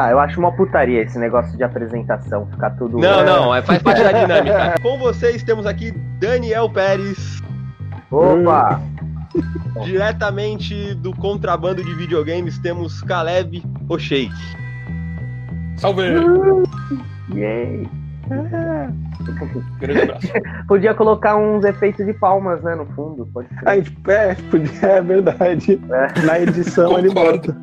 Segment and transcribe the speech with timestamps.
[0.00, 2.96] Ah, eu acho uma putaria esse negócio de apresentação, ficar tudo.
[2.96, 4.74] Não, não, é, faz parte da dinâmica.
[4.80, 7.42] Com vocês temos aqui Daniel Pérez,
[8.10, 8.80] Opa!
[9.84, 14.32] diretamente do contrabando de videogames, temos Caleb Oshake.
[15.76, 16.02] Salve!
[17.34, 17.86] Yay!
[19.80, 20.28] Grande abraço.
[20.66, 23.28] Podia colocar uns efeitos de palmas, né, no fundo.
[23.34, 23.68] Pode ser.
[23.68, 25.78] Aí, tipo, é, podia- é verdade.
[25.90, 26.22] É.
[26.22, 27.54] Na edição ele bota.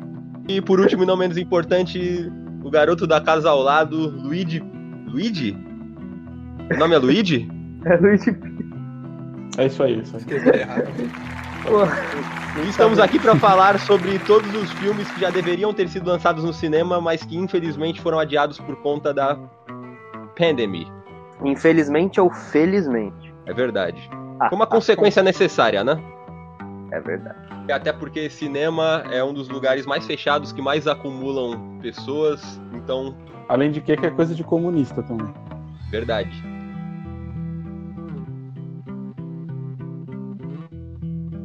[0.48, 2.32] E por último e não menos importante,
[2.64, 4.64] o garoto da casa ao lado, Luigi.
[5.06, 5.56] Luigi?
[6.72, 7.48] O nome é Luigi?
[7.84, 8.36] É Luigi.
[9.58, 10.22] É isso aí, isso aí.
[10.22, 10.88] Escrevi errado.
[12.64, 16.42] E estamos aqui para falar sobre todos os filmes que já deveriam ter sido lançados
[16.42, 19.36] no cinema, mas que infelizmente foram adiados por conta da
[20.36, 20.86] pandemia.
[21.44, 23.34] Infelizmente ou felizmente.
[23.46, 24.00] É verdade.
[24.40, 26.00] Ah, uma ah, consequência necessária, né?
[26.90, 27.38] É verdade.
[27.70, 33.14] Até porque cinema é um dos lugares mais fechados que mais acumulam pessoas, então,
[33.48, 35.32] Além de que, que é coisa de comunista também.
[35.90, 36.30] verdade.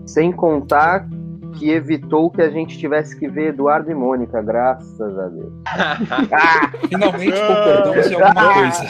[0.06, 1.08] Sem contar
[1.54, 5.54] que evitou que a gente tivesse que ver Eduardo e Mônica, graças a Deus.
[6.90, 8.84] Finalmente concordamos em alguma coisa.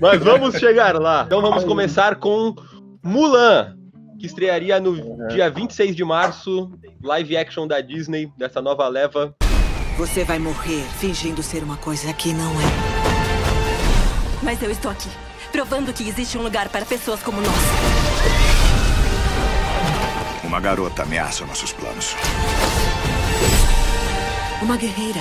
[0.00, 1.22] Mas vamos chegar lá.
[1.26, 2.56] Então vamos começar com
[3.04, 3.77] Mulan,
[4.18, 6.70] que estrearia no dia 26 de março,
[7.02, 9.34] live action da Disney, dessa nova leva.
[9.96, 12.64] Você vai morrer fingindo ser uma coisa que não é.
[14.42, 15.08] Mas eu estou aqui,
[15.52, 17.54] provando que existe um lugar para pessoas como nós.
[20.44, 22.14] Uma garota ameaça nossos planos.
[24.62, 25.20] Uma guerreira.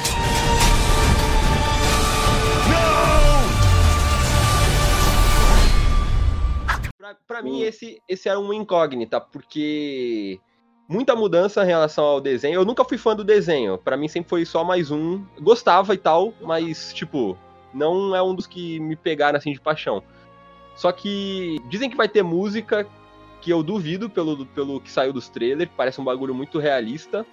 [7.07, 10.39] Pra, pra mim, esse, esse era uma incógnita, porque
[10.89, 12.55] muita mudança em relação ao desenho.
[12.55, 13.77] Eu nunca fui fã do desenho.
[13.77, 15.23] Pra mim sempre foi só mais um.
[15.39, 17.37] Gostava e tal, mas, tipo,
[17.73, 20.03] não é um dos que me pegaram assim de paixão.
[20.75, 22.85] Só que dizem que vai ter música
[23.41, 25.71] que eu duvido pelo, pelo que saiu dos trailers.
[25.77, 27.25] Parece um bagulho muito realista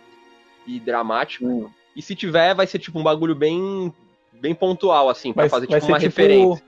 [0.67, 1.47] e dramático.
[1.47, 1.69] Hum.
[1.97, 3.93] E se tiver, vai ser tipo um bagulho bem
[4.33, 6.65] bem pontual, assim, pra Vai- fazer tipo uma tipo- referência.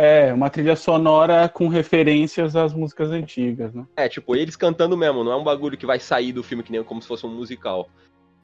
[0.00, 3.84] É, uma trilha sonora com referências às músicas antigas, né?
[3.96, 6.70] É, tipo, eles cantando mesmo, não é um bagulho que vai sair do filme que
[6.70, 7.88] nem como se fosse um musical.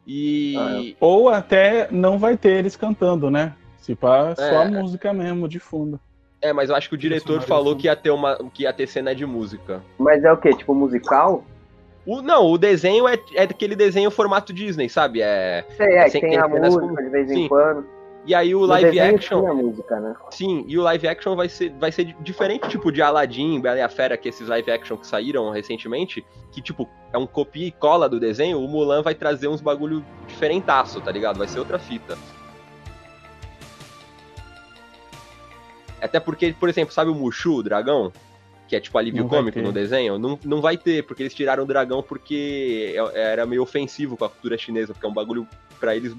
[0.05, 0.57] E.
[0.59, 3.55] Ah, Ou até não vai ter eles cantando, né?
[3.79, 4.69] Se pá, só a É.
[4.69, 6.01] música mesmo, de fundo.
[6.43, 8.37] É, mas eu acho que o diretor falou que ia ter uma.
[8.53, 9.81] que ia ter cena de música.
[9.97, 10.51] Mas é o quê?
[10.55, 11.45] Tipo musical?
[12.05, 15.23] O, não, o desenho é, é daquele desenho formato Disney, sabe?
[15.23, 15.65] É.
[15.77, 17.49] Sei, é, que tem tem a música de vez em Sim.
[17.49, 17.94] quando.
[18.27, 19.55] E aí o live action.
[19.55, 20.15] música, né?
[20.31, 23.83] Sim, e o live action vai ser, vai ser diferente, tipo, de Aladdin, Bela e
[23.83, 27.71] a Fera, que esses live action que saíram recentemente, que, tipo, é um copia e
[27.71, 31.37] cola do desenho, o Mulan vai trazer uns bagulho diferentaço, tá ligado?
[31.37, 32.17] Vai ser outra fita.
[36.01, 38.13] Até porque, por exemplo, sabe o Mushu, o dragão?
[38.69, 40.19] Que é tipo alívio cômico no desenho?
[40.19, 44.25] Não, não vai ter, porque eles tiraram o dragão porque é- era meio ofensivo com
[44.25, 45.47] a cultura chinesa, porque é um bagulho,
[45.79, 46.15] pra eles,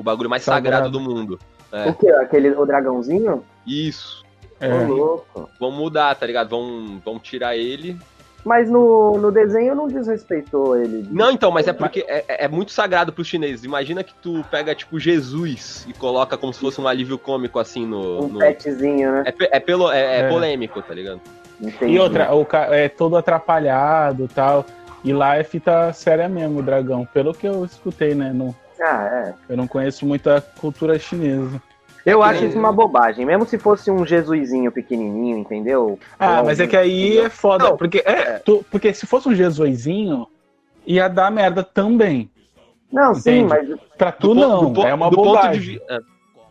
[0.00, 0.90] o bagulho mais sagrado, Sagrado.
[0.90, 1.38] do mundo.
[1.70, 1.88] É.
[1.88, 2.08] O quê?
[2.10, 3.44] Aquele, o dragãozinho?
[3.66, 4.24] Isso.
[4.58, 5.48] É, Ô, louco.
[5.58, 6.48] Vão mudar, tá ligado?
[6.50, 7.96] Vão, vão tirar ele.
[8.44, 11.06] Mas no, no desenho não desrespeitou ele.
[11.10, 13.64] Não, então, mas é porque é, é muito sagrado pros chineses.
[13.64, 17.86] Imagina que tu pega, tipo, Jesus e coloca como se fosse um alívio cômico, assim,
[17.86, 18.24] no.
[18.24, 19.24] Um no- petzinho, né?
[19.26, 20.28] É, é pelo, é, é É.
[20.28, 21.20] polêmico, tá ligado?
[21.60, 21.92] Entendi.
[21.92, 24.64] E outra, o é todo atrapalhado e tal.
[25.04, 27.06] E lá é fita séria mesmo, o dragão.
[27.12, 28.32] Pelo que eu escutei, né?
[28.34, 29.08] Não, Ah,
[29.48, 29.52] é.
[29.52, 31.60] eu não conheço muita cultura chinesa.
[32.06, 33.26] Eu É que acho nem- isso uma bobagem.
[33.26, 35.98] Mesmo se fosse um Jesuizinho pequenininho, entendeu?
[36.18, 37.64] Ah, Ou mas é que aí é foda.
[37.70, 40.26] Não, porque, é, tu- porque se fosse um Jesuizinho,
[40.86, 42.30] ia dar merda também.
[42.90, 43.70] Não, sim, Entende?
[43.74, 45.52] mas Pra tu Do não, do é uma do ponto bobagem.
[45.60, 45.98] de, vi- é,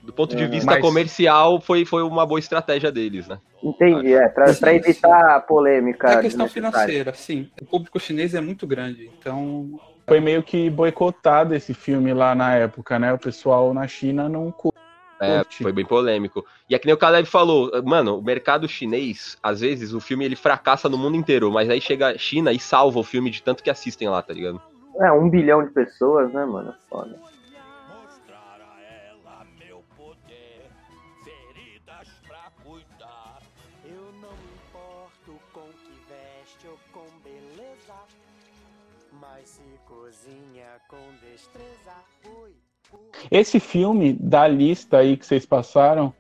[0.03, 3.39] do ponto de É, vista mas- comercial, foi, foi uma boa estratégia deles, né?
[3.61, 4.13] entendi.
[4.13, 6.07] É, pra, Sim, pra evitar a polêmica.
[6.11, 7.49] É questão financeira, sim.
[7.61, 9.79] O público chinês é muito grande, então.
[10.09, 13.13] Foi meio que boicotado esse filme lá na época, né?
[13.13, 14.77] O pessoal na China não curte.
[15.21, 16.45] É, foi bem polêmico.
[16.69, 20.23] E é que nem o Caleb falou, mano, o mercado chinês, às vezes o filme
[20.23, 23.43] ele fracassa no mundo inteiro, mas aí chega a China e salva o filme de
[23.43, 24.61] tanto que assistem lá, tá ligado?
[24.97, 26.73] É, um bilhão de pessoas, né, mano?
[26.89, 27.15] Foda.
[43.31, 46.13] Esse filme da lista aí que vocês passaram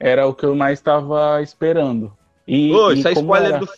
[0.00, 2.12] era o que eu mais estava esperando.
[2.46, 3.68] E, Ô, e isso é como spoiler era- do.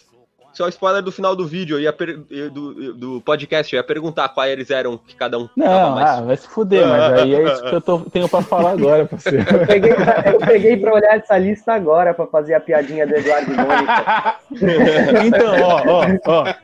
[0.52, 3.78] Isso é spoiler do final do vídeo, eu ia per- eu- do, do podcast, eu
[3.78, 6.10] ia perguntar quais eles eram que cada um tava Não, mais.
[6.10, 9.06] ah, vai se fuder, mas aí é isso que eu tô- tenho pra falar agora,
[9.06, 9.38] parceiro.
[9.48, 13.52] Eu peguei, eu peguei pra olhar essa lista agora pra fazer a piadinha do Eduardo
[13.54, 14.36] Mônica.
[15.24, 16.54] Então, ó, ó, ó.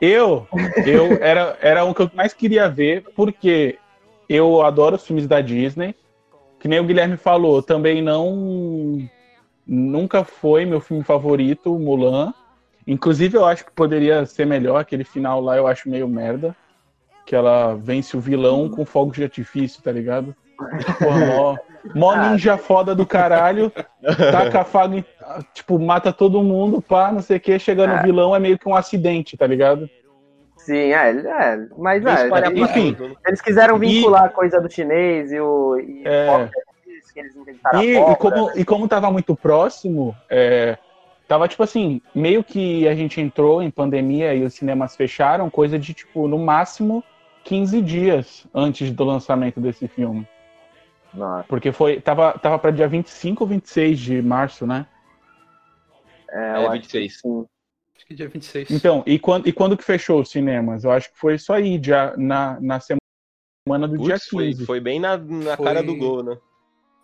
[0.00, 0.48] Eu,
[0.84, 3.78] eu era, era um que eu mais queria ver, porque
[4.28, 5.94] eu adoro os filmes da Disney.
[6.58, 9.08] Que nem o Guilherme falou, também não.
[9.66, 12.32] Nunca foi meu filme favorito, Mulan.
[12.86, 14.78] Inclusive, eu acho que poderia ser melhor.
[14.80, 16.56] Aquele final lá eu acho meio merda.
[17.26, 20.34] Que ela vence o vilão com fogos de artifício, tá ligado?
[20.98, 21.56] Porra, mó,
[21.94, 23.70] mó ninja foda do caralho.
[24.32, 25.04] Taca a faga,
[25.52, 27.58] tipo, mata todo mundo, pá, não sei o que.
[27.58, 29.90] Chega no vilão é meio que um acidente, tá ligado?
[30.66, 32.26] Sim, é, é mas é,
[32.56, 32.92] enfim.
[32.92, 33.16] tudo.
[33.24, 35.78] eles quiseram E- vincular a coisa do chinês e o.
[35.78, 36.28] E É.
[36.44, 36.48] o
[37.12, 40.76] que eles inventaram E, a e como, e como tava muito próximo, é,
[41.28, 45.78] tava tipo assim, meio que a gente entrou em pandemia e os cinemas fecharam, coisa
[45.78, 47.04] de tipo, no máximo
[47.44, 50.26] 15 dias antes do lançamento desse filme.
[51.14, 54.84] Nossa, Porque foi, tava, tava pra dia 25 ou 26 de março, né?
[56.28, 57.12] é, É, eu acho 26.
[57.14, 57.46] que sim.
[58.06, 58.70] Acho que dia 26.
[58.70, 60.84] Então, e quando, e quando que fechou os cinemas?
[60.84, 64.64] Eu acho que foi isso aí, dia, na, na semana do dia Putz, foi, 15.
[64.64, 66.38] foi bem na, na Foi- cara do gol, né?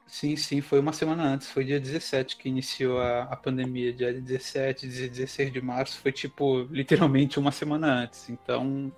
[0.07, 4.13] Sim, sim, foi uma semana antes, foi dia 17 que iniciou a, a pandemia, dia
[4.13, 8.93] 17, 16 de março, foi tipo, literalmente uma semana antes, então,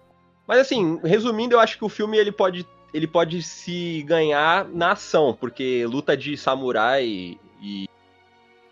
[0.47, 4.93] Mas assim, resumindo, eu acho que o filme ele pode, ele pode se ganhar na
[4.93, 7.89] ação, porque luta de samurai e, e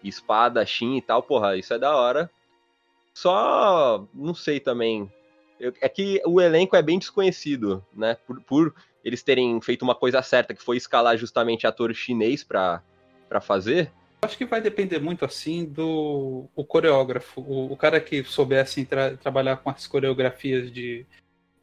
[0.02, 2.28] espada, shin e tal, porra, isso é da hora.
[3.14, 5.10] Só, não sei também.
[5.60, 8.16] Eu- é que o elenco é bem desconhecido, né?
[8.26, 8.74] Por, por
[9.04, 12.82] eles terem feito uma coisa certa, que foi escalar justamente ator chinês pra
[13.40, 13.92] fazer.
[14.22, 18.84] acho que vai depender muito, assim, do o coreógrafo, o, o cara que soubesse assim,
[18.84, 21.06] tra- trabalhar com as coreografias de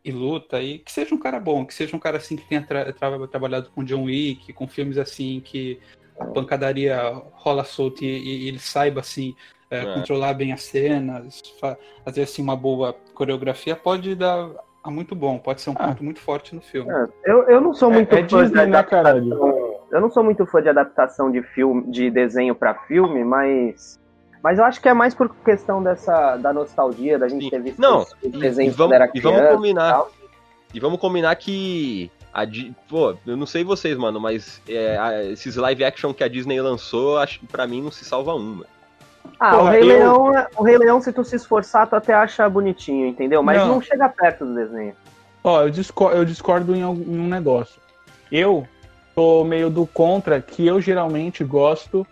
[0.03, 2.61] e luta, e que seja um cara bom, que seja um cara, assim, que tenha
[2.61, 5.79] tra- tra- trabalhado com John Wick, com filmes, assim, que
[6.19, 6.97] a pancadaria
[7.33, 9.35] rola solta e, e ele saiba, assim,
[9.69, 9.93] é, É.
[9.93, 14.49] controlar bem as cenas, fa- fazer, assim, uma boa coreografia, pode dar
[14.83, 15.87] a muito bom, pode ser um Ah.
[15.89, 16.89] ponto muito forte no filme.
[16.91, 19.33] É, Eu, eu não sou muito É, é fã Disney, de né, caralho?
[19.33, 19.79] adaptação.
[19.91, 23.99] Eu não sou muito fã de adaptação de filme, de desenho pra filme, mas.
[24.41, 27.49] Mas eu acho que é mais por questão dessa da nostalgia, da gente Sim.
[27.49, 29.91] ter visto Não, os- os E, e vamos, quando era e vamos criança combinar.
[29.93, 30.11] tal.
[30.73, 32.09] E vamos combinar que.
[32.31, 32.43] A,
[32.87, 36.61] pô, eu não sei vocês, mano, mas é, a- esses live action que a Disney
[36.61, 38.65] lançou, acho que pra mim não se salva um, uma.
[39.39, 41.95] Ah, o Porra, Rei, eu- Leão, é- o Rei Leão, se tu se esforçar, tu
[41.95, 43.41] até acha bonitinho, entendeu?
[43.41, 43.67] Mas Não.
[43.69, 44.93] não, chega perto do desenho.
[45.43, 47.79] Ó, eu discordo, eu discordo em, algum- em um negócio.
[48.31, 48.67] Eu
[49.15, 52.05] tô meio do contra que eu geralmente gosto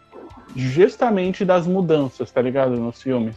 [0.56, 2.72] justamente das mudanças, tá ligado?
[2.72, 3.36] Nos filmes.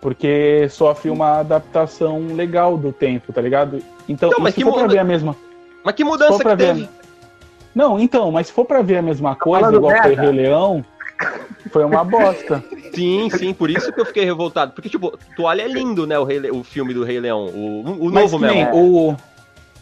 [0.00, 3.78] Porque sofre uma adaptação legal do tempo, tá ligado?
[4.08, 5.36] Então, Não, mas se que for pra ver a mesma.
[5.84, 6.88] Mas que mudança que teve?
[7.74, 10.14] Não, então, mas se for pra ver a mesma coisa, falando igual foi.
[10.14, 10.84] Rei Leão,
[11.70, 12.62] foi uma bosta.
[12.94, 14.72] Sim, sim, por isso que eu fiquei revoltado.
[14.72, 16.18] Porque, tipo, Toalha é lindo, né?
[16.18, 17.46] O, Rei Le- o filme do Rei Leão.
[17.46, 18.76] O, o Mas novo nem mesmo.
[18.76, 19.16] o,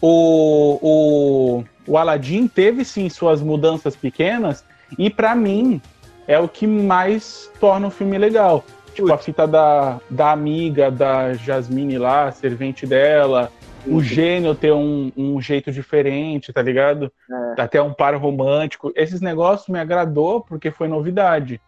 [0.01, 4.63] o, o, o Aladdin teve sim suas mudanças pequenas
[4.97, 5.81] e pra mim
[6.27, 8.63] é o que mais torna o filme legal.
[8.93, 13.49] Tipo, a fita da, da amiga, da Jasmine lá, servente dela,
[13.85, 17.11] o gênio ter um, um jeito diferente, tá ligado?
[17.57, 18.91] Até um par romântico.
[18.95, 21.61] Esses negócios me agradou porque foi novidade.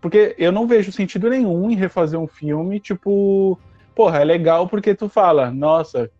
[0.00, 3.58] Porque eu não vejo sentido nenhum em refazer um filme, tipo,
[3.94, 6.10] porra, é legal porque tu fala, nossa,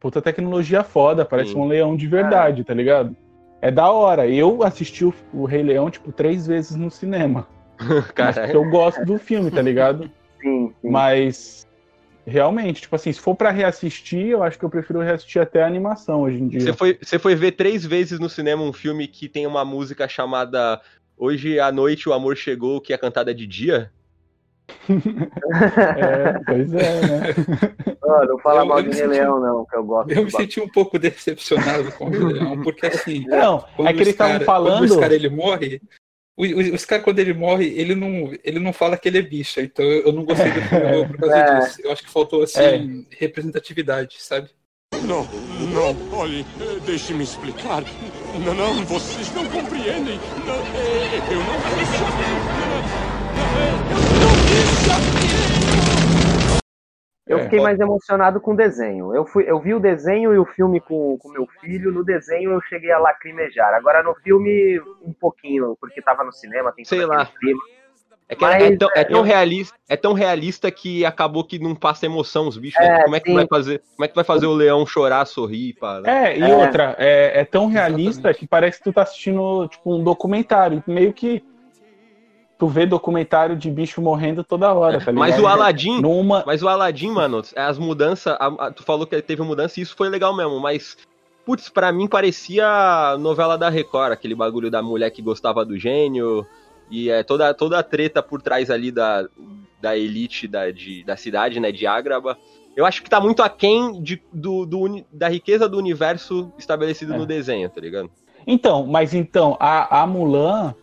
[0.00, 1.58] puta tecnologia foda, parece Sim.
[1.58, 3.14] um leão de verdade, tá ligado?
[3.60, 4.26] É da hora.
[4.26, 7.46] Eu assisti o, o Rei Leão, tipo, três vezes no cinema.
[8.14, 10.10] Cara, porque eu gosto do filme, tá ligado?
[10.40, 10.90] Sim, sim.
[10.90, 11.57] Mas
[12.28, 15.66] realmente, tipo assim, se for pra reassistir, eu acho que eu prefiro reassistir até a
[15.66, 16.60] animação hoje em dia.
[16.60, 20.06] você foi, você foi ver três vezes no cinema um filme que tem uma música
[20.08, 20.80] chamada
[21.16, 23.90] Hoje à Noite o Amor Chegou, que é cantada de dia?
[25.96, 27.20] É, pois é, né?
[28.28, 30.10] Não fala Eu- mal de Rei senti- Leão, não, que eu gosto.
[30.10, 34.00] Eu me senti um pouco decepcionado com o Rei Leão, porque assim, Não, é que
[34.02, 34.78] eles cara- estavam falando.
[34.78, 35.80] Quando o Scar ele morre,
[36.38, 39.22] o, o, o Scar quando ele morre, ele não, ele não fala que ele é
[39.22, 41.58] bicha, então eu, eu não gostei do filme por causa É.
[41.60, 41.80] disso.
[41.82, 44.48] Eu acho que faltou assim representatividade, sabe?
[45.02, 45.28] Não,
[45.74, 46.46] não, olhe,
[46.86, 47.82] deixe-me explicar.
[48.44, 50.18] Não, não, vocês não compreendem.
[50.46, 52.04] Não, eh, eu não fiz isso.
[54.14, 55.47] Eu não fiz isso.
[57.28, 57.42] Eu É.
[57.42, 59.14] fiquei mais emocionado com o desenho.
[59.14, 61.92] Eu, fui, eu vi o desenho e o filme com o meu filho.
[61.92, 63.74] No desenho eu cheguei a lacrimejar.
[63.74, 67.26] Agora no filme, um pouquinho, porque tava no cinema, tem Sei lá.
[67.26, 67.60] clima.
[68.30, 71.42] É, que é- Mas, é, tão, é, tão eu- realista, é tão realista que acabou
[71.44, 72.78] que não passa emoção os bichos.
[72.80, 73.00] né?
[73.00, 73.34] É, Como é que sim.
[73.36, 73.82] vai fazer?
[73.96, 76.00] Como é que vai fazer o leão chorar, sorrir, pá?
[76.00, 76.32] né?
[76.34, 76.54] É, e É.
[76.56, 80.82] outra, é, é tão realista que parece que tu tá assistindo, tipo, um documentário.
[80.86, 81.42] Meio que
[82.58, 85.18] tu vê documentário de bicho morrendo toda hora, tá ligado?
[85.18, 86.42] Mas o Aladdin, Numa...
[86.46, 88.34] Mas o Aladdin, mano, as mudanças.
[88.38, 90.96] a- a- tu falou que teve mudança e isso foi legal mesmo, mas.
[91.46, 95.78] Putz, pra mim parecia a novela da Record, aquele bagulho da mulher que gostava do
[95.78, 96.46] gênio.
[96.90, 99.26] E é toda, toda a treta por trás ali da,
[99.80, 102.36] da elite da, de, da cidade, né, de Ágraba.
[102.76, 107.18] Eu acho que tá muito aquém de, do, do, da riqueza do universo estabelecido É.
[107.18, 108.10] no desenho, tá ligado?
[108.46, 110.74] Então, mas então, a, a Mulan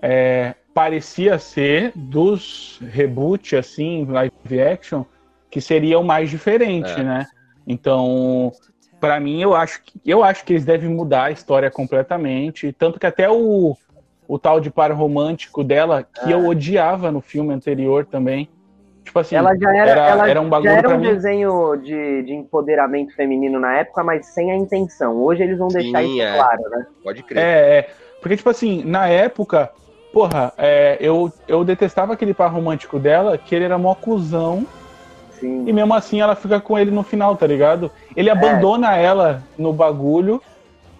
[0.00, 5.04] é, parecia ser dos reboot, assim, live action,
[5.50, 7.02] que seria o mais diferente, É.
[7.02, 7.26] né?
[7.66, 8.52] Então,
[9.00, 12.74] pra mim, eu acho, que, eu acho que eles devem mudar a história completamente.
[12.74, 13.74] Tanto que até o,
[14.28, 18.46] o tal de par romântico dela, que eu odiava no filme anterior também.
[19.02, 21.06] Tipo assim, Ela já era, era, ela era um bagulho já era um mim.
[21.08, 25.16] desenho de, de empoderamento feminino na época, mas sem a intenção.
[25.16, 26.34] Hoje eles vão deixar Sim, isso é.
[26.36, 26.86] claro, né?
[27.02, 27.42] Pode crer.
[27.42, 27.90] É, é.
[28.20, 29.70] Porque, tipo assim, na época,
[30.16, 34.66] porra, é, eu, eu detestava aquele par romântico dela, que ele era mó cuzão,
[35.32, 35.68] Sim.
[35.68, 37.90] e mesmo assim ela fica com ele no final, tá ligado?
[38.16, 40.42] Ele abandona ela no bagulho,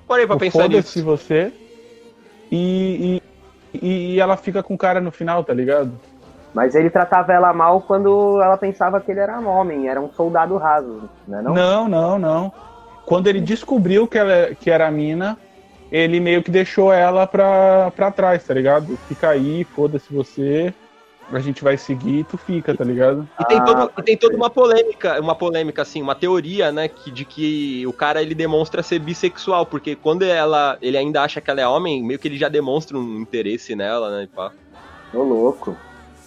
[0.06, 1.02] Parei pra pensar foda-se nisso.
[1.02, 1.50] você,
[2.52, 3.22] e,
[3.72, 5.92] e, e ela fica com o cara no final, tá ligado?
[6.52, 10.12] Mas ele tratava ela mal quando ela pensava que ele era um homem, era um
[10.12, 11.40] soldado raso, né?
[11.40, 11.54] Não?
[11.54, 12.52] Não, não, não.
[13.06, 15.38] Quando ele descobriu que, ela, que era a mina,
[15.90, 18.96] ele meio que deixou ela pra, pra trás, tá ligado?
[19.08, 20.72] Fica aí, foda-se você,
[21.32, 23.28] a gente vai seguir e tu fica, tá ligado?
[23.40, 26.70] E tem, Ah, todo, e pode tem toda uma polêmica, uma polêmica, assim, uma teoria,
[26.70, 31.22] né, que, de que o cara ele demonstra ser bissexual, porque quando ela, ele ainda
[31.22, 34.26] acha que ela é homem, meio que ele já demonstra um interesse nela, né, e
[34.28, 34.52] pá.
[35.12, 35.76] Ô, louco.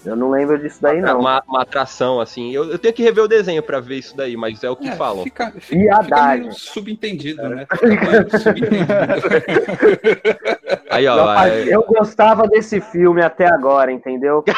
[0.06, 1.20] Eu não lembro disso daí, não.
[1.20, 2.52] Uma, uma atração, assim.
[2.54, 4.88] Eu, eu tenho que rever o desenho pra ver isso daí, mas é o que
[4.88, 5.24] É, falam.
[5.24, 7.68] Fica, E fica, a fica subentendido, né?
[7.78, 8.94] Fica subentendido.
[10.90, 14.44] Aí, ó, Rapaz, é- eu gostava desse filme até agora, entendeu?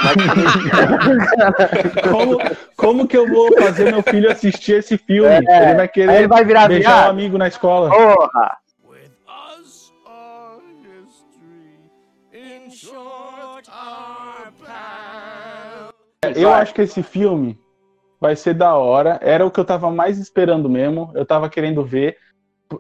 [2.10, 2.38] Como,
[2.76, 5.30] como que eu vou fazer meu filho assistir esse filme?
[5.30, 7.10] É, ele vai Aí ele querer vai virar beijar um viado.
[7.10, 7.90] amigo na escola.
[7.90, 8.58] Porra!
[16.24, 16.62] Eu Vai.
[16.62, 17.60] acho que esse filme
[18.20, 19.20] vai ser da hora.
[19.24, 21.12] Era o que eu tava mais esperando mesmo.
[21.16, 22.18] Eu tava querendo ver.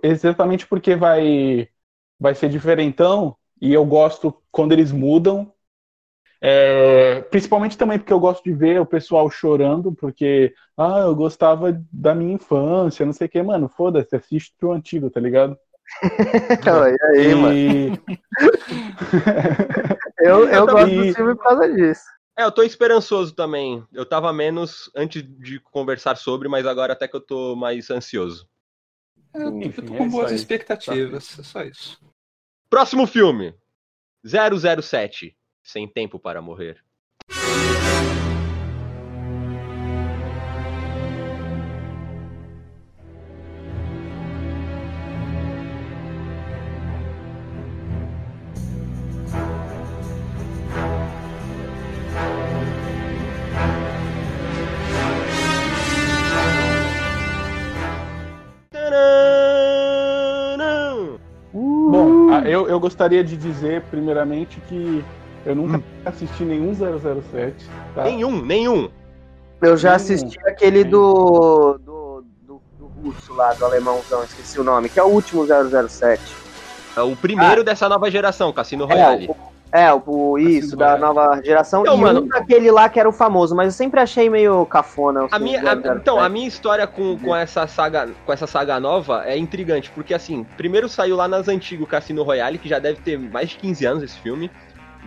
[0.03, 1.67] Exatamente porque vai,
[2.19, 3.36] vai ser diferentão.
[3.60, 5.51] E eu gosto quando eles mudam.
[6.39, 11.79] É, principalmente também porque eu gosto de ver o pessoal chorando, porque ah, eu gostava
[11.91, 13.69] da minha infância, não sei o que, mano.
[13.69, 15.57] Foda-se, assiste o antigo, tá ligado?
[16.88, 17.53] e aí, mano?
[17.53, 18.01] E-
[20.19, 22.03] Eu, eu gosto do filme por causa disso.
[22.41, 23.86] É, eu tô esperançoso também.
[23.93, 28.50] Eu tava menos antes de conversar sobre, mas agora até que eu tô mais ansioso.
[29.31, 32.00] Eu, eu Enfim, tô é com isso boas expectativas, é só isso.
[32.67, 33.53] Próximo filme:
[34.25, 36.83] 007 Sem Tempo para Morrer.
[62.81, 65.03] Gostaria de dizer, primeiramente, que
[65.45, 67.69] eu nunca assisti nenhum 007.
[67.95, 68.03] Tá?
[68.03, 68.89] Nenhum, nenhum.
[69.61, 74.63] Eu já Hum, assisti aquele do, do, do, do russo lá, do alemãozão, esqueci o
[74.63, 76.21] nome, que é o último 007.
[76.97, 79.27] É o primeiro dessa nova geração, Cassino É, Royale.
[79.27, 79.35] o,
[79.71, 81.81] é, o, o- isso, da nova geração.
[81.81, 84.65] Então, e mano- um daquele lá que era o famoso, mas eu sempre achei meio
[84.65, 85.27] cafona.
[85.31, 86.01] A minha, filmes a- 007.
[86.01, 90.13] então, a minha história com, com, essa saga, com essa saga nova é intrigante, porque
[90.13, 93.85] assim, primeiro saiu lá nas antigas Cassino Royale, que já deve ter mais de 15
[93.85, 94.51] anos esse filme,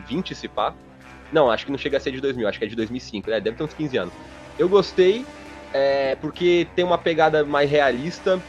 [0.09, 0.73] 20 se pá.
[1.33, 3.41] Não, acho que não chega a ser de 2000, acho que é de 2005, né?
[3.41, 4.15] deve ter uns 15 anos.
[4.59, 5.27] Eu gostei,
[5.73, 8.41] é, porque tem uma pegada mais realista,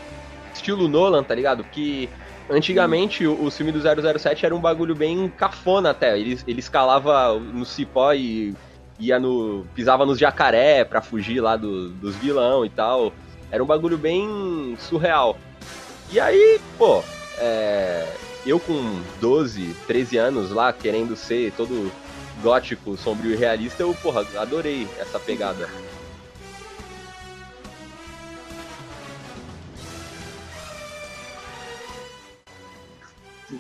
[0.54, 1.64] estilo Nolan, tá ligado?
[1.64, 2.10] Que
[2.50, 3.80] antigamente o, o filme do
[4.20, 8.54] 007 era um bagulho bem cafona até, ele, ele escalava no cipó e
[9.00, 9.66] ia no.
[9.76, 13.14] pisava nos jacaré pra fugir lá do- dos vilão e tal.
[13.52, 15.38] Era um bagulho bem surreal.
[16.12, 17.04] E aí, pô,
[17.38, 18.08] é,
[18.46, 21.92] eu com 12, 13 anos lá, querendo ser todo
[22.42, 25.70] gótico, sombrio e realista, eu, porra, adorei essa pegada.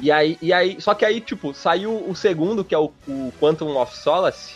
[0.05, 3.31] E aí, e aí, só que aí, tipo, saiu o segundo, que é o, o
[3.41, 4.53] Quantum of Solace,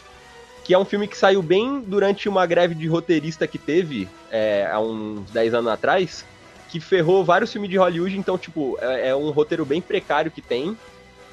[0.64, 4.70] que é um filme que saiu bem durante uma greve de roteirista que teve é,
[4.72, 6.24] há uns 10 anos atrás,
[6.70, 10.40] que ferrou vários filmes de Hollywood, então, tipo, é, é um roteiro bem precário que
[10.40, 10.78] tem.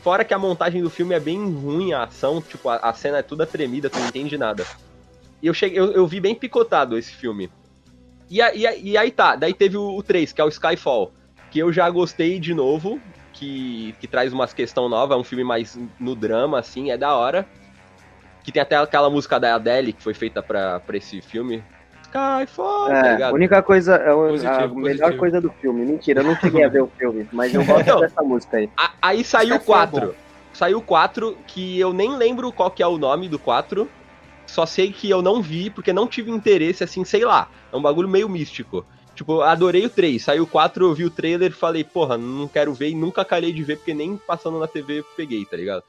[0.02, 3.18] Fora que a montagem do filme é bem ruim, a ação, tipo, a, a cena
[3.18, 4.64] é toda tremida, tu não entende nada.
[5.42, 7.50] E eu, cheguei, eu, eu vi bem picotado esse filme.
[8.30, 10.48] E, a- e, a- e aí tá, daí teve o, o 3, que é o
[10.48, 11.12] Skyfall,
[11.50, 13.02] que eu já gostei de novo,
[13.38, 17.14] que, que traz umas questão nova, é um filme mais no drama, assim, é da
[17.14, 17.46] hora.
[18.42, 21.62] Que tem até aquela música da Adele, que foi feita pra, pra esse filme.
[22.02, 23.34] Skyfall, tá É, a ligado?
[23.34, 25.18] única coisa, é o- Positivo, a melhor positivo.
[25.18, 25.84] coisa do filme.
[25.84, 28.00] Mentira, eu não cheguei a ver o filme, mas eu gosto Não.
[28.00, 28.70] dessa música aí.
[28.76, 30.14] A- aí saiu o Skyfall é 4.
[30.52, 33.88] Saiu o 4, que eu nem lembro qual que é o nome do 4.
[34.46, 37.48] Só sei que eu não vi, porque não tive interesse, assim, sei lá.
[37.72, 38.86] É um bagulho meio místico.
[39.16, 40.22] Tipo, adorei o 3.
[40.22, 43.50] Saiu o 4, eu vi o trailer falei, porra, não quero ver e nunca calhei
[43.50, 45.82] de ver, porque nem passando na TV peguei, tá ligado?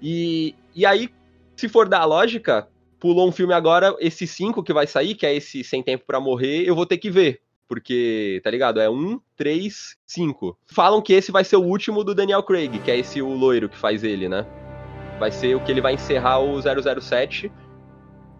[0.00, 1.10] E, e aí,
[1.54, 2.66] se for dar a lógica,
[2.98, 6.18] pulou um filme agora, esse 5 que vai sair, que é esse Sem Tempo pra
[6.18, 7.42] Morrer, eu vou ter que ver.
[7.68, 8.80] Porque, tá ligado?
[8.80, 10.56] É 1, 3, 5.
[10.66, 13.68] Falam que esse vai ser o último do Daniel Craig, que é esse o loiro
[13.68, 14.46] que faz ele, né?
[15.18, 17.50] Vai ser o que ele vai encerrar o 007.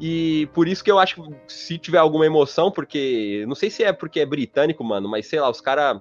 [0.00, 3.44] E por isso que eu acho que se tiver alguma emoção, porque.
[3.48, 6.00] Não sei se é porque é britânico, mano, mas sei lá, os caras.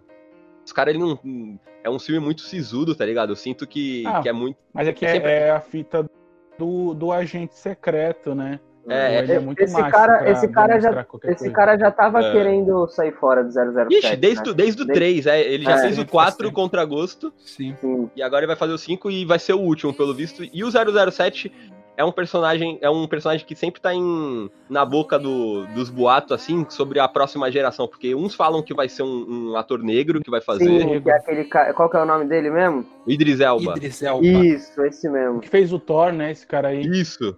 [0.66, 1.60] Os caras, ele não.
[1.84, 3.32] É um filme muito sisudo, tá ligado?
[3.32, 4.58] Eu sinto que, Ah, que é muito.
[4.74, 6.10] Mas é que é, sempre- é a fita
[6.58, 8.60] do, do agente secreto, né?
[8.88, 11.08] É, Ele é muito esse cara- esse cara já- Esse
[11.40, 11.52] coisa.
[11.52, 12.32] cara já tava É.
[12.32, 13.96] querendo sair fora do 007.
[13.98, 14.52] Ixi, desde, né?
[14.52, 15.42] o- desde o Desde- 3, é.
[15.42, 16.54] Ele já É, fez o muito 4 bastante.
[16.54, 17.34] contra agosto.
[17.38, 17.76] Sim.
[17.82, 18.10] Sim.
[18.16, 20.44] E agora ele vai fazer o 5 e vai ser o último, pelo visto.
[20.54, 21.52] E o 007
[21.98, 26.32] é um personagem, é um personagem que sempre tá em, na boca do- dos boatos,
[26.34, 27.88] assim, sobre a próxima geração.
[27.88, 30.66] Porque uns falam que vai ser um, um ator negro que vai fazer.
[30.66, 31.74] Sim, que é aquele cara.
[31.74, 32.86] Qual que é o nome dele mesmo?
[33.06, 33.72] O Idris Elba.
[33.72, 34.26] Idris Elba.
[34.26, 35.40] Isso, esse mesmo.
[35.40, 36.32] Que fez o Thor, né?
[36.32, 36.82] Esse cara aí.
[36.82, 37.38] Isso.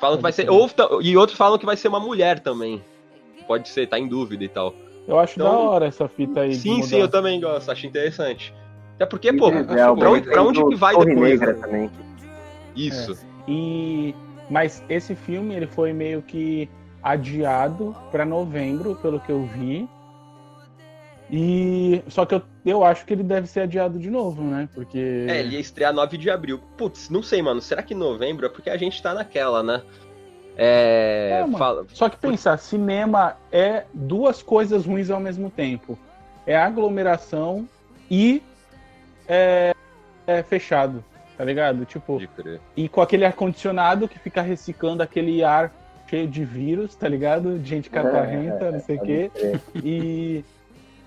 [0.00, 0.48] Falam que vai ser.
[0.50, 2.82] Ou, ta- e outros falam que vai ser uma mulher também.
[3.46, 4.74] Pode ser, tá em dúvida e tal.
[5.06, 6.54] Eu acho Então- da hora essa fita aí.
[6.54, 8.54] Sim, sim, eu também gosto, acho interessante.
[8.94, 11.60] Até porque, pô, pra ele onde- pra onde o que vai depois, Negra né?
[11.60, 11.90] também.
[12.76, 13.18] Isso.
[13.48, 14.14] E
[14.48, 16.68] mas esse filme ele foi meio que
[17.02, 19.88] adiado pra novembro, pelo que eu vi.
[21.32, 24.68] E só que eu, eu acho que ele deve ser adiado de novo, né?
[24.74, 26.58] Porque É, ele ia estrear 9 de abril.
[26.76, 27.60] Putz, não sei, mano.
[27.60, 28.46] Será que novembro?
[28.46, 29.82] É porque a gente tá naquela, né?
[30.56, 31.44] É.
[31.48, 35.96] É, fala- Só que pensar, cinema é duas coisas ruins ao mesmo tempo.
[36.44, 37.68] É aglomeração
[38.10, 38.42] e
[39.28, 39.72] é,
[40.26, 41.04] é fechado,
[41.40, 41.86] tá ligado?
[41.86, 42.20] Tipo,
[42.76, 45.72] e com aquele ar-condicionado que fica reciclando aquele ar
[46.06, 47.58] cheio de vírus, tá ligado?
[47.58, 49.30] De gente catarrenta, não sei o quê.
[49.74, 50.44] E,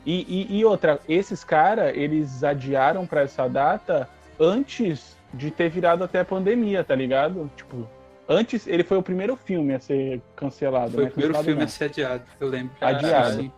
[0.04, 6.04] e, e, e outra, esses caras, eles adiaram pra essa data antes de ter virado
[6.04, 7.52] até a pandemia, tá ligado?
[7.56, 7.88] Tipo,
[8.28, 10.94] antes, ele foi o primeiro filme a ser cancelado.
[10.94, 11.10] Foi né?
[11.10, 11.68] o primeiro Cancelado filme não.
[11.68, 12.74] a ser adiado, eu lembro.
[12.82, 13.34] Adiado.
[13.36, 13.52] Sim.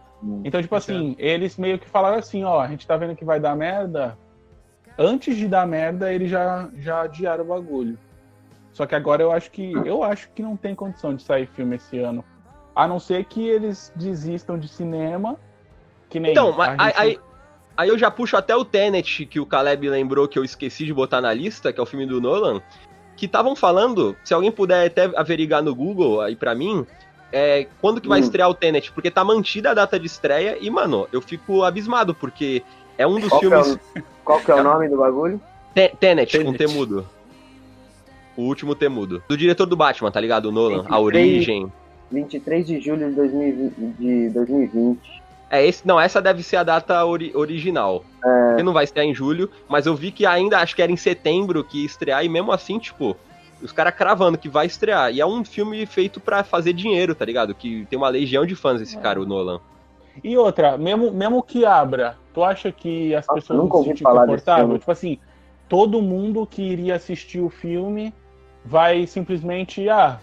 [0.44, 3.40] Então, tipo assim, eles meio que falaram assim, ó, a gente tá vendo que vai
[3.40, 4.18] dar merda.
[4.98, 7.98] Antes de dar merda, eles já, já adiaram o bagulho.
[8.72, 9.74] Só que agora eu acho que.
[9.86, 12.24] Eu acho que não tem condição de sair filme esse ano.
[12.76, 15.38] A não ser que eles desistam de cinema.
[16.10, 16.32] Que nem.
[16.32, 17.20] Então, mas aí, gente- aí,
[17.78, 20.94] aí eu já puxo até o Tenet, que o Caleb lembrou que eu esqueci de
[20.94, 22.62] botar na lista, que é o filme do Nolan.
[23.18, 26.86] Que estavam falando, se alguém puder até averiguar no Google aí pra mim,
[27.32, 28.24] é, quando que vai Hum.
[28.24, 28.92] estrear o Tenet?
[28.92, 32.62] Porque tá mantida a data de estreia e, mano, eu fico abismado, porque
[32.98, 33.76] é um dos Qual é, filmes.
[33.76, 33.80] o,
[34.26, 35.40] qual que é o nome do bagulho?
[35.74, 36.58] Te- Tenet, com Tenet.
[36.58, 37.06] temudo.
[38.36, 39.24] O último temudo.
[39.30, 40.48] Do diretor do Batman, tá ligado?
[40.48, 41.04] O Nolan, a 23.
[41.06, 41.72] origem.
[42.12, 43.96] 23 de julho de 2020.
[43.98, 45.24] De 2020.
[45.50, 48.04] É, esse, não, essa deve ser a data ori- original.
[48.24, 48.48] É.
[48.50, 50.98] Porque não vai estrear em julho, mas eu vi que ainda, acho que era em
[50.98, 53.16] setembro que ia estrear, e mesmo assim, tipo,
[53.62, 55.14] os caras cravando que vai estrear.
[55.14, 57.54] E é um filme feito pra fazer dinheiro, tá ligado?
[57.56, 59.62] Que tem uma legião de fãs esse cara, o Nolan.
[60.24, 63.90] E outra, mesmo, mesmo que abra, tu acha que as Nossa, pessoas nunca vão se
[63.90, 64.78] sentir confortável?
[64.80, 65.20] Tipo assim,
[65.68, 68.14] todo mundo que iria assistir o filme
[68.64, 70.20] vai simplesmente, ah,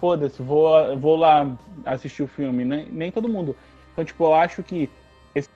[0.00, 1.46] foda-se, vou, vou lá
[1.84, 2.64] assistir o filme.
[2.64, 3.56] Nem, nem todo mundo.
[3.92, 4.90] Então, tipo, eu acho que
[5.34, 5.50] esse-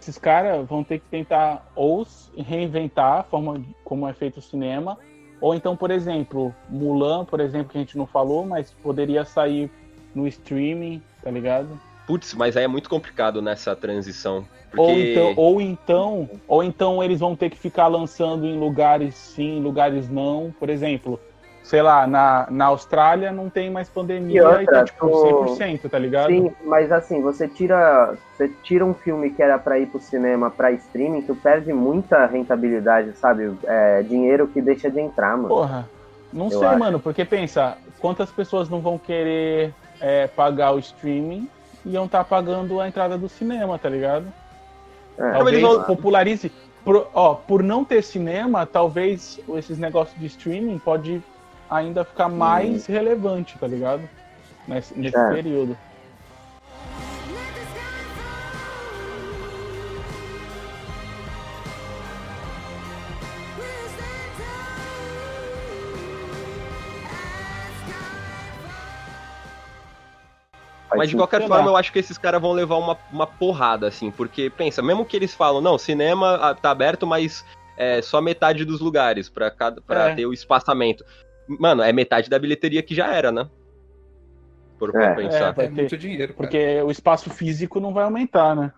[0.00, 2.06] esses caras vão ter que tentar ou
[2.36, 4.98] reinventar a forma como é feito o cinema,
[5.40, 9.70] ou então, por exemplo, Mulan, por exemplo, que a gente não falou, mas poderia sair
[10.14, 11.68] no streaming, tá ligado?
[12.06, 14.44] Putz, mas aí é muito complicado nessa transição.
[14.70, 14.82] Porque...
[14.82, 19.58] Ou então, ou então, ou então eles vão ter que ficar lançando em lugares sim,
[19.58, 20.52] em lugares não.
[20.58, 21.18] Por exemplo,
[21.62, 25.88] sei lá, na, na Austrália não tem mais pandemia, E outra, então, tipo, tu- 100%,
[25.88, 26.30] tá ligado?
[26.30, 30.50] Sim, mas assim, você tira, você tira um filme que era pra ir pro cinema
[30.50, 33.50] pra streaming, tu perde muita rentabilidade, sabe?
[33.64, 35.48] É, dinheiro que deixa de entrar, mano.
[35.48, 35.90] Porra.
[36.32, 36.78] Não Eu sei, acho.
[36.78, 42.24] mano, porque pensa, quantas pessoas não vão querer é, pagar o streaming e iam estar
[42.24, 44.26] pagando a entrada do cinema, tá ligado?
[45.18, 46.50] É, Talvez vão- popularize.
[46.84, 51.22] Por, ó, por não ter cinema, talvez esses negócios de streaming pode
[51.70, 54.02] ainda ficar mais relevante, tá ligado?
[54.68, 55.30] Nesse, nesse É.
[55.32, 55.76] período.
[70.96, 74.10] Mas de qualquer forma, eu acho que esses caras vão levar uma, uma porrada, assim,
[74.10, 77.44] porque, pensa, mesmo que eles falam, não, cinema ah, tá aberto, mas
[77.76, 80.14] é só metade dos lugares pra, cada, pra É.
[80.14, 81.04] ter o espaçamento.
[81.46, 83.48] Mano, é metade da bilheteria que já era, né?
[84.78, 85.14] Por É.
[85.14, 85.48] pensar.
[85.48, 86.36] É, vai É ter- muito dinheiro, cara.
[86.48, 88.72] Porque o espaço físico não vai aumentar, né?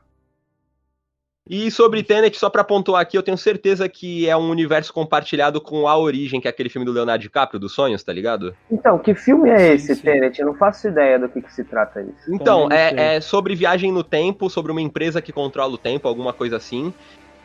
[1.49, 5.61] E sobre Tenet, só pra pontuar aqui, eu tenho certeza que é um universo compartilhado
[5.61, 8.53] com A Origem, que é aquele filme do Leonardo DiCaprio, dos sonhos, tá ligado?
[8.71, 10.03] Então, que filme é Sim, esse, sim.
[10.03, 10.41] Tenet?
[10.41, 12.35] Eu não faço ideia do que, que se trata isso.
[12.35, 16.33] Então, é, é sobre viagem no tempo, sobre uma empresa que controla o tempo, alguma
[16.33, 16.93] coisa assim.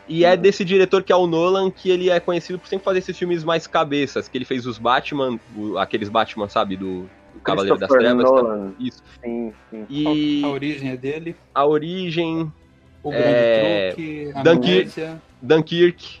[0.08, 2.98] E é desse diretor que é o Nolan, que ele é conhecido por sempre fazer
[2.98, 7.08] esses filmes mais cabeças, que ele fez os Batman, o- aqueles Batman, sabe, do,
[7.44, 8.24] Cavaleiro das Trevas.
[8.24, 8.36] tá?
[8.42, 8.74] Nolan.
[8.78, 9.02] Isso.
[9.24, 9.86] Sim, sim.
[9.88, 12.52] E A origem é dele, a origem,
[13.02, 15.10] o grande É, truque, a Dunkirk.
[15.40, 16.20] Dunkirk.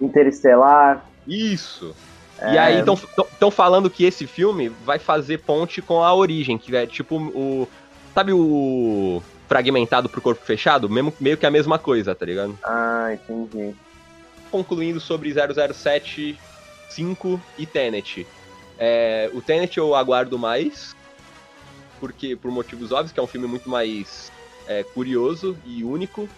[0.00, 1.04] Interestelar.
[1.26, 1.94] Isso.
[2.38, 2.54] É.
[2.54, 6.86] E aí estão falando que esse filme vai fazer ponte com a origem, que é
[6.86, 7.68] tipo o.
[8.14, 10.88] Sabe o fragmentado pro corpo fechado?
[10.88, 12.58] Mesmo, meio que a mesma coisa, tá ligado?
[12.64, 13.74] Ah, entendi.
[14.50, 16.38] concluindo sobre 007
[16.90, 18.26] 5 e Tenet.
[18.78, 20.94] É, o Tenet eu aguardo mais,
[22.00, 24.30] porque por motivos óbvios, que é um filme muito mais
[24.66, 26.28] é, curioso e único.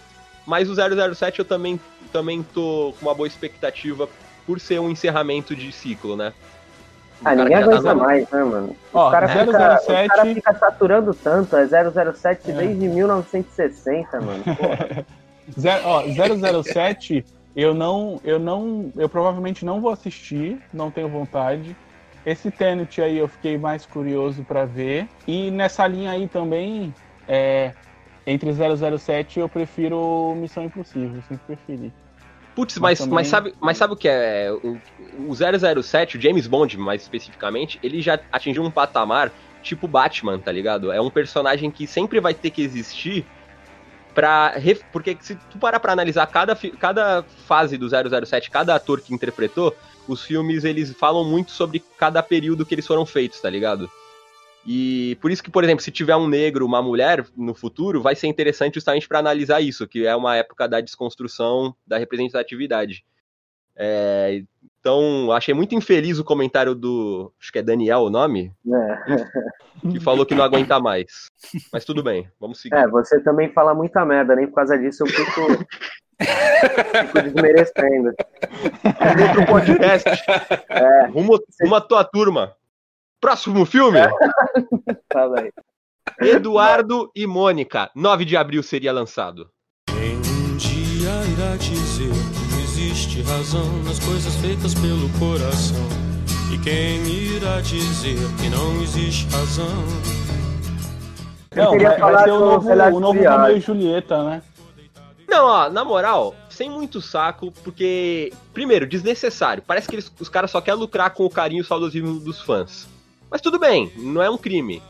[0.46, 1.80] Mas o 007 eu também,
[2.12, 4.08] também tô com uma boa expectativa
[4.46, 6.32] por ser um encerramento de ciclo, né?
[7.22, 8.76] O Ah, ninguém tá aguenta no- mais, né, mano?
[8.92, 12.52] Ó, o, cara fica, 007 o cara fica saturando tanto, é 007 É.
[12.54, 14.44] desde 1960, mano.
[15.58, 16.02] Zero, ó,
[16.62, 17.24] 007,
[17.56, 21.76] eu não, eu não, eu provavelmente não vou assistir, não tenho vontade.
[22.26, 25.06] Esse Tenet aí eu fiquei mais curioso pra ver.
[25.26, 26.94] E nessa linha aí também,
[27.28, 27.72] é,
[28.26, 31.92] entre 007 eu prefiro Missão Impossível, sempre preferi.
[32.54, 34.48] Putz, Mas mas, também- mas, sabe, mas sabe o que é?
[34.62, 34.78] O,
[35.28, 40.52] o 007, o James Bond mais especificamente, ele já atingiu um patamar tipo Batman, tá
[40.52, 40.92] ligado?
[40.92, 43.26] É um personagem que sempre vai ter que existir
[44.14, 44.54] pra.
[44.92, 49.74] Porque se tu parar pra analisar cada, cada fase do 007, cada ator que interpretou,
[50.06, 53.90] os filmes eles falam muito sobre cada período que eles foram feitos, tá ligado?
[54.66, 58.14] E por isso que, por exemplo, se tiver um negro, uma mulher no futuro, vai
[58.14, 63.04] ser interessante justamente para analisar isso, que é uma época da desconstrução da representatividade.
[63.76, 64.42] É,
[64.80, 69.90] então, achei muito infeliz o comentário do, acho que é Daniel o nome, É.
[69.90, 71.30] que falou que não aguenta mais.
[71.72, 72.76] Mas tudo bem, vamos seguir.
[72.76, 75.66] É, você também fala muita merda, nem por causa disso eu fico,
[77.06, 78.14] fico desmerecendo.
[79.28, 80.08] Outro podcast.
[81.12, 82.54] Rumo, rumo à tua turma.
[83.28, 84.00] Próximo filme?
[85.10, 85.50] Fala aí.
[86.20, 87.90] Eduardo e Mônica.
[87.96, 89.48] 9 de abril seria lançado.
[89.88, 95.80] Quem um dia irá dizer que existe razão nas coisas feitas pelo coração?
[96.52, 99.72] E quem irá dizer que não existe razão?
[101.56, 103.22] Não, queria vai, vai falar ser o novo, o novo.
[103.22, 104.42] Romeu e Julieta, né?
[105.26, 109.62] Não, ó, na moral, sem muito saco, porque, primeiro, desnecessário.
[109.66, 112.42] Parece que eles- os caras só querem lucrar com o carinho e o saudosismo dos
[112.42, 112.92] fãs.
[113.30, 114.82] Mas tudo bem, não é um crime.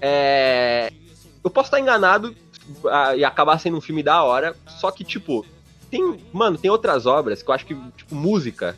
[0.00, 0.92] É...
[1.44, 2.34] Eu posso estar enganado
[2.90, 5.44] ah, e acabar sendo um filme da hora, só que, tipo,
[5.90, 6.18] tem.
[6.32, 8.76] Mano, tem outras obras que eu acho que, tipo, música,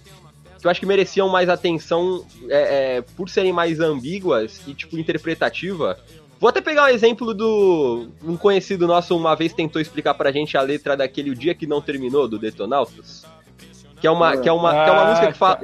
[0.58, 4.98] que eu acho que mereciam mais atenção é, é, por serem mais ambíguas e, tipo,
[4.98, 5.98] interpretativa.
[6.40, 8.08] Vou até pegar um exemplo do.
[8.22, 11.66] Um conhecido nosso uma vez tentou explicar pra gente a letra daquele O Dia Que
[11.66, 13.24] Não Terminou, do Detonautas.
[14.00, 15.60] Que é uma, que é uma, que é uma Ah, música que fala.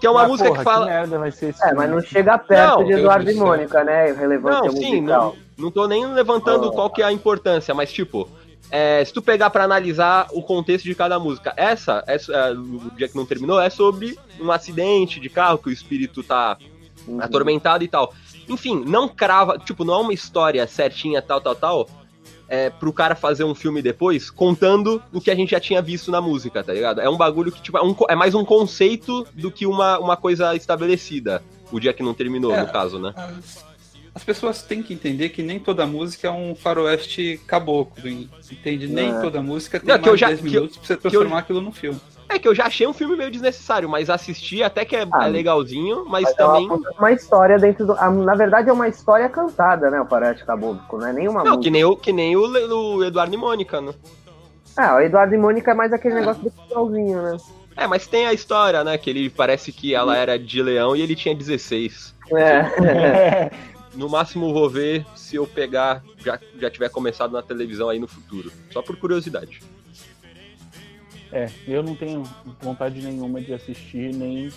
[0.00, 0.86] Que é uma Mas, música porra, que fala.
[0.86, 3.40] merda vai ser esse É, mas não chega perto Não, de Eduardo Deus e.
[3.40, 4.12] Mônica, né?
[4.12, 5.36] Relevância Não, sim, musical.
[5.56, 6.72] não, não tô nem levantando Oh.
[6.72, 8.28] qual que é a importância, mas tipo,
[8.70, 12.90] é, se tu pegar pra analisar o contexto de cada música, essa, essa é, o
[12.96, 16.56] dia que não terminou, é sobre um acidente de carro que o espírito tá
[17.06, 17.22] Uhum.
[17.22, 18.12] atormentado e tal.
[18.48, 21.88] Enfim, não crava, tipo, não é uma história certinha, tal, tal, tal,
[22.48, 26.10] é, pro cara fazer um filme depois, contando o que a gente já tinha visto
[26.10, 27.00] na música, tá ligado?
[27.00, 30.16] É um bagulho que, tipo, é, um é mais um conceito do que uma, uma
[30.16, 31.42] coisa estabelecida.
[31.70, 32.60] O dia que não terminou, É.
[32.62, 33.12] no caso, né?
[33.14, 33.64] As,
[34.14, 38.08] as pessoas têm que entender que nem toda música é um faroeste caboclo,
[38.50, 38.88] entende?
[38.88, 39.20] Nem É.
[39.20, 40.92] toda música tem Não, mais que eu já- de 10 que eu- minutos pra você
[40.94, 42.00] eu- transformar aquilo num filme.
[42.28, 45.06] É É que eu já achei um filme meio desnecessário, mas assistir até que é,
[45.12, 46.68] Ah, é legalzinho, mas, Mas também.
[46.68, 47.94] é uma, história dentro do.
[47.94, 50.00] na verdade, é uma história cantada, né?
[50.00, 51.62] O Parate Caboclo, não é nenhuma Não, música.
[51.64, 53.92] que nem o, que nem o, o Eduardo e Mônica, né?
[54.76, 57.36] Ah, o Eduardo e Mônica é mais aquele negócio do finalzinho, né?
[57.76, 58.98] É, mas tem a história, né?
[58.98, 62.14] Que ele parece que ela era de leão e ele tinha 16.
[62.32, 63.50] É.
[63.94, 68.06] No máximo vou ver se eu pegar, já, já tiver começado na televisão aí no
[68.06, 68.52] futuro.
[68.70, 69.60] Só por curiosidade.
[71.32, 72.22] É, eu não tenho
[72.60, 74.50] vontade nenhuma de assistir, nem.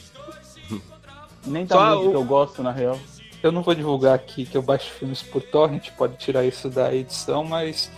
[1.46, 3.00] Nem da Só música o- que eu gosto, na real.
[3.42, 6.94] Eu não vou divulgar aqui que eu baixo filmes por torrent, pode tirar isso da
[6.94, 7.92] edição, mas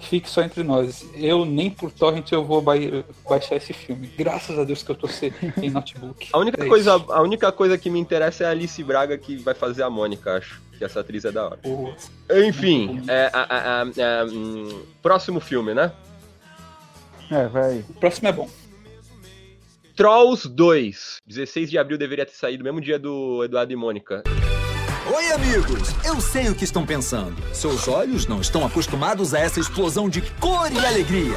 [0.00, 1.08] fique só entre nós.
[1.14, 4.08] Eu nem por torrent eu vou bai- baixar esse filme.
[4.18, 5.32] Graças a Deus que eu tô sem
[5.62, 6.28] em notebook.
[6.32, 7.12] A única, É coisa, isso.
[7.12, 10.36] a única coisa que me interessa é a Alice Braga que vai fazer a Mônica,
[10.36, 10.60] acho.
[10.76, 11.58] Que essa atriz é da hora.
[11.62, 11.94] Boa.
[12.46, 15.90] Enfim, é, a- a- a- a- hum, próximo filme, né?
[17.30, 17.84] É, vai.
[17.88, 18.48] O próximo é bom.
[19.96, 21.16] Trolls 2.
[21.26, 24.22] 16 de abril deveria ter saído, mesmo dia do Eduardo e Mônica.
[25.14, 25.94] Oi, amigos!
[26.04, 27.36] Eu sei o que estão pensando.
[27.54, 31.36] Seus olhos não estão acostumados a essa explosão de cor e alegria.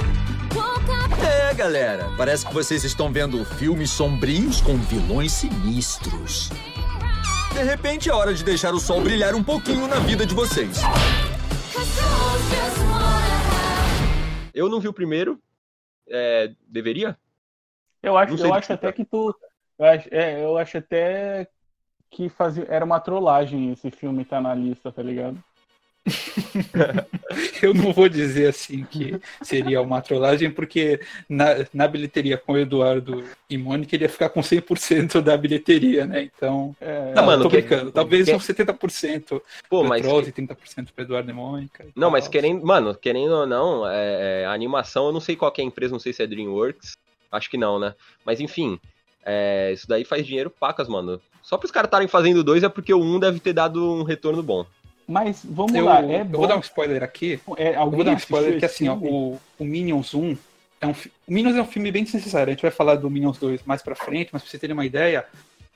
[1.23, 6.49] É, galera, parece que vocês estão vendo filmes sombrios com vilões sinistros.
[7.53, 10.79] De repente é hora de deixar o sol brilhar um pouquinho na vida de vocês.
[14.53, 15.39] Eu não vi o primeiro.
[16.09, 17.17] É, deveria?
[18.01, 19.35] Eu acho, eu acho até que tu.
[19.77, 21.47] Eu acho, é, eu acho até
[22.09, 25.41] que fazia, era uma trollagem esse filme tá na lista, tá ligado?
[27.61, 32.57] Eu não vou dizer assim que seria uma trollagem, porque na, na bilheteria com o
[32.57, 36.23] Eduardo e Mônica ele ia ficar com 100% da bilheteria, né?
[36.23, 36.75] Então.
[36.81, 37.91] É, Não, mano, tô que- brincando.
[37.91, 40.01] Talvez que- uns 70% Pô, pro mas.
[40.01, 41.83] Trolls e 30% pro Eduardo e Mônica.
[41.85, 42.31] e Não, mas tal.
[42.31, 42.65] querendo.
[42.65, 45.67] Mano, querendo ou não, é, é, a animação, eu não sei qual que é a
[45.67, 46.93] empresa, não sei se é Dreamworks.
[47.31, 47.93] Acho que não, né?
[48.25, 48.79] Mas enfim.
[49.25, 51.21] é, isso daí faz dinheiro pacas, mano.
[51.43, 54.41] Só pros caras estarem fazendo dois é porque o um deve ter dado um retorno
[54.41, 54.65] bom.
[55.11, 56.37] Mas vamos Eu, lá, é eu bom.
[56.37, 57.39] vou dar um spoiler aqui.
[57.57, 60.37] é, Eu vou dar um spoiler que assim, ó, o, o Minions 1
[60.81, 62.51] é um o Minions é um filme bem desnecessário.
[62.51, 64.85] A gente vai falar do Minions 2 mais pra frente, mas pra você terem uma
[64.85, 65.25] ideia,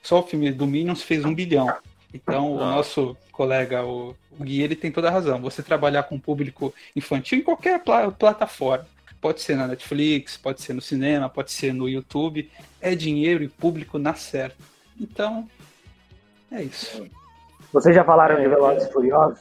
[0.04, 1.66] só o filme do Minions fez um bilhão.
[2.14, 2.76] Então, o Ah.
[2.76, 5.40] nosso colega, o, o Gui, ele tem toda a razão.
[5.40, 8.86] Você trabalhar com público infantil em qualquer pla- plataforma.
[9.20, 12.48] Pode ser na Netflix, pode ser no cinema, pode ser no YouTube.
[12.80, 14.56] É dinheiro e público na certa.
[15.00, 15.48] Então,
[16.52, 17.04] é isso.
[17.74, 19.40] Vocês já falaram É, de Velozes e Furiosos?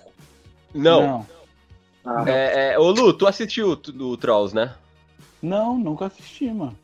[0.74, 1.24] Não.
[2.04, 4.74] Ah, É, é, ô Lu, tu assistiu do Trolls, né?
[5.39, 6.76] Não, nunca assisti, mano.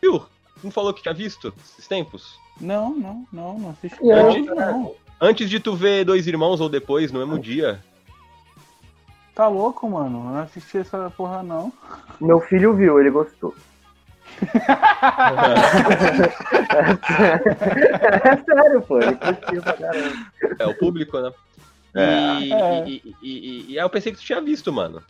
[0.00, 0.24] Viu?
[0.62, 2.38] Não falou que tinha visto esses tempos?
[2.60, 3.98] Não, não, não, não assisti.
[4.02, 4.94] Não, não.
[5.20, 7.82] Antes de tu ver Dois Irmãos ou depois, no mesmo dia.
[9.34, 10.18] Tá louco, mano?
[10.18, 11.72] Eu Não assisti essa porra, não.
[12.20, 13.54] Meu filho viu, ele gostou.
[18.22, 18.98] É sério, pô,
[19.78, 20.16] caramba.
[20.58, 21.32] É o público, né?
[21.94, 22.88] E, É.
[22.88, 25.02] e, e, e- e- aí eu pensei que tu tinha visto, mano.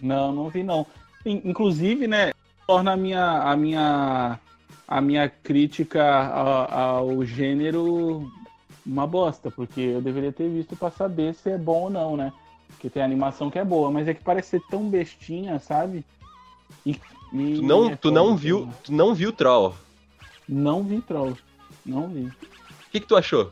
[0.00, 0.86] Não, não vi não.
[1.24, 2.32] In- Inclusive, né,
[2.66, 4.38] torna a minha a minha
[4.88, 8.28] a minha crítica ao gênero
[8.84, 12.32] uma bosta, porque eu deveria ter visto pra saber se é bom ou não, né?
[12.68, 16.04] Porque tem animação que é boa, mas é que parece ser tão bestinha, sabe?
[16.84, 16.98] E,
[17.32, 18.72] e Tu não, é tu não viu, né?
[18.84, 19.74] tu não viu Troll.
[20.48, 21.36] Não vi Troll.
[21.84, 22.26] Não vi.
[22.26, 22.32] O
[22.90, 23.50] que, que tu achou?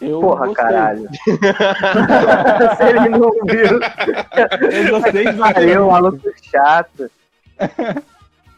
[0.00, 0.64] Eu Porra, gostei.
[0.64, 1.08] caralho.
[2.76, 3.80] Se ele não viu,
[4.70, 7.10] Eu gostei de é um maluco chato.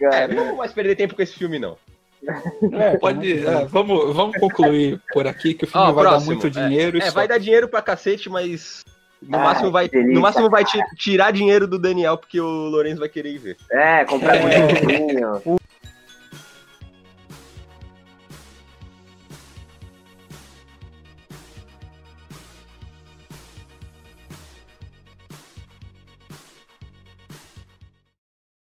[0.01, 1.77] É, não vou mais perder tempo com esse filme, não.
[2.73, 6.21] É, Pode, é, vamos, vamos concluir por aqui que o filme Ó, vai próximo.
[6.21, 6.97] dar muito dinheiro.
[6.97, 7.13] e É, só.
[7.13, 8.85] vai dar dinheiro pra cacete, mas
[9.23, 12.47] no Ai, máximo vai, delícia, no máximo vai ti- tirar dinheiro do Daniel porque o
[12.69, 13.57] Lourenço vai querer ir ver.
[13.71, 14.41] é, comprar É.
[14.41, 15.43] bonequinho.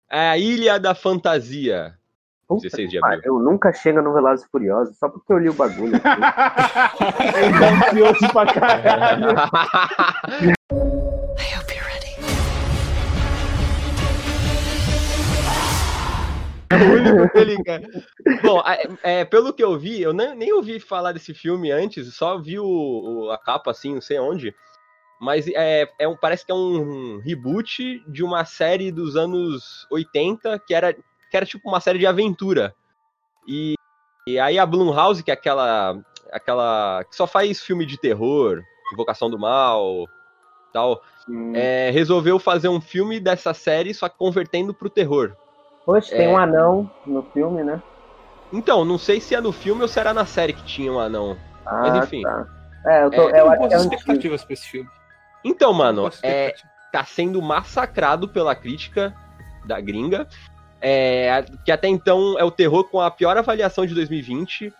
[0.09, 1.97] É a Ilha da Fantasia.
[2.47, 3.17] Puta 16 de abril.
[3.19, 5.91] pariu, nunca chega no Velozes e Furiosos, só porque eu li o bagulho.
[7.35, 9.27] Ele tá ansioso pra caralho.
[11.37, 12.15] I hope you're ready.
[16.71, 17.81] o único que ele quer.
[18.43, 22.13] Bom, é, é, pelo que eu vi, eu nem, nem ouvi falar desse filme antes,
[22.15, 24.53] só vi o, o- a capa assim, não sei onde.
[25.19, 30.59] Mas é, é um, parece que é um reboot de uma série dos anos 80
[30.59, 30.95] que era,
[31.29, 32.73] que era tipo uma série de aventura.
[33.47, 33.75] E,
[34.27, 35.97] e aí a Blumhouse, que é aquela,
[36.31, 37.03] aquela.
[37.09, 38.61] que só faz filme de terror,
[38.93, 40.05] Invocação do Mal,
[40.73, 45.35] tal, Hum, é, resolveu fazer um filme dessa série, só que convertendo pro terror.
[46.09, 46.29] Tem É.
[46.29, 47.81] um anão no filme, né?
[48.51, 50.99] Então, não sei se é no filme ou se era na série que tinha um
[50.99, 51.37] anão.
[51.65, 52.21] Ah, Mas enfim.
[52.21, 52.47] tá.
[52.85, 54.89] É, eu, tô, É, eu Tenho acho boas que é expectativas pra esse filme.
[55.43, 56.53] Então, mano, é,
[56.91, 59.13] tá sendo massacrado pela crítica
[59.65, 60.27] da gringa.
[60.81, 64.71] É, que até então é o terror com a pior avaliação de 2020.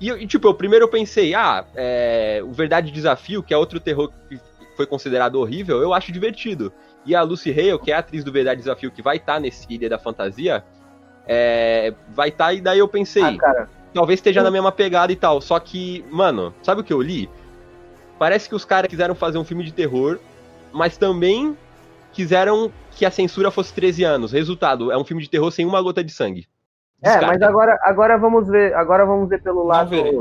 [0.00, 3.78] E, e, tipo, eu, primeiro eu pensei, ah, é, o Verdade Desafio, que é outro
[3.80, 4.40] terror que
[4.76, 6.72] foi considerado horrível, eu acho divertido.
[7.04, 9.40] E a Lucy Hale, que é a atriz do Verdade e Desafio, que vai estar
[9.40, 10.64] nesse Ilha da Fantasia,
[11.26, 15.16] é, vai estar, e daí eu pensei, Ah, cara, talvez esteja na mesma pegada e
[15.16, 15.40] tal.
[15.40, 17.28] Só que, mano, sabe o que eu li?
[18.18, 20.18] Parece que os caras quiseram fazer um filme de terror,
[20.72, 21.56] mas também
[22.12, 24.32] quiseram que a censura fosse 13 anos.
[24.32, 26.46] Resultado, é um filme de terror sem uma gota de sangue.
[27.02, 27.26] É, Descarta.
[27.28, 30.20] mas agora, agora vamos ver, agora vamos ver pelo lado, verei.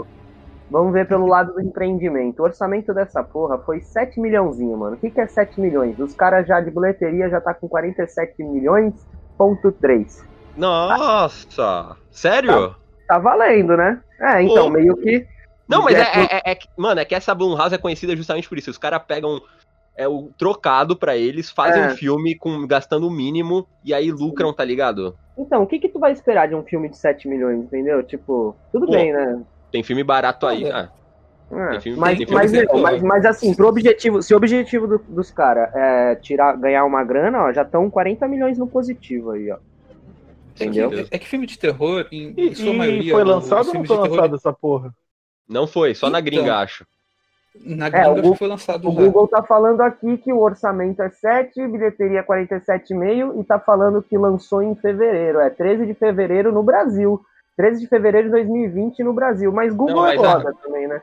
[0.71, 2.39] vamos ver pelo lado do empreendimento.
[2.39, 4.95] O orçamento dessa porra foi 7 milhãozinho, mano.
[4.95, 5.99] O que, que é 7 milhões?
[5.99, 8.93] Os caras já de bilheteria já tá com 47 milhões
[9.37, 10.23] ponto 3.
[10.55, 11.95] Nossa!
[12.11, 12.75] Sério?
[13.07, 13.99] Tá valendo, né?
[14.21, 14.71] É, então, Pô.
[14.71, 15.25] meio que
[15.67, 18.15] Não, mas é, É, é- é- é que- Mano, é que essa Blumhouse é conhecida
[18.15, 18.71] justamente por isso.
[18.71, 19.39] Os caras pegam
[19.99, 21.87] é, o trocado pra eles, fazem É.
[21.87, 25.15] um filme com, gastando o mínimo e aí lucram, tá ligado?
[25.37, 28.01] Então, o que que tu vai esperar de um filme de 7 milhões, entendeu?
[28.03, 29.41] Tipo, tudo Pô, bem, né?
[29.71, 30.65] Tem filme barato aí.
[30.71, 30.89] Ah,
[31.51, 34.37] É, Tem filme- mas, mas, que meu, tem- mas, mas assim, pro objetivo, se o
[34.37, 38.67] objetivo do- dos caras é tirar, ganhar uma grana, ó, já estão 40 milhões no
[38.67, 39.57] positivo aí, ó.
[40.55, 40.91] Entendeu?
[41.09, 43.13] É que filme de terror, em, E, em sua e maioria.
[43.13, 44.93] foi os lançado ou não foi de terror, lançado essa porra?
[45.47, 46.25] não foi, só na Então.
[46.25, 46.85] gringa, acho.
[47.65, 49.01] Na É, o que foi lançado O já.
[49.01, 54.17] Google tá falando aqui que o orçamento é 7, bilheteria 47,5 e tá falando que
[54.17, 55.39] lançou em fevereiro.
[55.39, 57.19] É 13 de fevereiro no Brasil.
[57.57, 59.51] 13 de fevereiro de 2020 no Brasil.
[59.51, 61.01] Mas Google Não, é mas a- foda também, né?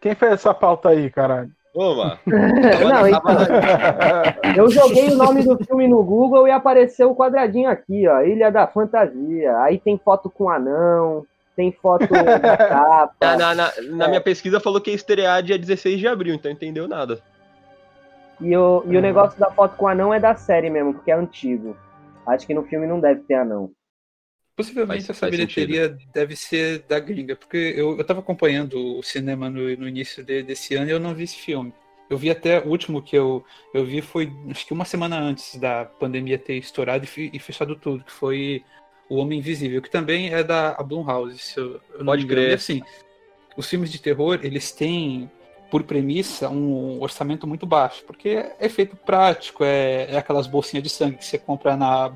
[0.00, 1.50] Quem fez essa pauta aí, caralho?
[1.76, 2.18] Oba!
[2.26, 3.20] Não, então,
[4.56, 8.22] eu joguei o nome do filme no Google e apareceu o quadradinho aqui, ó.
[8.22, 9.58] Ilha da Fantasia.
[9.58, 11.24] Aí tem foto com anão,
[11.60, 13.14] tem foto da capa.
[13.20, 14.08] Na, na- na- na É.
[14.08, 17.22] minha pesquisa falou que ia estrear dia 16 de abril, então entendeu nada.
[18.40, 21.14] E, o, e o negócio da foto com anão é da série mesmo, porque é
[21.14, 21.76] antigo.
[22.26, 23.70] Acho que no filme não deve ter anão.
[24.56, 29.02] Possivelmente Faz- essa faz bilheteria deve ser da gringa, porque eu, eu tava acompanhando o
[29.02, 31.72] cinema no, no início de- desse ano e eu não vi esse filme.
[32.08, 33.44] Eu vi até o último que eu,
[33.74, 37.38] eu vi foi acho que uma semana antes da pandemia ter estourado e, fi- e
[37.38, 38.64] fechado tudo, que foi
[39.10, 42.52] O Homem Invisível, que também é da Blumhouse, se eu, eu não Pode crer.
[42.52, 42.82] E assim,
[43.56, 45.30] os filmes de terror, eles têm
[45.70, 50.90] por premissa um orçamento muito baixo, porque é efeito prático, é, é aquelas bolsinhas de
[50.90, 52.12] sangue que você compra na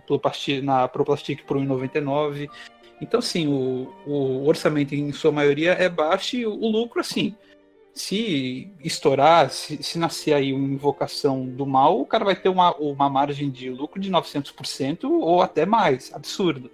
[0.62, 2.48] na Proplastic por R$ 1,99.
[3.00, 7.34] Então, assim, o, o orçamento em sua maioria é baixo e o, o lucro, assim,
[7.92, 12.74] se estourar, se, se nascer aí uma invocação do mal, o cara vai ter uma,
[12.76, 16.70] uma margem de lucro de 900% ou até mais, absurdo.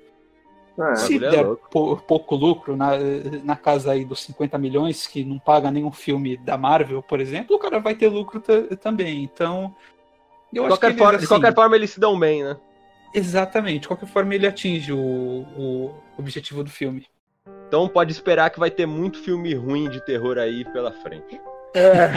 [0.79, 0.95] É.
[0.95, 1.69] Se é der louco.
[1.71, 2.93] pou- pouco lucro na,
[3.45, 7.57] na casa aí dos 50 milhões, que não paga nenhum filme da Marvel, por exemplo,
[7.57, 9.23] o cara vai ter lucro ta- também.
[9.23, 9.75] Então,
[10.53, 12.57] eu De acho que forma, de assim, qualquer forma, eles se dão bem, né?
[13.15, 17.07] Exatamente, de qualquer forma ele atinge o, o objetivo do filme.
[17.67, 21.41] Então pode esperar que vai ter muito filme ruim de terror aí pela frente.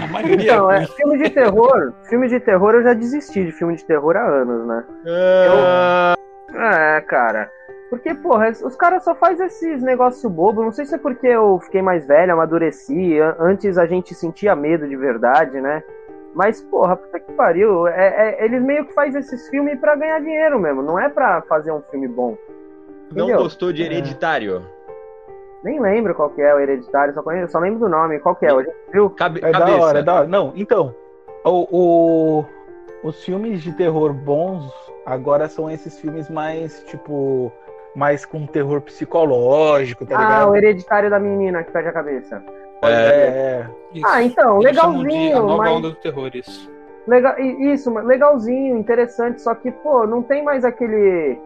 [0.04, 3.52] A maioria Então, é é, filme de terror, filme de terror eu já desisti de
[3.52, 4.86] filme de terror há anos, né?
[5.48, 6.16] Ah,
[6.56, 7.52] É, cara.
[7.94, 10.64] Porque, porra, os caras só fazem esses negócio bobo.
[10.64, 13.20] Não sei se é porque eu fiquei mais velho, amadureci.
[13.20, 15.84] An- Antes a gente sentia medo de verdade, né?
[16.34, 17.88] Mas, porra, puta que pariu.
[17.88, 20.82] É, é- eles meio que fazem esses filmes pra ganhar dinheiro mesmo.
[20.82, 22.36] Não é pra fazer um filme bom.
[23.12, 23.44] não Entendeu?
[23.44, 24.64] gostou de Hereditário?
[25.64, 28.18] Nem lembro qual que é o Hereditário, só, conheço, só lembro do nome.
[28.20, 28.50] Qual que é?
[28.50, 29.12] Gente viu?
[29.12, 29.78] Cabe- É cabeça.
[29.78, 30.28] da hora, é da hora.
[30.28, 30.96] Não, então,
[31.46, 31.68] o,
[32.42, 32.46] o-
[33.04, 34.74] os filmes de terror bons
[35.06, 37.52] agora são esses filmes mais, tipo,
[37.96, 40.50] mais com terror psicológico, tá Ah, ligado?
[40.52, 42.44] o Hereditário da menina que perde a cabeça.
[42.82, 43.70] É, é.
[44.04, 45.72] Ah, então, Eles de a legalzinho, nova mas...
[45.74, 46.70] onda do terror, isso.
[47.08, 51.38] Legal, isso, legalzinho, interessante, só que, pô, não tem mais aquele.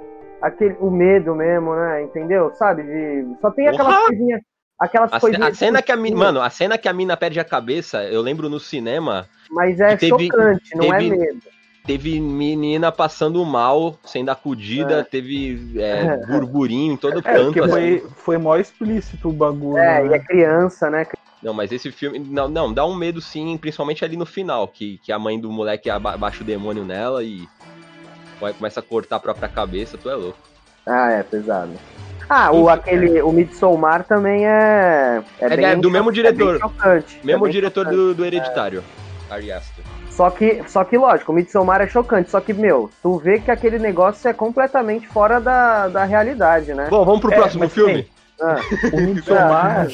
[0.42, 2.04] aquele o medo mesmo, né?
[2.04, 2.52] Entendeu?
[2.54, 2.84] Sabe?
[2.84, 4.08] De, só tem aquelas Porra!
[4.08, 4.42] coisinhas.
[4.80, 5.50] Aquelas A, coisinhas.
[5.50, 6.16] a cena que a mina.
[6.16, 9.96] Mano, a cena que a mina perde a cabeça, eu lembro no cinema, Mas é
[9.98, 11.40] teve- chocante, não é medo.
[11.88, 15.04] Teve menina passando mal, sendo acudida, É.
[15.04, 17.46] teve é, burburinho em todo É, canto.
[17.46, 17.70] porque assim.
[17.72, 19.78] foi, foi mó explícito o bagulho.
[19.78, 20.18] É, e né?
[20.18, 21.08] é criança, né?
[21.42, 22.20] Não, mas esse filme.
[22.20, 25.50] Não, não, dá um medo sim, principalmente ali no final, que, que a mãe do
[25.52, 27.48] moleque aba- abaixa o demônio nela e
[28.42, 30.38] vai- começa a cortar a própria cabeça, tu é louco.
[30.86, 31.72] Ah, é, pesado.
[32.30, 35.24] Ah, o, Isso, aquele, o Midsommar também é.
[35.40, 36.56] É bem da- do mesmo diretor.
[36.56, 37.20] É bem chocante.
[37.24, 37.96] Mesmo é bem diretor chocante.
[37.96, 38.84] do, do Hereditário,
[39.30, 39.86] Ari Aster.
[40.18, 42.32] Só que, só que, lógico, o Midsommar é chocante.
[42.32, 46.88] Só que, meu, tu vê que aquele negócio é completamente fora da, da realidade, né?
[46.90, 48.08] Bom, vamos pro É, próximo mas filme.
[48.42, 48.56] Ah,
[48.92, 49.88] O Midsommar,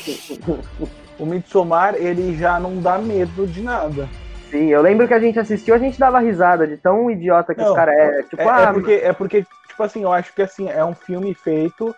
[1.20, 4.08] o Midsommar, ele já não dá medo de nada.
[4.50, 7.60] sim, eu lembro que a gente assistiu, a gente dava risada de tão idiota que
[7.60, 8.24] Não, os caras é.
[8.24, 10.96] Tipo, É, ah, é porque, é porque, tipo assim, eu acho que assim, é um
[10.96, 11.94] filme feito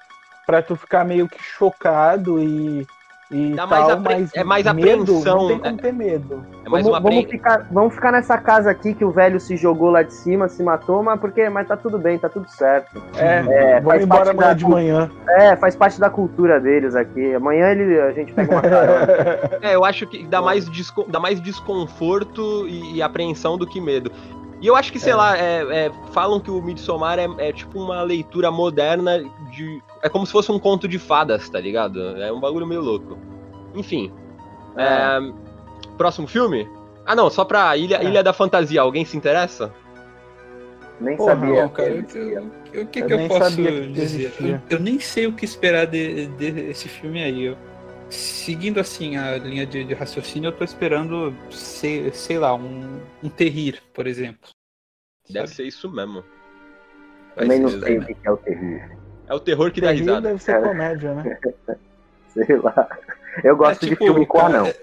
[0.48, 2.88] pra tu ficar meio que chocado e.
[3.32, 6.46] e Dá tal, mais apre- mas é mais medo, apreensão, Não tem como ter medo.
[6.66, 9.58] É mais vamos, uma vamos ficar, vamos ficar nessa casa aqui que o velho se
[9.58, 13.02] jogou lá de cima, se matou, mas porque, mas tá tudo bem, tá tudo certo.
[13.18, 15.12] É, É, vamos faz embora parte amanhã da- de manhã.
[15.30, 17.34] É, faz parte da cultura deles aqui.
[17.34, 19.08] Amanhã ele, a gente pega uma carona.
[19.62, 23.82] É, eu acho que dá mais, desco- dá mais desconforto e, e apreensão do que
[23.82, 24.12] medo.
[24.62, 27.80] E eu acho que, sei lá, é- é, falam que o Midsommar é, é tipo
[27.80, 29.20] uma leitura moderna
[29.52, 29.82] de.
[30.02, 32.00] É como se fosse um conto de fadas, tá ligado?
[32.22, 33.18] É um bagulho meio louco.
[33.76, 34.12] Enfim.
[34.78, 35.20] é,
[35.98, 36.68] próximo filme?
[37.06, 38.04] Ah, não, só pra Ilha, É.
[38.04, 38.82] Ilha da Fantasia.
[38.82, 39.72] Alguém se interessa?
[41.00, 41.64] Nem Porra, sabia.
[41.64, 43.56] Bom, cara, o que, eu- o que, Eu que eu posso
[43.92, 44.34] dizer?
[44.40, 47.46] Eu, eu nem sei o que esperar de- de- desse filme aí.
[47.46, 47.58] Eu-
[48.16, 53.30] seguindo assim a linha de, de raciocínio, eu tô esperando, sei, sei lá, um, um
[53.30, 54.50] terrir, por exemplo.
[55.30, 55.56] Deve Sabe?
[55.58, 56.24] ser isso mesmo.
[57.36, 58.98] Vai Também não sei o que é o terrível.
[59.28, 60.28] É o terror que dá Terrível risada.
[60.30, 61.40] deve ser comédia, né?
[62.34, 62.88] Sei lá.
[63.44, 64.68] Eu gosto É de tipo, filme com anão.
[64.68, 64.78] É,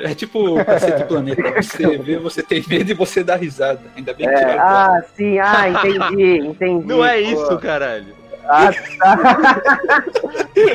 [0.10, 1.62] é tipo o Cacete Planeta.
[1.62, 3.80] Você vê, você tem medo e você dá risada.
[3.96, 6.86] Ainda bem que É, ah, sim, ah, entendi, entendi.
[6.86, 7.28] Não é pô.
[7.28, 8.14] isso, caralho.
[8.48, 9.60] Ah, tá.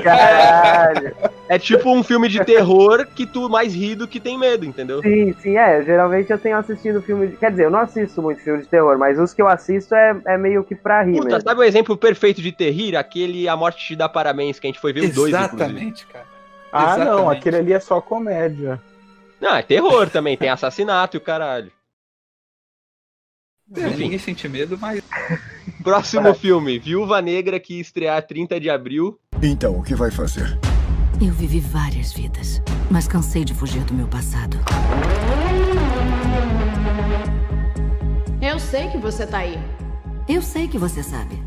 [0.04, 1.16] Caralho.
[1.50, 5.02] É tipo um filme de terror que tu mais ri do que tem medo, entendeu?
[5.02, 5.84] Sim, sim, é.
[5.84, 7.38] Geralmente eu tenho assistido filme de.
[7.38, 10.16] Quer dizer, eu não assisto muito filme de terror, mas os que eu assisto é,
[10.26, 11.42] é meio que pra rir Puta, mesmo.
[11.42, 12.96] sabe o exemplo perfeito de terrir?
[12.96, 15.56] Aquele A Morte Te Dá Parabéns, que a gente foi ver o dois, inclusive.
[15.56, 16.26] Exatamente, cara.
[16.72, 17.38] Ah, não, Exatamente.
[17.40, 18.80] aquele ali é só comédia.
[19.42, 21.72] Não, é terror também, tem assassinato e o caralho.
[23.76, 25.02] É, ninguém sente medo, mas
[25.84, 29.20] Próximo filme, Viúva Negra, que estrear 30 de abril.
[29.42, 30.58] Então, o que vai fazer?
[31.22, 34.58] Eu vivi várias vidas, mas cansei de fugir do meu passado.
[38.42, 39.60] Eu sei que você tá aí.
[40.28, 41.44] Eu sei que você sabe.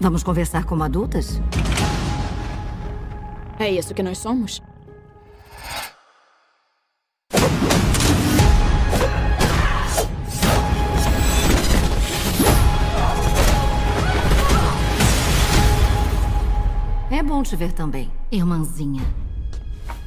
[0.00, 1.38] Vamos conversar como adultas?
[3.58, 4.62] É isso que nós somos?
[17.16, 19.00] É bom te ver também, irmãzinha.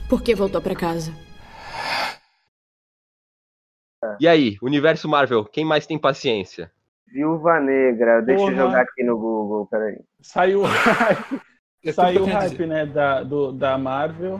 [0.07, 1.11] Por que voltou pra casa?
[4.19, 6.71] E aí, Universo Marvel, quem mais tem paciência?
[7.07, 8.57] Viúva Negra, deixa eu Porra.
[8.57, 9.99] jogar aqui no Google, peraí.
[10.21, 11.41] Saiu o hype,
[11.93, 14.39] saiu eu hype né, da, do, da Marvel.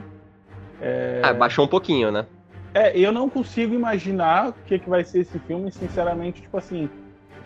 [0.80, 2.24] É, Ah, baixou um pouquinho, né?
[2.72, 6.88] é, eu não consigo imaginar o que, que vai ser esse filme, sinceramente, tipo assim.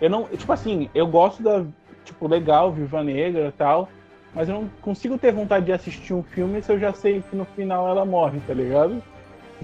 [0.03, 0.25] Eu não.
[0.25, 1.65] Tipo assim, eu gosto da.
[2.05, 3.89] Tipo, legal, Viva Negra e tal.
[4.35, 7.37] Mas eu não consigo ter vontade de assistir um filme se eu já sei que
[7.37, 9.01] no final ela morre, tá ligado?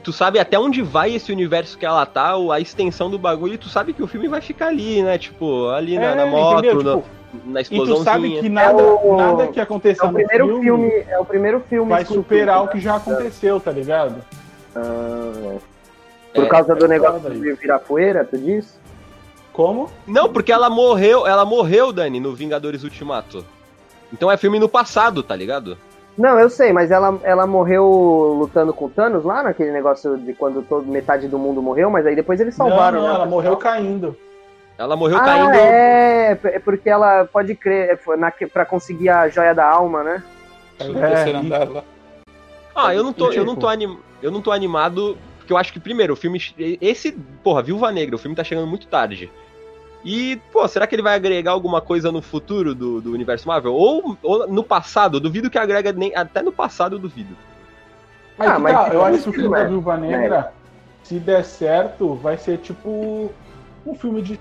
[0.04, 3.54] Tu sabe até onde vai esse universo que ela tá, ou a extensão do bagulho,
[3.54, 5.18] e tu sabe que o filme vai ficar ali, né?
[5.18, 6.74] Tipo, ali na, É, na moto, entendeu?
[6.82, 7.04] no- Tipo,
[7.46, 10.46] na E tu sabe que nada, É o- nada que É aconteça o no primeiro
[10.46, 14.22] filme, filme, é o primeiro filme vai superar o que já aconteceu, tá ligado?
[14.74, 15.58] Ah, é.
[16.32, 18.78] Por É, causa do é negócio de virar poeira, tu disse?
[19.52, 19.90] Como?
[20.06, 23.44] Não, porque ela morreu, ela morreu, Dani, no Vingadores Ultimato.
[24.12, 25.76] Então é filme no passado, tá ligado?
[26.18, 27.86] Não, eu sei, mas ela, ela morreu
[28.38, 32.06] lutando com o Thanos lá naquele negócio de quando todo, metade do mundo morreu, mas
[32.06, 33.00] aí depois eles salvaram.
[33.00, 34.16] não, não, né, ela o morreu caindo.
[34.76, 35.54] Ela morreu ah, caindo.
[35.54, 40.02] É, é porque ela pode crer, é, foi na, pra conseguir a joia da alma,
[40.02, 40.22] né?
[40.78, 41.84] É, terceiro andar lá.
[42.74, 43.98] Ah, eu não tô, eu não Tipo- tô, anim...
[44.22, 46.40] eu não tô animado, porque eu acho que, primeiro, o filme.
[46.80, 49.30] Esse, porra, Viúva Negra, o filme tá chegando muito tarde.
[50.04, 53.74] E, pô, será que ele vai agregar alguma coisa no futuro do, do universo Marvel?
[53.74, 55.16] Ou, ou no passado?
[55.18, 56.14] Eu duvido que agrega nem.
[56.16, 57.36] Até no passado eu duvido.
[58.38, 60.52] Ah, mas tá, tipo, eu acho que o filme da é- Viúva Negra,
[61.02, 63.30] se der certo, vai ser tipo
[63.86, 64.40] um filme de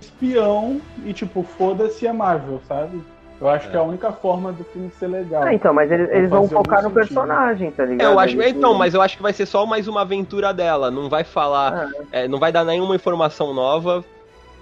[0.00, 3.02] espião e tipo, foda-se a Marvel, sabe?
[3.40, 5.42] Eu acho que é a única forma do filme ser legal.
[5.42, 6.94] Ah, então, mas eles, eles vão focar no sentido.
[6.94, 8.12] personagem, tá É, ligado?
[8.12, 8.36] eu acho.
[8.40, 10.92] Eles- Então, mas eu acho que vai ser só mais uma aventura dela.
[10.92, 11.88] Não vai falar.
[11.92, 14.04] Ah, é, não vai dar nenhuma informação nova.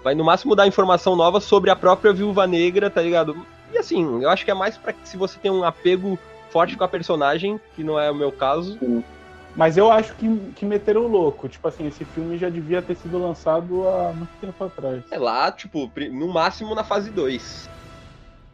[0.03, 3.37] Vai no máximo dar informação nova sobre a própria Viúva Negra, tá ligado?
[3.73, 6.19] E assim, eu acho que é mais pra que se você tem um apego
[6.51, 8.79] forte com a personagem, que não é o meu caso.
[9.55, 11.49] Mas eu acho que, que meteram o louco.
[11.49, 15.03] Tipo assim, esse filme já devia ter sido lançado há muito tempo atrás.
[15.11, 17.69] É lá, tipo, no máximo na fase 2.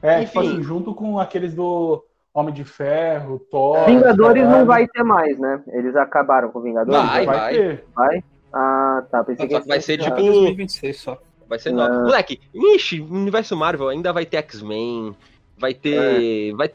[0.03, 0.27] É, Enfim.
[0.27, 3.87] tipo assim, junto com aqueles do Homem de Ferro, Thor.
[3.87, 4.59] Vingadores caralho.
[4.59, 5.63] não vai ter mais, né?
[5.69, 7.09] Eles acabaram com Vingadores.
[7.09, 7.37] Vai, vai.
[7.37, 7.55] vai.
[7.55, 7.85] ter.
[7.95, 8.25] vai.
[8.53, 9.25] Ah, tá.
[9.25, 10.17] Pensei Só que vai ser Já, tipo.
[10.17, 11.19] 2026 só.
[11.49, 12.03] Vai ser nova.
[12.03, 15.15] Moleque, ixi, universo Marvel ainda vai ter X-Men,
[15.57, 16.53] vai ter.
[16.55, 16.71] Vai,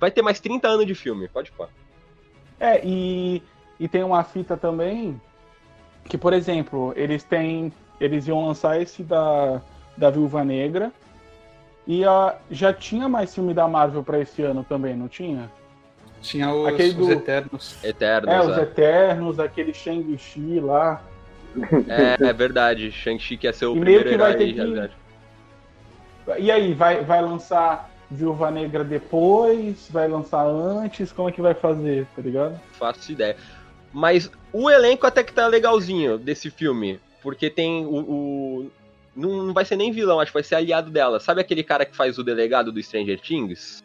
[0.00, 1.68] vai ter mais 30 anos de filme, pode pôr.
[2.58, 3.42] É, e,
[3.78, 5.20] e tem uma fita também
[6.08, 7.72] que, por exemplo, eles têm.
[8.00, 9.60] Eles iam lançar esse da,
[9.96, 10.92] da Viúva Negra.
[11.86, 15.50] E a, já tinha mais filme da Marvel pra esse ano também, não tinha?
[16.20, 17.84] Tinha os, Aquele os do- Eternos.
[17.84, 18.32] Eternos.
[18.32, 18.62] É, os é.
[18.62, 21.02] Eternos, aquele Shang-Chi lá.
[21.88, 22.90] É, é verdade.
[22.90, 26.42] Shang-Chi quer ser o E meio primeiro que vai ter que-.
[26.42, 29.88] E aí, vai, vai lançar Viúva Negra depois?
[29.90, 31.12] Vai lançar antes?
[31.12, 32.60] Como é que vai fazer, tá ligado?
[32.72, 33.36] Faço ideia.
[33.92, 37.00] Mas o elenco até que tá legalzinho desse filme.
[37.22, 37.90] Porque tem o.
[37.94, 38.70] o-
[39.14, 41.20] Não, não vai ser nem vilão, acho que vai ser aliado dela.
[41.20, 43.82] Sabe aquele cara que faz o delegado do Stranger Things?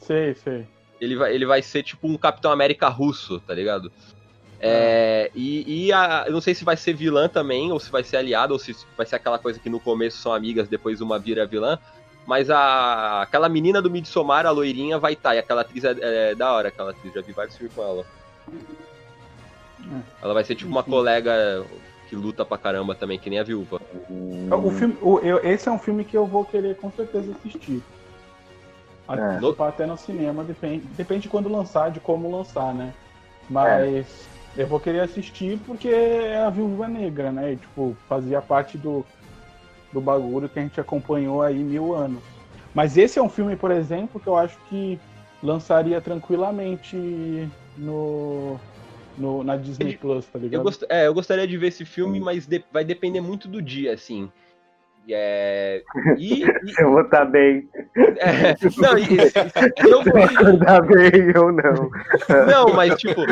[0.00, 0.66] Sei, sei.
[1.00, 3.90] Ele vai, ele vai ser tipo um Capitão América russo, tá ligado?
[4.62, 8.04] É, e e a, eu não sei se vai ser vilã também, ou se vai
[8.04, 11.18] ser aliado, ou se vai ser aquela coisa que no começo são amigas, depois uma
[11.18, 11.78] vira vilã.
[12.26, 15.34] Mas a, aquela menina do Midsommar, a loirinha, vai estar.
[15.34, 17.12] e aquela atriz é, é da hora, aquela atriz.
[17.14, 18.04] Já vi vários filmes com ela.
[20.22, 20.90] Ela vai ser tipo uma Enfim.
[20.90, 21.64] colega
[22.08, 23.80] que luta pra caramba também, que nem a viúva.
[24.10, 27.82] O filme, o- eu- esse é um filme que eu vou querer com certeza assistir.
[29.08, 29.40] É.
[29.40, 32.92] No- Até no cinema, depende, depende de quando lançar, de como lançar, né?
[33.48, 37.52] Mas eu vou querer assistir porque é a Viúva Negra, né?
[37.52, 39.04] E, tipo, fazia parte do,
[39.92, 42.22] do bagulho que a gente acompanhou aí mil anos.
[42.74, 44.98] Mas esse é um filme, por exemplo, que eu acho que
[45.42, 48.58] lançaria tranquilamente no,
[49.16, 50.60] no- na Disney Plus, tá ligado?
[50.60, 53.60] Eu, gost- é, eu gostaria de ver esse filme, mas de- vai depender muito do
[53.62, 54.30] dia, assim.
[55.08, 55.82] É,
[56.18, 57.68] e, e- Eu vou estar bem.
[58.18, 59.38] é, não, e- e- se
[59.90, 61.90] eu Se eu acordar bem ou não.
[62.46, 63.22] Não, mas tipo.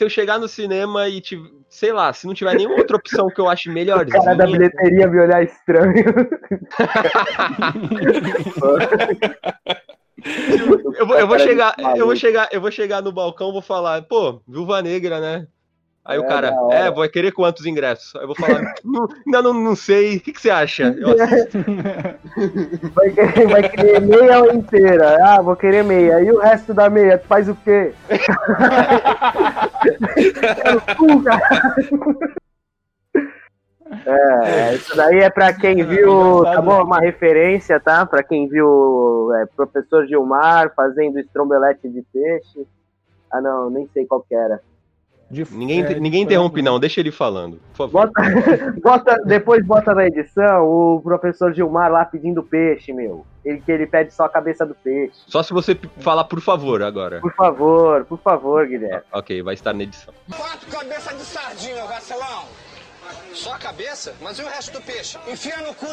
[0.00, 3.28] Se eu chegar no cinema e, tiv- sei lá, se não tiver nenhuma outra opção
[3.28, 3.68] que eu ache
[4.00, 5.92] O cara da bilheteria me olhar estranho.
[10.98, 14.00] Eu vou, eu vou chegar, eu vou chegar, eu vou chegar no balcão, vou falar,
[14.00, 15.46] pô, Viúva Negra, né?
[16.02, 16.74] Aí o É, cara, da hora.
[16.78, 18.16] é, vai querer quantos ingressos?
[18.16, 20.84] Aí eu vou falar, "Não- ainda não, não sei, o que, que você acha?
[20.98, 21.58] Eu assisto.
[22.94, 25.18] Vai querer, vai querer meia ou inteira.
[25.22, 26.20] Ah, vou querer meia.
[26.22, 27.92] E o resto da meia, tu faz o quê?
[30.62, 32.18] Quero cu, caralho.
[34.06, 36.82] É, isso daí é pra quem viu, tá bom?
[36.84, 38.06] Uma referência, tá?
[38.06, 42.66] Pra quem viu é, Professor Gilmar fazendo estrombelete de peixe.
[43.32, 44.60] Ah, não, nem sei qual que era.
[45.30, 48.10] De- Ninguém, é, ninguém interrompe, não, deixa ele falando, por favor.
[48.12, 53.24] Bota, bota, depois bota na edição o professor Gilmar lá pedindo peixe, meu.
[53.44, 55.14] Ele que ele pede só a cabeça do peixe.
[55.28, 57.20] Só se você falar por favor agora.
[57.20, 59.02] Por favor, por favor, Guilherme.
[59.12, 60.12] Ok, vai estar na edição.
[60.36, 62.44] Quatro cabeças de sardinha, vacilão.
[63.32, 64.14] Só a cabeça?
[64.20, 65.16] Mas e o resto do peixe?
[65.28, 65.86] Enfia no cu.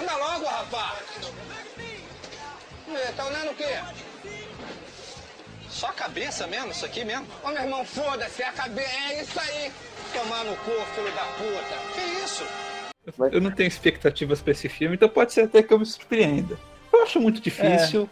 [0.00, 0.98] Anda logo, rapaz.
[3.16, 3.64] Tá olhando o quê?
[5.76, 7.26] Só a cabeça mesmo, isso aqui mesmo?
[7.44, 8.88] Ô, meu irmão, foda-se, é a cabeça.
[9.10, 9.70] É isso aí.
[10.14, 11.76] Tomar no cu, filho da puta.
[11.94, 12.44] Que isso?
[13.30, 16.58] Eu não tenho expectativas pra esse filme, então pode ser até que eu me surpreenda.
[16.90, 18.08] Eu acho muito difícil,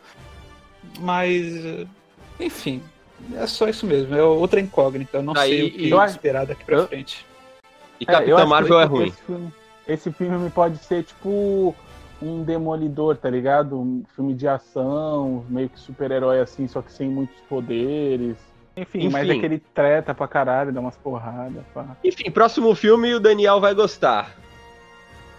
[1.00, 1.64] mas.
[1.64, 1.86] eh,
[2.38, 2.82] Enfim,
[3.34, 4.14] é só isso mesmo.
[4.14, 5.16] É outra incógnita.
[5.18, 7.24] Eu não Aí, sei o que eu esperar daqui pra eu- frente.
[7.98, 9.06] E É, eu Capitã acho Marvel é ruim.
[9.08, 9.52] Esse filme,
[9.88, 11.74] esse filme pode ser tipo
[12.25, 13.79] um demolidor, tá ligado?
[13.79, 18.37] Um filme de ação, meio que super-herói assim, só que sem muitos poderes.
[18.77, 19.39] Enfim, mas Enfim.
[19.39, 21.62] aquele treta pra caralho, dá umas porradas.
[21.72, 21.97] Pá.
[22.03, 24.35] Enfim, próximo filme o Daniel vai gostar.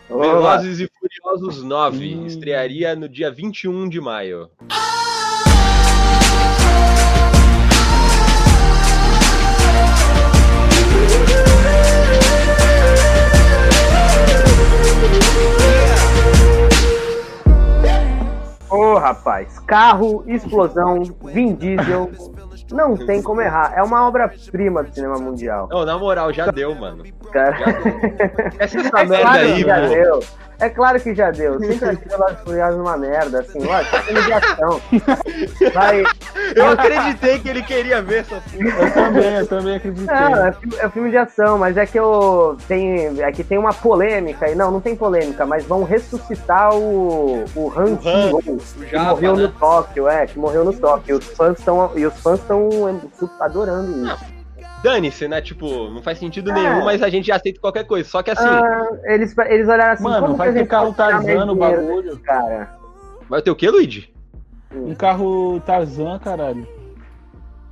[0.09, 0.57] Olá.
[0.57, 2.15] Velozes e Furiosos 9.
[2.15, 2.25] Hum.
[2.27, 4.49] Estrearia no dia 21 de maio.
[4.61, 4.94] Ô,
[19.05, 22.09] rapaz, carro, explosão, Vin Diesel,
[22.71, 23.73] não tem como errar.
[23.75, 25.67] É uma obra-prima do cinema mundial.
[25.69, 27.03] Não, na moral, já deu, mano.
[27.31, 27.57] Cara.
[28.57, 29.87] Essa, essa É merda aí, já pô.
[29.87, 30.19] deu.
[30.59, 31.59] É claro que já deu.
[31.59, 34.81] Sempre achei Velozes e Furiosos uma merda, assim, é filme de ação.
[35.73, 36.03] Vai...
[36.55, 38.85] Eu acreditei que ele queria ver essa porra.
[38.85, 40.15] Eu também, eu também acreditei.
[40.15, 43.73] Não, é, é filme de ação, mas é que eu tem, é que tem uma
[43.73, 44.55] polêmica aí.
[44.55, 49.35] Não, não tem polêmica, mas vão ressuscitar o o Han O Han, que Japa, morreu
[49.35, 49.43] né?
[49.43, 51.17] no Tóquio, é, que morreu no Tóquio.
[51.17, 53.01] Os fãs estão e os fãs estão
[53.39, 54.34] adorando isso.
[54.85, 55.41] Dane-se, né?
[55.41, 56.53] Tipo, não faz sentido É.
[56.53, 58.07] nenhum, mas a gente já aceita qualquer coisa.
[58.07, 61.55] Só que assim, Ah, eles eles olharam assim, Mano, como vai ter carro Tarzan no
[61.55, 62.19] bagulho.
[62.19, 62.77] Cara,
[63.27, 64.13] vai ter o quê, Luigi?
[64.71, 66.67] Um carro Tarzan, caralho.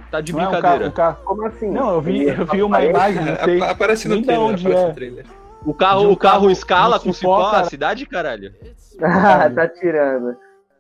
[0.09, 0.91] Tá de Não é um brincadeira.
[0.91, 1.17] carro, um carro...
[1.25, 1.69] Como assim?
[1.71, 4.87] Não, eu vi, eu vi uma imagem, não sei Aparece no trailer, onde aparece é.
[4.87, 5.25] no trailer.
[5.65, 7.65] O carro, um o carro, carro escala com cipó, cipó a cara.
[7.65, 8.53] cidade, caralho.
[9.01, 10.35] Ah, tá tirando.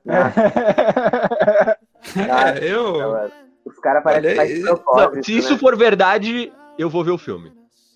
[2.29, 3.29] Ah, É, eu.
[3.65, 5.59] Os caras parecem que faz propósito, Não, se isso né?
[5.59, 7.51] for verdade, eu vou ver o filme.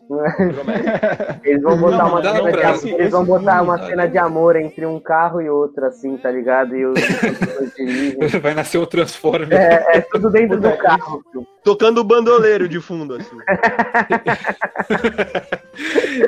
[1.43, 4.55] Eles vão botar Não, uma cena de, eles vão esse botar uma cena de amor
[4.55, 6.74] entre um carro e outro, assim, tá ligado?
[6.78, 8.32] E os os.
[8.41, 9.51] Vai nascer o Transformer.
[9.59, 11.22] É, é tudo dentro do carro.
[11.61, 13.36] Tocando o bandoleiro de fundo, assim.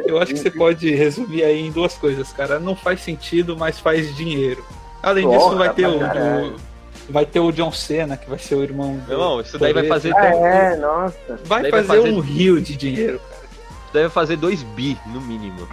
[0.06, 2.60] Eu acho que você pode resumir aí em duas coisas, cara.
[2.60, 4.64] Não faz sentido, mas faz dinheiro.
[5.02, 6.56] Além Porra, disso, vai ter pra o, caralho.
[6.56, 6.69] o-
[7.10, 8.94] vai ter o John Cena, que vai ser o irmão.
[9.08, 10.16] Meu irmão, isso daí vai fazer.
[10.16, 11.40] Ah, é, nossa.
[11.44, 13.42] Vai daí vai fazer, fazer- um rio de dinheiro, cara.
[13.44, 15.68] Isso daí vai fazer 2 bi, no mínimo.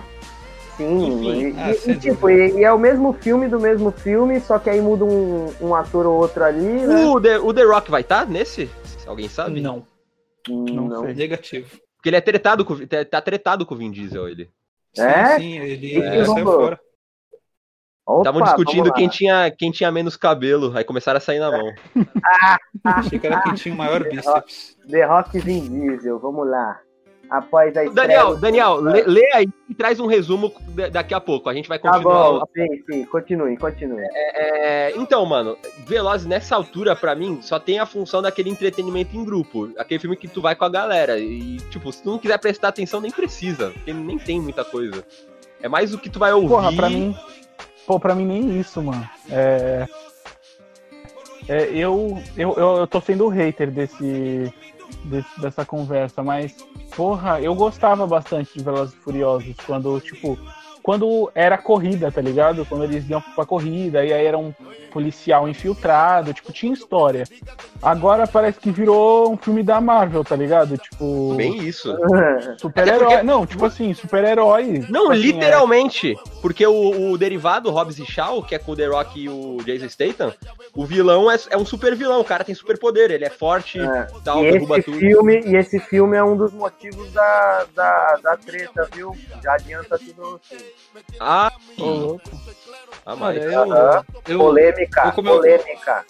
[0.76, 3.90] Sim, Enfim, e, ah, e, sem tipo, e, e é o mesmo filme do mesmo
[3.90, 7.06] filme, só que aí muda um, um ator ou outro ali, né?
[7.06, 8.68] O The, o The Rock vai estar nesse?
[9.06, 9.60] Alguém sabe?
[9.60, 9.86] Não,
[10.48, 11.14] Hum, não sei.
[11.14, 11.68] negativo.
[11.96, 14.50] Porque ele é tretado com, tá- tá tretado com o Vin Diesel, ele.
[14.94, 15.38] Sim, É?
[15.38, 16.80] sim, ele que ele saiu fora.
[18.06, 21.72] Opa, Estavam discutindo quem tinha, quem tinha menos cabelo, aí começaram a sair na mão.
[22.84, 24.76] Achei que era quem tinha o maior bíceps.
[24.88, 26.78] The Rock Vin Diesel, vamos lá.
[27.28, 27.92] Após a estreia...
[27.92, 31.48] Daniel, Daniel, lê, lê aí e traz um resumo da- daqui a pouco.
[31.48, 32.30] A gente vai Tá continuar.
[32.38, 34.04] bom, sim, sim, continue, continue.
[34.14, 39.24] É, então, mano, Velozes nessa altura, pra mim, só tem a função daquele entretenimento em
[39.24, 39.68] grupo.
[39.76, 41.18] Aquele filme que tu vai com a galera.
[41.18, 43.70] E, tipo, se tu não quiser prestar atenção, nem precisa.
[43.72, 45.04] Porque nem tem muita coisa.
[45.60, 46.46] É mais o que tu vai ouvir.
[46.46, 47.12] Porra, pra mim.
[47.86, 49.08] Pô, pra mim nem isso, mano.
[49.30, 49.86] É.
[51.48, 54.52] é, eu, eu, eu, tô sendo hater desse,
[55.04, 56.52] desse- dessa conversa, mas,
[56.96, 60.36] porra, eu gostava bastante de Velozes e Furiosos quando, tipo,
[60.86, 62.64] quando era corrida, tá ligado?
[62.64, 64.54] Quando eles iam pra corrida, e aí era um
[64.92, 67.24] policial infiltrado, tipo, tinha história.
[67.82, 70.78] Agora parece que virou um filme da Marvel, tá ligado?
[70.78, 71.92] Tipo, Bem isso.
[72.58, 72.98] super-herói.
[73.08, 74.86] Porque- Não, tipo assim, super-herói.
[74.88, 76.16] Não, Tipo assim, é- literalmente.
[76.40, 79.56] Porque o, o derivado Hobbs e Shaw, que é com o The Rock e o
[79.64, 80.32] Jason Statham,
[80.72, 82.20] o vilão é, é um super vilão.
[82.20, 84.06] O cara tem super poder, ele é forte, É.
[84.24, 84.98] tal, E derruba esse, tudo.
[85.00, 89.10] filme, e esse filme é um dos motivos da, da, da treta, viu?
[89.42, 90.40] Já adianta tudo.
[90.48, 90.64] Assim.
[91.20, 92.30] Ah, Ô, louco.
[93.04, 93.42] ah, mas.
[93.42, 93.66] Eu,
[94.26, 96.04] eu, Polêmica, eu como eu- polêmica.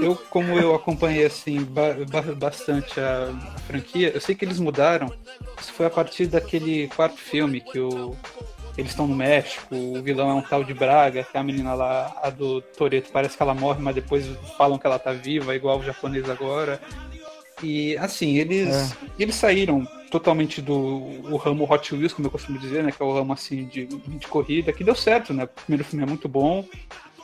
[0.00, 3.28] eu, como eu acompanhei assim ba- ba- bastante a,
[3.66, 5.12] franquia, eu sei que eles mudaram.
[5.60, 8.16] Isso foi a partir daquele quarto filme que o,
[8.76, 11.74] eles estão no México, o vilão é um tal de Braga, que é a menina
[11.74, 14.24] lá, a do Toreto, parece que ela morre, mas depois
[14.56, 16.80] falam que ela tá viva, igual o japonês agora.
[17.62, 22.82] E assim, eles, eles saíram totalmente do o ramo Hot Wheels, como eu costumo dizer,
[22.82, 22.92] né?
[22.92, 25.44] Que é o ramo assim de, de corrida, que deu certo, né?
[25.44, 26.64] O primeiro filme é muito bom.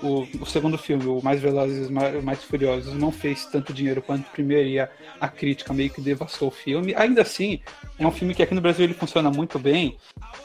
[0.03, 4.27] O, o segundo filme, o Mais Velozes, Mais, Mais Furiosos, não fez tanto dinheiro quanto
[4.27, 4.89] o primeiro e a,
[5.21, 6.95] a crítica meio que devastou o filme.
[6.95, 7.61] Ainda assim,
[7.99, 9.97] é um filme que aqui no Brasil ele funciona muito bem,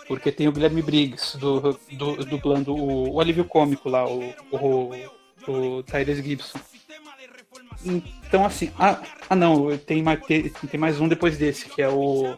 [0.08, 4.92] porque tem o Guilherme Briggs do, do, dublando o, o alívio cômico lá, o, o,
[5.48, 6.60] o Tyrese Gibson.
[7.84, 12.36] Então, assim, ah, ah não, tem mais, tem, mais um depois desse, que é o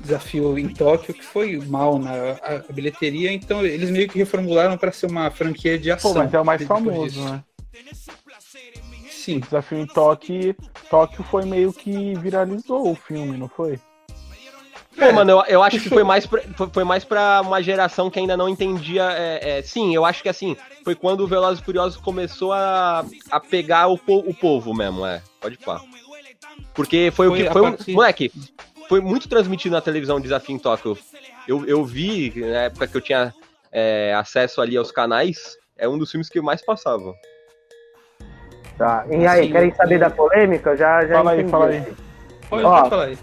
[0.00, 4.76] Desafio em Tóquio, que foi mal na a- a bilheteria, então eles meio que reformularam
[4.76, 6.12] para ser uma franquia de ação.
[6.12, 7.24] Pô, mas é o mais famoso, disso.
[7.24, 7.44] né?
[9.10, 10.54] Sim, O desafio em Tóquio,
[10.88, 13.78] Tóquio foi meio que viralizou o filme, não foi?
[14.98, 16.40] Pô, mano, eu, eu acho que foi mais, pra,
[16.72, 19.04] foi, mais pra uma geração que ainda não entendia.
[19.12, 23.04] é, é, sim, eu acho que assim, foi quando o Velozes e Furiosos começou a,
[23.30, 25.20] a pegar o, po- o povo mesmo, é.
[25.40, 25.82] Pode falar.
[26.74, 27.48] Porque foi, o Foi que.
[27.48, 28.30] a Foi um, moleque,
[28.88, 30.96] foi muito transmitido na televisão Desafio em Tóquio.
[31.46, 33.34] Eu, eu vi, na época que eu tinha
[33.72, 37.14] é, acesso ali aos canais, é um dos filmes que mais passava.
[38.76, 39.06] Tá.
[39.10, 40.76] E aí, Assim, querem saber da polêmica?
[40.76, 41.76] Já, já Fala aí, entendi fala aí.
[41.78, 41.96] aqui.
[42.50, 43.18] pode, Ó, pode falar aí.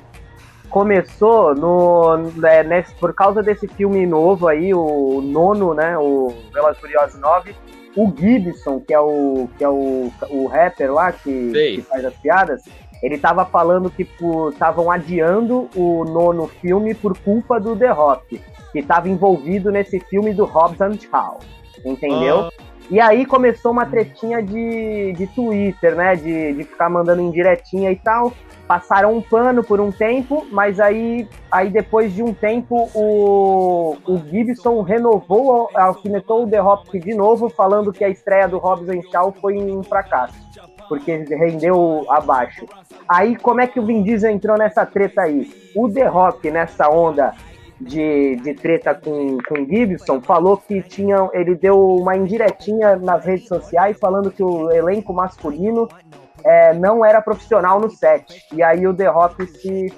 [0.74, 5.96] Começou no, né, nesse, por causa desse filme novo aí, o nono, né?
[6.00, 7.56] O Velozes e Furiosos 9.
[7.96, 12.16] O Gibson, que é o, que é o, o rapper lá que, que faz as
[12.16, 12.64] piadas,
[13.04, 14.08] ele tava falando que
[14.52, 20.34] estavam adiando o nono filme por culpa do The Rock, que tava envolvido nesse filme
[20.34, 21.40] do Hobbs and Shaw,
[21.86, 22.50] entendeu?
[22.90, 26.16] E aí começou uma tretinha de, de Twitter, né?
[26.16, 28.34] De, de ficar mandando indiretinha e tal.
[28.68, 34.18] Passaram um pano por um tempo, mas aí, aí depois de um tempo o, o
[34.30, 39.34] Gibson renovou, alfinetou o The Rock de novo, falando que a estreia do Hobbs Shaw
[39.34, 40.34] foi um fracasso,
[40.88, 42.66] porque rendeu abaixo.
[43.08, 45.52] Aí como é que o Vin Diesel entrou nessa treta aí?
[45.76, 47.34] O The Rock, nessa onda
[47.80, 51.30] de, de treta com, com Gibson, falou que tinha.
[51.34, 55.88] Ele deu uma indiretinha nas redes sociais falando que o elenco masculino
[56.46, 58.46] é, não era profissional no set.
[58.54, 59.94] E aí o The Rock se,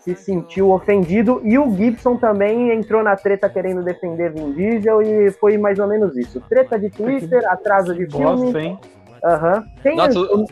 [0.00, 5.30] se sentiu ofendido e o Gibson também entrou na treta querendo defender Vin Diesel e
[5.32, 6.40] foi mais ou menos isso.
[6.48, 8.24] Treta de Twitter, atraso de filme.
[8.24, 8.78] Bosta, hein?
[9.24, 9.64] Aham.
[9.82, 10.46] Tem Nossa, o- o-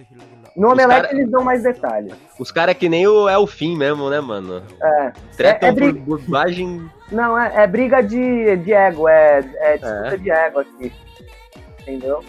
[0.56, 2.12] no Omelete cara- eles dão mais detalhes.
[2.38, 4.60] Os caras que nem o Elfim mesmo, né, mano?
[4.82, 5.12] É.
[5.36, 6.90] Tretam É- é por briga- bobagem.
[7.12, 10.16] Não, é, é briga de, de ego, é, é disputa É.
[10.16, 10.92] de ego aqui.
[11.82, 12.22] Entendeu?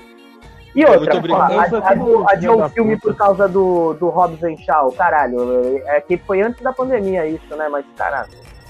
[0.80, 3.08] E É outra, pô, a, é a, a, o da filme puta.
[3.10, 7.68] por causa do, do Hobbs Shaw, caralho, é que foi antes da pandemia isso, né?
[7.70, 8.26] Mas, cara,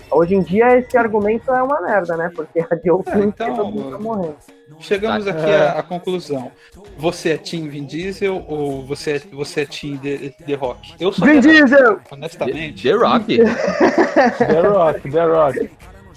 [0.10, 2.32] hoje em dia esse argumento é uma merda, né?
[2.36, 4.36] Porque a o É, filme então, todo mundo tá morrendo.
[4.80, 5.32] Chegamos Tá.
[5.32, 6.52] aqui à, à conclusão.
[6.98, 10.96] Você é Team Vin Diesel ou você é, você é Team The, The Rock?
[11.00, 12.00] Eu sou Vin The Rock, Diesel!
[12.12, 12.84] honestamente.
[12.84, 13.38] The Rock.
[14.38, 15.70] The Rock, The Rock.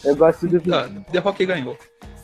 [0.05, 1.77] Eu gosto do Vin Ah, The Rock ganhou.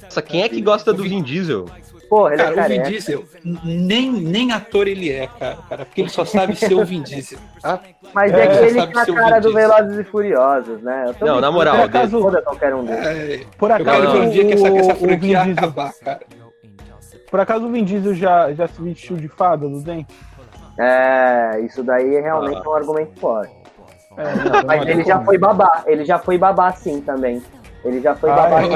[0.03, 1.67] Nossa, quem é que gosta do Vin Diesel?
[2.09, 2.83] Porra, ele Cara, é o Vin.
[2.91, 3.25] Diesel,
[3.65, 7.39] nem, nem ator ele é, cara, cara, porque ele só sabe ser o Vin Diesel.
[7.61, 7.81] tá?
[8.15, 9.53] Mas é, É, que ele tá cara do.
[9.53, 11.05] Velozes e Furiosos, né?
[11.09, 13.07] Eu tô Não, na moral, por acaso foda qualquer um deles.
[13.07, 15.19] É, Por eu acaso, quero ver um dia que essa, que essa o- o franquia
[15.19, 16.21] Vin Diesel- acabar, cara.
[17.31, 20.07] Por acaso o Vin Diesel já, já se vestiu de fada do Zen?
[20.79, 22.63] É, isso daí realmente Ah.
[22.65, 23.53] é um argumento forte.
[24.17, 27.43] É, não, Mas ele já como- foi babá, ele já foi babá sim também.
[27.85, 28.67] Ele já foi Ah, babá é?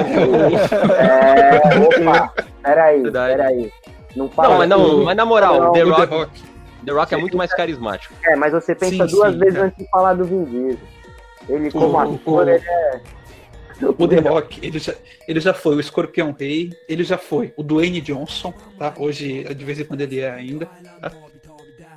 [1.00, 2.32] É, opa,
[2.62, 3.72] peraí, peraí.
[4.14, 5.04] Não fala Não, mas, não, assim.
[5.04, 6.42] mas na moral, Não, The Rock, The Rock.
[6.86, 8.14] The Rock é muito mais carismático.
[8.24, 9.62] É, mas você pensa Sim, duas sim, vezes é.
[9.62, 10.78] antes de falar do Vin Diesel.
[11.48, 13.00] Ele como O- ator, o- ele é...
[13.98, 14.94] O The Rock, ele já,
[15.26, 18.94] ele já foi o Escorpião Rei, ele já foi o Dwayne Johnson, tá?
[18.96, 20.68] Hoje, de vez em quando ele é ainda.
[21.00, 21.10] tá?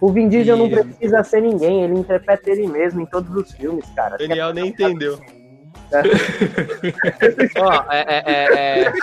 [0.01, 3.51] O Vin Diesel não E- precisa ser ninguém, ele interpreta ele mesmo em todos os
[3.51, 4.18] filmes, cara.
[4.18, 5.20] Daniel nem entendeu.
[7.59, 8.93] Ó, é, é, é, é,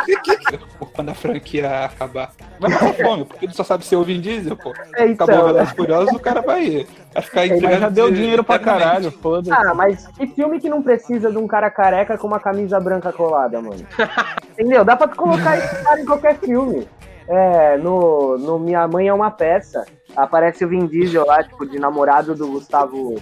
[0.94, 2.32] Quando a franquia acabar.
[2.58, 4.72] Vai passar fome, porque ele só sabe ser o Vin Diesel, pô.
[4.96, 5.52] É, então, Acabou o né?
[5.54, 8.58] Velozes e Furiosos, o cara vai, vai ficar Mas empregado já deu de- dinheiro pra
[8.58, 9.52] caralho, foda-se.
[9.52, 13.12] Ah, mas que filme que não precisa de um cara careca com uma camisa branca
[13.12, 13.84] colada, mano?
[14.52, 14.84] Entendeu?
[14.84, 16.86] Dá pra colocar esse cara em qualquer filme.
[17.28, 19.84] É, no, no Minha Mãe é uma peça.
[20.14, 23.14] Aparece o Vin Diesel lá, tipo, de namorado do Gustavo,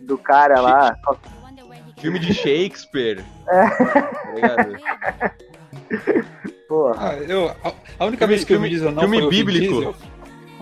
[0.00, 0.96] do cara lá.
[2.04, 3.24] Filme de Shakespeare.
[4.36, 5.30] É.
[6.68, 6.94] Porra.
[6.98, 9.26] Ah, eu, a, a única Filme- vez que o Vin filme- Diesel não filme foi
[9.26, 9.74] o Vin bíblico.
[9.74, 9.94] Diesel.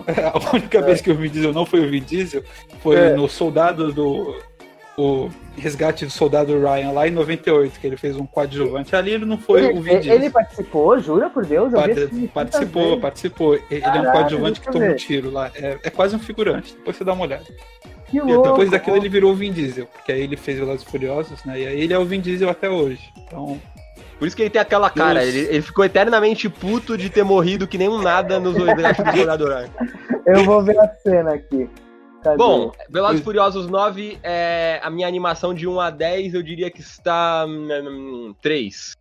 [0.33, 2.43] A única vez que o Vin Diesel não foi o Vin Diesel
[2.81, 3.13] foi É.
[3.15, 4.39] no Soldado do.
[4.95, 5.27] O
[5.57, 8.95] resgate do soldado Ryan lá em 98, que ele fez um coadjuvante.
[8.95, 10.15] Ali ele não foi o Vin Ele, Diesel.
[10.17, 11.73] ele participou, jura por Deus?
[11.73, 13.55] Eu filme tantas participou, participou.
[13.71, 15.49] Ele é um coadjuvante que eu toma um tiro lá.
[15.55, 16.75] É, é quase um figurante.
[16.75, 17.45] Depois você dá uma olhada.
[18.13, 18.49] Que E louco.
[18.49, 21.59] depois daquilo ele virou o Vin Diesel, porque aí ele fez Velozes e Furiosos, né?
[21.59, 23.01] E aí ele é o Vin Diesel até hoje.
[23.17, 23.59] Então,
[24.19, 25.25] Por isso que ele tem aquela cara.
[25.25, 29.17] Ele, ele ficou eternamente puto de ter morrido que nem um nada nos resgates do
[29.17, 29.69] Soldado Ryan.
[30.27, 31.67] Eu vou ver a cena aqui.
[32.23, 32.37] Cadê?
[32.37, 36.69] Bom, Velozes e Furiosos 9, é, a minha animação de 1 a 10, eu diria
[36.69, 38.95] que está hum, 3.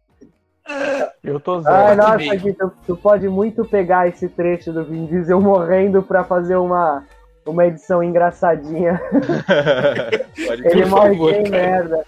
[1.22, 1.76] Eu tô zero.
[1.76, 2.36] Ai, nossa.
[2.36, 7.04] Gui, tu, tu pode muito pegar esse trecho do Vin Diesel morrendo pra fazer uma,
[7.46, 9.00] uma edição engraçadinha.
[10.46, 11.62] Pode Ele morre favor, bem cara.
[11.66, 12.04] merda.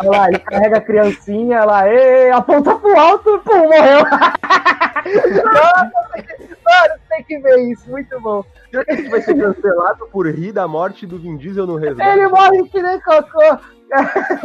[0.00, 4.04] Olha lá, ele carrega a criancinha lá, ei, aponta pro alto, pum, morreu.
[5.44, 8.44] Nossa, tem que- mano, tem que ver isso, muito bom.
[8.70, 12.10] Será que gente vai ser cancelado por rir da morte do Vin Diesel no resgate?
[12.18, 13.54] Ele morre que nem cocô.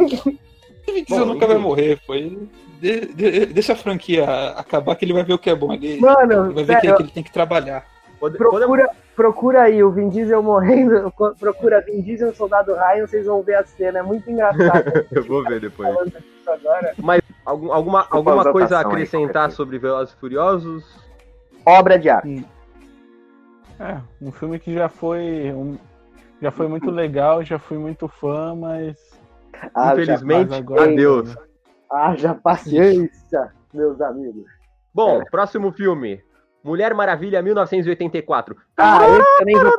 [0.00, 2.48] o Vin Diesel Bom, nunca vai morrer, foi.
[2.82, 4.24] De- de- deixa a franquia
[4.56, 5.72] acabar que ele vai ver o que é bom.
[5.72, 7.86] Ele, Mano, ele vai ver que, que ele tem que trabalhar.
[8.18, 13.26] Pode- pode- procura, procura aí o Vin Diesel morrendo, procura Vin Diesel Soldado Ryan, vocês
[13.26, 15.88] vão ver a cena, é muito engraçado Eu vou ver depois.
[16.44, 16.92] agora.
[17.46, 20.84] Algum- alguma alguma coisa a aí, acrescentar qualquer sobre Velozes e Furiosos?
[21.64, 22.44] Obra de arte.
[23.78, 25.52] É, um filme que já foi.
[25.52, 25.78] um-
[26.40, 28.96] já foi muito legal, já fui muito fã, mas.
[29.72, 31.36] Ah, Infelizmente, mas agora- adeus.
[31.92, 34.44] Haja paciência, meus amigos.
[34.94, 35.24] Bom, É.
[35.30, 36.22] próximo filme.
[36.64, 38.56] Mulher Maravilha 1984.
[38.78, 39.72] Ah, esse eu nem vou.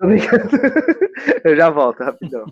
[1.44, 2.44] Eu já volto, rapidão.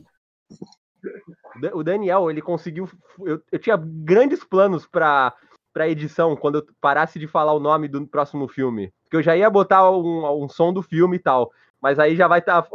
[1.75, 2.89] O Daniel, ele conseguiu.
[3.25, 5.33] Eu, eu tinha grandes planos pra,
[5.73, 8.93] pra edição quando eu parasse de falar o nome do próximo filme.
[9.05, 11.51] Porque eu já ia botar um, um som do filme e tal.
[11.81, 12.67] Mas aí já vai estar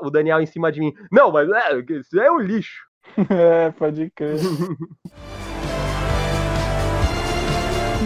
[0.00, 0.94] o Daniel em cima de mim.
[1.10, 2.85] Não, mas é, isso é um lixo.
[3.30, 4.38] É, pode crer.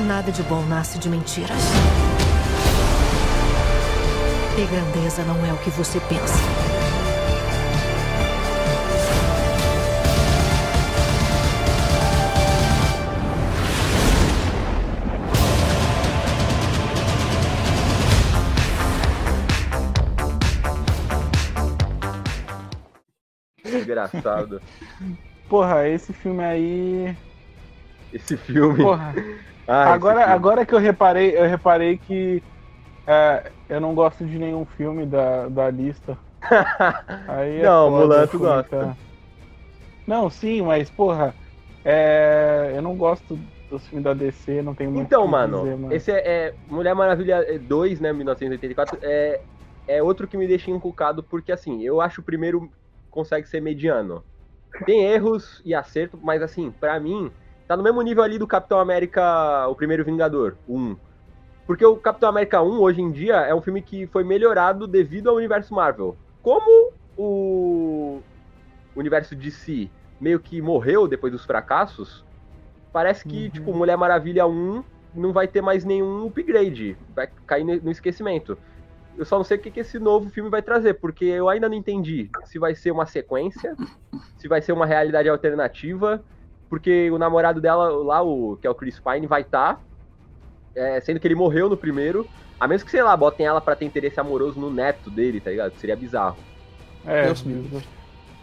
[0.07, 1.59] Nada de bom nasce de mentiras.
[4.57, 6.70] E grandeza não é o que você pensa.
[23.91, 24.63] Desgraçado.
[25.49, 27.17] Porra, esse filme aí.
[28.13, 28.83] Esse filme.
[28.83, 29.15] Porra.
[29.73, 30.35] Ah, agora, filme.
[30.35, 32.43] agora que eu reparei, eu reparei que
[33.07, 36.19] é, eu não gosto de nenhum filme da, da lista.
[37.29, 38.97] Aí é Não, Mulan tu gosta.
[40.05, 41.33] Não, sim, mas porra,
[41.85, 43.39] é, eu não gosto
[43.71, 45.95] dos filmes da DC, não tenho muito Então, mano, dizer, mano.
[45.95, 49.41] esse é, é Mulher Maravilha 2, né, 1984, é,
[49.87, 52.69] é outro que me deixa encucado, porque assim, eu acho o primeiro
[53.11, 54.25] consegue ser mediano.
[54.87, 57.31] Tem erros e acerto, mas assim, pra mim,
[57.67, 60.97] tá no mesmo nível ali do Capitão América, o primeiro Vingador, o 1.
[61.67, 65.29] Porque o Capitão América 1, hoje em dia, é um filme que foi melhorado devido
[65.29, 66.17] ao universo Marvel.
[66.43, 68.21] Como o
[68.97, 69.89] universo DC
[70.21, 72.25] meio que morreu depois dos fracassos,
[72.93, 73.51] parece que, Uhum.
[73.51, 74.83] tipo, Mulher Maravilha 1
[75.15, 76.97] não vai ter mais nenhum upgrade.
[77.15, 78.59] Vai cair no esquecimento.
[79.17, 81.69] Eu só não sei o que, que esse novo filme vai trazer, porque eu ainda
[81.69, 83.77] não entendi se vai ser uma sequência,
[84.39, 86.23] se vai ser uma realidade alternativa,
[86.69, 89.81] porque o namorado dela lá, o, que é o Chris Pine, vai estar,
[91.03, 92.27] sendo que ele morreu no primeiro,
[92.59, 95.51] a menos que, sei lá, botem ela pra ter interesse amoroso no neto dele, tá
[95.51, 95.75] ligado?
[95.77, 96.37] Seria bizarro.
[97.07, 97.45] É, Deus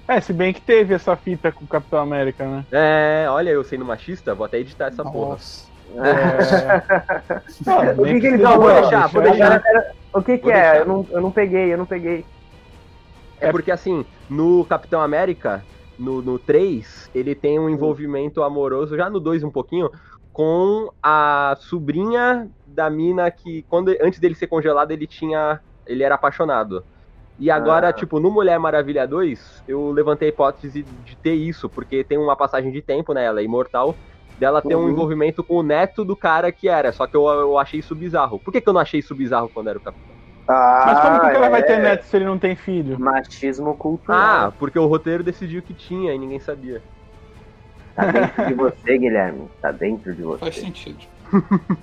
[0.07, 2.65] é, se bem que teve essa fita com o Capitão América, né?
[2.71, 5.31] É, olha, eu sendo machista, vou até editar essa porra.
[5.31, 5.67] Nossa.
[5.95, 7.43] É...
[7.65, 8.61] Não, O que, que ele falou?
[8.71, 9.45] vou deixar, vou deixar.
[9.45, 10.81] era- era- O que, que é?
[10.81, 12.25] Eu não, eu não peguei, eu não peguei.
[13.39, 15.63] É porque assim, no Capitão América,
[15.97, 19.89] no, no 3, ele tem um envolvimento amoroso, já no 2 um pouquinho,
[20.31, 25.59] com a sobrinha da mina que, quando antes dele ser congelado, ele tinha.
[25.85, 26.83] ele era apaixonado.
[27.39, 27.93] E agora, Ah.
[27.93, 32.35] tipo, no Mulher Maravilha 2, eu levantei a hipótese de ter isso, porque tem uma
[32.35, 33.23] passagem de tempo, né?
[33.25, 33.99] Ela é imortal,
[34.39, 34.89] dela ter um Uhum.
[34.89, 36.91] envolvimento com o neto do cara que era.
[36.91, 38.39] Só que eu, eu achei isso bizarro.
[38.39, 40.15] Por que, que eu não achei isso bizarro quando era o Capitão?
[40.47, 41.79] Ah, Mas como que o cara vai ter é.
[41.79, 42.97] neto se ele não tem filho?
[42.99, 44.53] Machismo Ah, cultural.
[44.57, 46.81] porque o roteiro decidiu que tinha e ninguém sabia.
[47.95, 49.47] Tá dentro de você, Guilherme.
[49.61, 50.61] Tá dentro de Faz você.
[50.61, 50.99] sentido.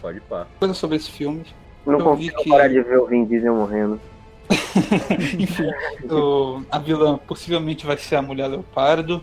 [0.00, 0.46] Pode pá.
[0.58, 1.44] Coisa sobre esse filme.
[1.86, 4.00] Não Eu consigo que- parar de ver o Vin Diesel morrendo.
[5.38, 5.70] Enfim,
[6.10, 9.22] o- a vilã possivelmente vai ser a Mulher Leopardo.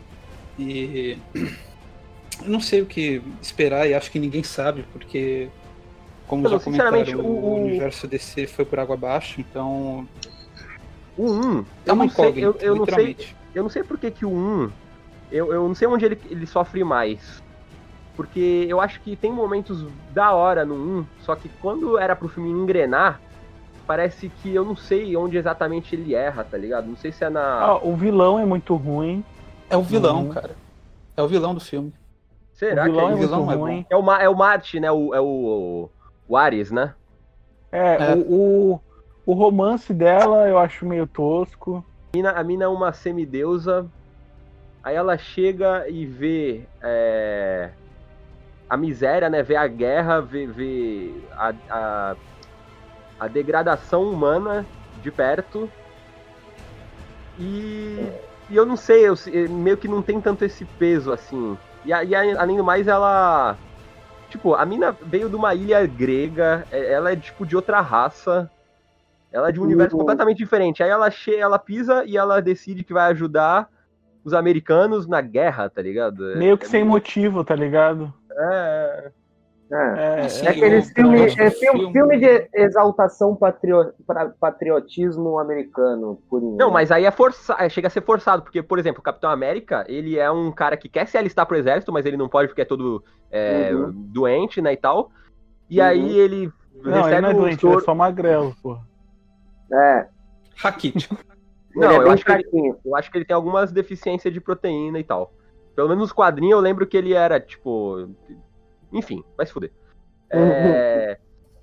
[0.59, 1.17] E.
[2.41, 5.49] Eu não sei o que esperar e acho que ninguém sabe, porque.
[6.27, 10.07] Como Não, já comentaram, o, o- o- universo DC foi por água abaixo, então.
[11.15, 13.35] O 1, É eu uma não sei, incógnita, eu, eu não sei, literalmente.
[13.53, 14.71] eu não sei por que que o 1,
[15.31, 17.43] eu, eu não sei onde ele, ele sofre mais.
[18.15, 22.27] Porque eu acho que tem momentos da hora no 1, só que quando era pro
[22.27, 23.21] filme engrenar,
[23.85, 26.87] parece que eu não sei onde exatamente ele erra, tá ligado?
[26.87, 27.61] Não sei se é na.
[27.61, 29.23] Ah, o vilão é muito ruim.
[29.69, 30.29] É o vilão, Uhum.
[30.33, 30.55] cara.
[31.15, 31.93] É o vilão do filme.
[32.55, 33.41] Será o vilão que é é muito isso?
[33.41, 33.85] vilão é ruim.
[33.89, 34.91] É o, Ma- é o Marte, né?
[34.91, 35.91] O, é o,
[36.27, 36.95] o Ares, né?
[37.71, 38.15] É, É.
[38.15, 38.81] O, o,
[39.25, 41.85] o romance dela eu acho meio tosco.
[42.13, 43.91] A mina, a mina é uma semideusa.
[44.83, 47.75] Aí ela chega e vê é,
[48.69, 49.43] a miséria, né?
[49.43, 52.17] Vê a guerra, vê, vê a, a,
[53.19, 55.73] a degradação humana de perto.
[57.37, 58.11] E,
[58.49, 59.15] e eu não sei, eu,
[59.49, 61.57] meio que não tem tanto esse peso assim.
[61.85, 63.57] E, a- e além do mais, ela.
[64.29, 68.49] Tipo, a mina veio de uma ilha grega, é- ela é tipo de outra raça.
[69.31, 69.99] Ela é de um universo Uhum.
[69.99, 70.81] completamente diferente.
[70.81, 73.69] Aí ela, che ela pisa e ela decide que vai ajudar
[74.23, 76.23] os americanos na guerra, tá ligado?
[76.35, 78.11] Meio que é sem motivo, tá ligado?
[78.31, 79.11] É,
[79.71, 79.75] É.
[79.75, 84.29] É, Assim, É aqueles o- filmes, o é filme, filme- filme de exaltação patrio, pra-
[84.39, 88.99] patriotismo americano, por Não, mas aí é forçado, chega a ser forçado, porque, por exemplo,
[88.99, 92.15] o Capitão América, ele é um cara que quer se alistar pro exército, mas ele
[92.17, 93.91] não pode porque é todo é, Uhum.
[94.13, 95.09] doente, né, e tal.
[95.69, 95.85] E Uhum.
[95.87, 96.53] aí ele
[96.83, 98.77] Não, ele não é um doente, ele soro- é só magrelo, pô.
[99.73, 100.07] É,
[100.57, 101.17] Raquítico.
[101.75, 104.39] Não, ele é eu acho, que ele, eu acho que ele tem algumas deficiências de
[104.39, 105.33] proteína e tal.
[105.75, 108.07] Pelo menos nos quadrinhos eu lembro que ele era, tipo.
[108.95, 109.71] Enfim, vai se fuder.
[110.31, 111.17] É,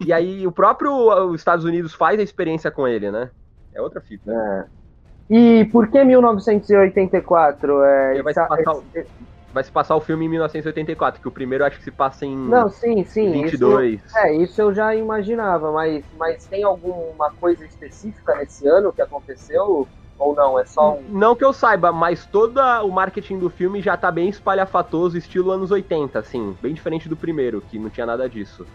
[0.05, 0.93] E aí o próprio
[1.31, 3.31] os Estados Unidos faz a experiência com ele, né?
[3.75, 4.31] É outra fita.
[4.31, 4.83] É.
[5.31, 7.83] E por que 1984?
[7.83, 9.09] É, vai, se passar, esse-
[9.53, 12.37] vai se passar o filme em 1984, que o primeiro acho que se passa em
[12.37, 13.43] Não, sim, sim.
[13.43, 14.01] 22.
[14.03, 19.01] Isso, é, isso eu já imaginava, mas, mas tem alguma coisa específica nesse ano que
[19.03, 19.89] aconteceu?
[20.19, 20.59] Ou não?
[20.59, 21.03] É só um.
[21.09, 25.51] Não que eu saiba, mas todo o marketing do filme já tá bem espalhafatoso, estilo
[25.51, 28.67] anos 80, assim, bem diferente do primeiro, que não tinha nada disso.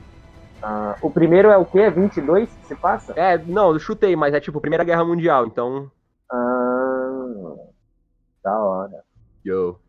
[0.62, 1.80] Ah, o primeiro é o quê?
[1.80, 3.14] É 22 que se passa?
[3.16, 5.90] É, não, eu chutei, mas é tipo Primeira Guerra Mundial, então.
[6.32, 7.56] Ah,
[8.44, 9.04] da hora.
[9.46, 9.80] Yo.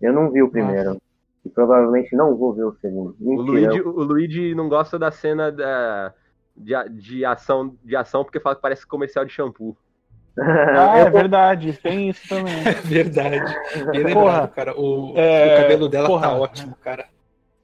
[0.00, 1.00] Eu não vi o primeiro.
[1.44, 3.14] E provavelmente não vou ver o segundo.
[3.20, 3.68] O Mentira.
[3.68, 6.14] Luigi, o Luigi não gosta da cena da,
[6.56, 9.76] de, de ação, de ação porque fala que parece comercial de shampoo.
[10.38, 12.54] Ah, é verdade, tem isso também.
[12.66, 13.54] É verdade.
[13.92, 14.48] Bem lembrado, Porra.
[14.48, 14.74] cara.
[14.80, 16.28] O, É, o cabelo dela porra.
[16.28, 17.06] tá ótimo, cara.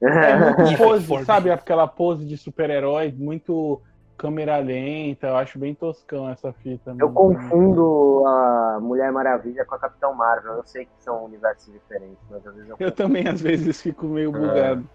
[0.01, 1.51] É muito pose, sabe?
[1.51, 3.79] Aquela pose de super-herói, muito
[4.17, 5.27] câmera lenta.
[5.27, 6.95] Eu acho bem toscão essa fita.
[6.99, 10.53] Eu confundo a Mulher Maravilha com a Capitão Marvel.
[10.53, 12.77] Eu sei que são universos diferentes, mas às vezes eu.
[12.79, 14.39] Eu também, às vezes, fico meio É.
[14.39, 14.89] bugado.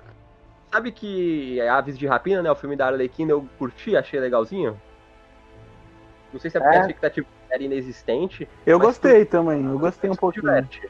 [0.72, 2.50] Sabe que Aves de Rapina, né?
[2.50, 4.76] O filme da Arlequina, eu curti, achei legalzinho.
[6.32, 6.78] Não sei se é porque É?
[6.78, 8.48] a expectativa era inexistente.
[8.66, 10.42] Eu gostei também, eu gostei um tu pouquinho.
[10.42, 10.80] diverte.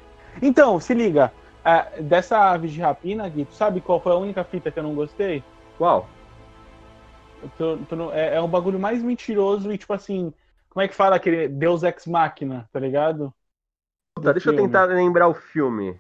[0.43, 1.33] Então, se liga.
[1.65, 4.83] ah, dessa Aves de Rapina, Gui, tu sabe qual foi a única fita que eu
[4.85, 5.45] não gostei?
[5.77, 6.17] Qual?
[7.57, 10.33] Tu- tu não- é, é um bagulho mais mentiroso e, tipo assim,
[10.71, 13.33] como é que fala aquele Deus Ex Machina, tá ligado?
[14.15, 14.55] Puta, deixa eu filme.
[14.55, 15.99] tentar lembrar o filme.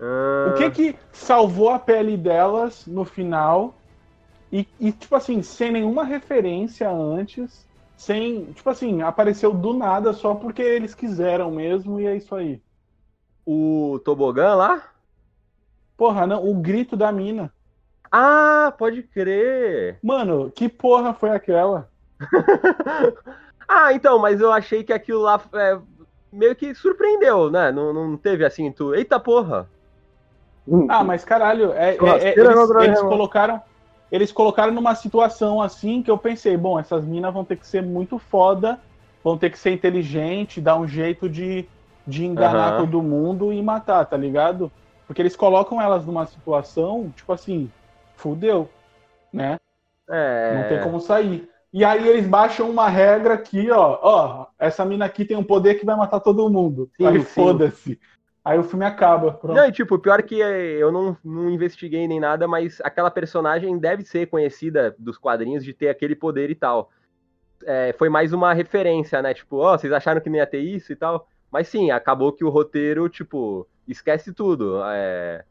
[0.00, 3.74] Ah, O que que salvou a pele delas no final
[4.52, 7.66] e, e, tipo assim, sem nenhuma referência antes,
[7.96, 12.62] sem, tipo assim, apareceu do nada só porque eles quiseram mesmo e é isso aí.
[13.46, 14.82] O tobogã lá?
[15.96, 17.52] Porra, não, o grito da mina.
[18.10, 19.98] Ah, pode crer.
[20.02, 21.88] Mano, que porra foi aquela?
[23.66, 25.78] Ah, então, mas eu achei que aquilo lá é,
[26.30, 27.72] meio que surpreendeu, né?
[27.72, 28.94] Não, não teve assim, tu.
[28.94, 29.66] Eita porra!
[30.88, 33.62] Ah, mas caralho, é, é- é- Churrasqueira eles, eles colocaram.
[34.14, 37.82] Eles colocaram numa situação assim que eu pensei, bom, essas minas vão ter que ser
[37.82, 38.78] muito foda,
[39.24, 41.68] vão ter que ser inteligente, dar um jeito de,
[42.06, 42.86] de enganar Aham.
[42.86, 44.70] todo mundo e matar, tá ligado?
[45.08, 47.68] Porque eles colocam elas numa situação, tipo assim,
[48.16, 48.68] fudeu,
[49.32, 49.58] né?
[50.08, 50.50] É.
[50.54, 51.48] Não tem como sair.
[51.72, 55.74] E aí eles baixam uma regra aqui, ó, ó, essa mina aqui tem um poder
[55.74, 56.88] que vai matar todo mundo.
[56.96, 57.98] Sim, aí foda-se.
[58.44, 59.32] Aí o filme acaba.
[59.32, 59.56] Pronto.
[59.56, 63.78] Não, e tipo, pior que é, eu não, não investiguei nem nada, mas aquela personagem
[63.78, 66.90] deve ser conhecida dos quadrinhos de ter aquele poder e tal.
[67.64, 69.32] É, foi mais uma referência, né?
[69.32, 71.26] Tipo, ó, vocês acharam que não ia ter isso e tal?
[71.50, 74.82] Mas sim, acabou que o roteiro, tipo, esquece tudo.
[74.84, 75.44] É,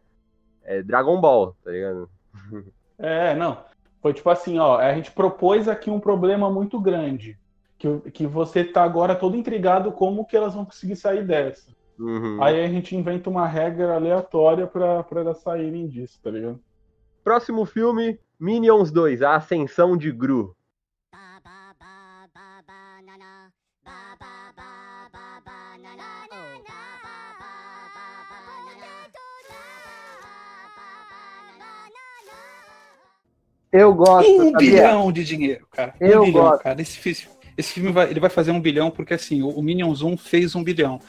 [0.64, 2.10] é Dragon Ball, tá ligado?
[2.96, 3.66] É, não.
[4.02, 7.38] Foi tipo assim, ó, a gente propôs aqui um problema muito grande.
[7.78, 11.72] Que, que você tá agora todo intrigado como que elas vão conseguir sair dessa.
[12.00, 12.42] Uhum.
[12.44, 16.60] Aí a gente inventa uma regra aleatória pra, pra elas saírem disso, tá ligado?
[17.24, 20.56] Próximo filme, Minions 2, A Ascensão de Gru.
[33.72, 34.58] Eu gosto, Um sabia?
[34.58, 35.96] bilhão de dinheiro, cara.
[36.00, 36.62] Um Eu bilhão, gosto.
[36.64, 36.82] cara.
[36.82, 37.28] Esse,
[37.58, 40.56] esse filme vai, ele vai fazer um bilhão porque assim, o, o Minions 1 fez
[40.56, 41.00] um bilhão.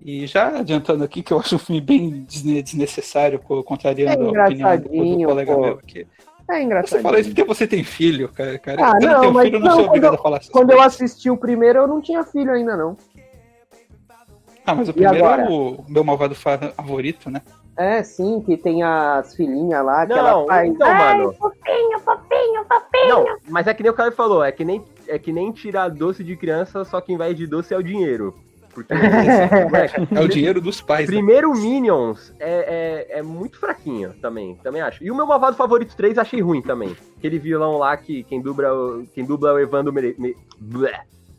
[0.00, 4.40] E já adiantando aqui que eu acho um filme bem desne- desnecessário, co- contrariando É
[4.40, 4.88] a opinião do,
[5.18, 5.60] do colega pô.
[5.60, 6.06] meu aqui.
[6.50, 7.02] É Você engraçado.
[7.02, 8.58] fala isso porque você tem filho, cara.
[8.58, 8.86] cara.
[8.86, 10.22] Ah, Quando não, tem um mas filho, eu não não, sou quando obrigado eu- a
[10.22, 12.96] falar essas Quando eu assisti o primeiro, eu não tinha filho ainda, não.
[14.64, 15.42] Ah, mas o E primeiro agora?
[15.42, 17.42] é o meu malvado favorito, né?
[17.76, 20.68] É, sim, que tem as filhinhas lá, que Não, ela faz.
[20.70, 21.32] então, Ai, mano.
[21.34, 23.08] fofinho, fofinho, fofinho.
[23.08, 25.88] Não, mas é que nem o cara falou, é que nem, é que nem tirar
[25.88, 28.34] doce de criança, só que em vez de doce é o dinheiro.
[28.86, 31.08] Porque, moleque, É o dinheiro dos pais.
[31.08, 31.16] né?
[31.16, 35.02] Primeiro Minions é, é, é muito fraquinho também, também acho.
[35.02, 36.96] E o meu malvado favorito 3 achei ruim também.
[37.16, 40.14] Aquele vilão lá que quem dubla, o- quem dubla é o Evandro Me...
[40.18, 40.36] Me-.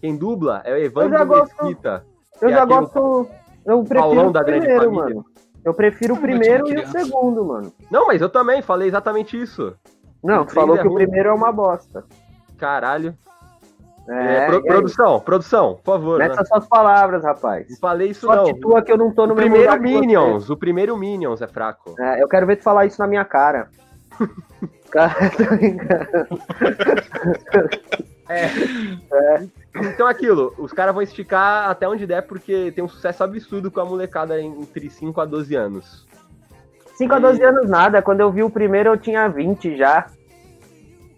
[0.02, 2.06] Quem dubla é o Eu já Evandro gosto- Mesquita.
[2.42, 3.28] Eu é já gosto.
[3.66, 5.16] Eu prefiro da Grande primeiro, Família.
[5.16, 5.26] mano.
[5.66, 7.74] Eu prefiro o primeiro e o segundo, mano.
[7.92, 9.76] Não, mas eu também falei exatamente isso.
[10.24, 12.06] Não, falou é que o primeiro é uma bosta.
[12.58, 13.14] Caralho.
[14.10, 16.18] É, É, pro- e produção, produção, por favor.
[16.18, 16.42] Mete né?
[16.42, 17.68] as suas palavras, rapaz.
[17.70, 18.46] Não falei isso Só não.
[18.46, 19.80] titua que eu não tô no O primeiro.
[19.80, 21.94] Minions, o primeiro Minions é fraco.
[22.00, 23.70] É, eu quero ver tu falar isso na minha cara.
[24.90, 26.28] Cara, tô brincando.
[29.76, 33.80] Então aquilo, os caras vão esticar até onde der, porque tem um sucesso absurdo com
[33.80, 36.08] a molecada entre 5 a 12 anos.
[36.96, 38.02] 5 a 12 anos nada.
[38.02, 40.08] Quando eu vi o primeiro, eu tinha 20 já.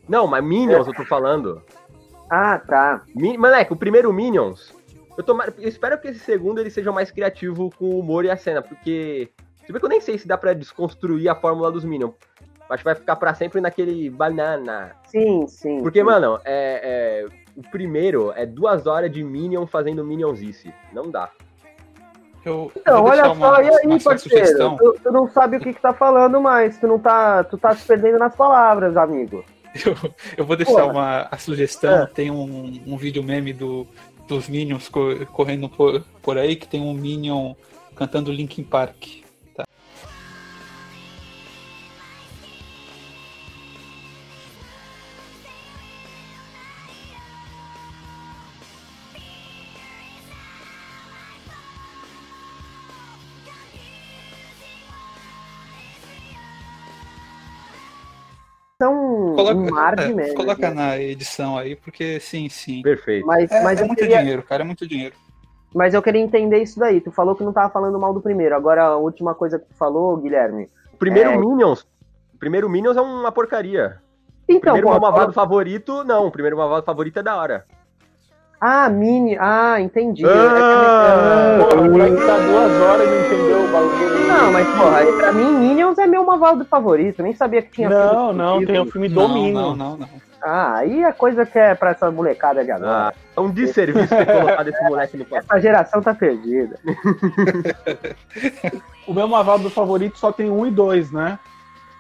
[0.07, 1.61] Não, mas Minions eu tô falando.
[2.31, 3.01] Ah, tá.
[3.13, 4.73] Mi- Moleque, o primeiro Minions,
[5.17, 5.25] eu,
[5.59, 8.61] eu espero que esse segundo ele seja mais criativo com o humor e a cena,
[8.61, 9.29] porque.
[9.65, 12.13] Se bem que eu nem sei se dá pra desconstruir a fórmula dos Minions.
[12.69, 14.95] Acho que vai ficar pra sempre naquele banana.
[15.07, 15.81] Sim, sim.
[15.83, 16.05] Porque, sim.
[16.05, 20.73] mano, é, é- o primeiro é duas horas de Minion fazendo Minionzice.
[20.93, 21.29] Não dá.
[22.45, 24.77] Eu, Então, olha só, uma- e aí, parceiro?
[24.77, 26.77] Tu, tu não sabe o que, que tá falando mais.
[26.77, 27.43] Tu não tá.
[27.43, 29.43] Tu tá se perdendo nas palavras, amigo.
[29.85, 29.95] Eu,
[30.37, 32.03] eu vou deixar uma a sugestão.
[32.03, 32.05] É.
[32.05, 33.87] Tem um, um vídeo meme do,
[34.27, 37.53] dos Minions co- correndo por, por aí que tem um Minion
[37.95, 39.20] cantando Linkin Park.
[58.85, 60.33] São Coloca, um mar de é, merda.
[60.33, 60.73] coloca né?
[60.75, 62.81] na edição aí, porque sim, sim.
[62.81, 63.25] Perfeito.
[63.27, 65.15] Mas, É, mas, é eu muito queria, dinheiro, cara, é muito dinheiro.
[65.73, 66.99] mas eu queria entender isso daí.
[66.99, 68.55] Tu falou que não tava falando mal do primeiro.
[68.55, 70.67] Agora, a última coisa que tu falou, Guilherme.
[70.93, 71.37] O primeiro É.
[71.37, 71.81] Minions.
[72.33, 73.97] O primeiro Minions é uma porcaria.
[74.49, 76.27] O Então, primeiro pô, meu malvado fala- favorito, não.
[76.27, 77.65] O primeiro malvado favorito é da hora.
[78.63, 79.35] Ah, Mini.
[79.39, 80.23] Ah, entendi.
[80.25, 81.57] Ah!
[81.59, 84.27] É que- Pô, o moleque tá duas horas e não entendeu o bagulho.
[84.27, 87.23] Não, mas porra, pra mim Minions é meu malvado favorito.
[87.23, 89.53] Nem sabia que tinha Não, filme não, do tem o filme Não, Domínio.
[89.61, 90.09] não, não, não.
[90.43, 93.09] Ah, aí é coisa que é pra essa molecada de agora.
[93.09, 95.39] Ah, é um desserviço ter colocado esse moleque no papel.
[95.49, 96.79] Essa geração tá perdida.
[99.07, 101.37] O meu malvado favorito só tem um e dois, né?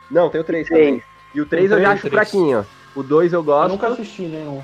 [0.09, 0.85] Não, tem o 3 Três.
[0.87, 1.03] também.
[1.33, 2.13] E o 3 eu Tem já acho três.
[2.13, 2.65] fraquinho.
[2.95, 3.69] O 2 eu Eu gosto.
[3.71, 4.61] nunca assisti nenhum.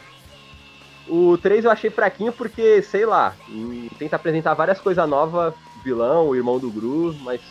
[1.10, 5.54] O 3 eu achei fraquinho porque, sei lá, hum, tenta apresentar várias coisas novas,
[5.84, 7.42] vilão, o irmão do Gru, mas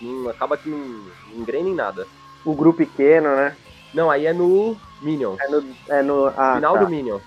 [0.00, 2.06] hum, acaba que não, não engrena em nada.
[2.44, 3.56] O grupo pequeno, né?
[3.92, 5.38] Não, aí é no Minions.
[5.40, 5.64] É no.
[5.88, 7.22] É no ah, Final tá, do Minions.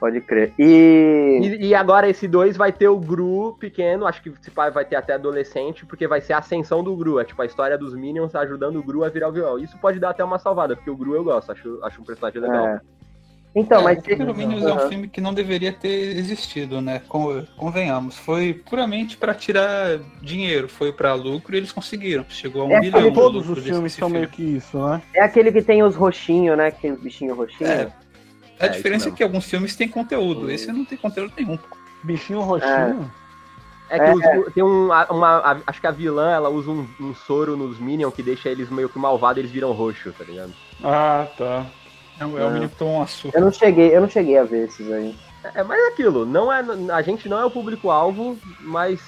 [0.00, 0.52] Pode crer.
[0.58, 1.40] E.
[1.42, 4.84] E, e agora esse 2 vai ter o Gru pequeno, acho que esse pai vai
[4.84, 7.94] ter até adolescente, porque vai ser a ascensão do Gru, é tipo a história dos
[7.94, 9.58] Minions ajudando o Gru a virar o vilão.
[9.58, 12.40] Isso pode dar até uma salvada, porque o Gru eu gosto, acho, acho um personagem
[12.40, 12.66] legal.
[12.66, 12.80] É.
[13.54, 13.98] Então, É, mas.
[13.98, 17.02] o Primeiro Minions é um filme que não deveria ter existido, né?
[17.08, 18.16] Con- Convenhamos.
[18.16, 22.24] Foi puramente pra tirar dinheiro, foi pra lucro e eles conseguiram.
[22.28, 24.20] Chegou a um É, bilhão de Todos os filmes são filme.
[24.20, 25.02] meio que isso, né?
[25.14, 26.70] É aquele que tem os roxinhos, né?
[26.70, 27.70] Que tem os bichinhos roxinhos.
[27.70, 27.92] É.
[28.60, 31.58] A É, diferença é que alguns filmes têm conteúdo, esse não tem conteúdo nenhum.
[32.04, 33.10] Bichinho roxinho.
[33.90, 37.14] É que os- tem um, uma, a- acho que a vilã, ela usa um, um
[37.14, 40.52] soro nos Minions que deixa eles meio que malvados, eles viram roxo, tá ligado?
[40.84, 41.66] Ah, tá.
[42.20, 43.34] É, o- é menino que tomou uma surra.
[43.36, 45.14] Eu não cheguei, eu não cheguei a ver esses aí.
[45.54, 49.00] É, mas é aquilo, não é, a gente não é o público-alvo, mas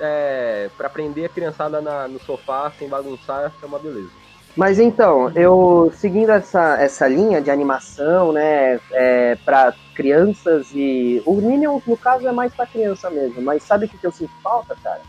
[0.00, 4.10] é, pra prender a criançada na- no sofá sem bagunçar é uma beleza.
[4.56, 11.34] Mas então, eu seguindo essa, essa linha de animação, né, é, para crianças e o
[11.34, 14.32] Minions no caso é mais pra criança mesmo, mas sabe o que, que eu sinto
[14.42, 15.00] falta, cara?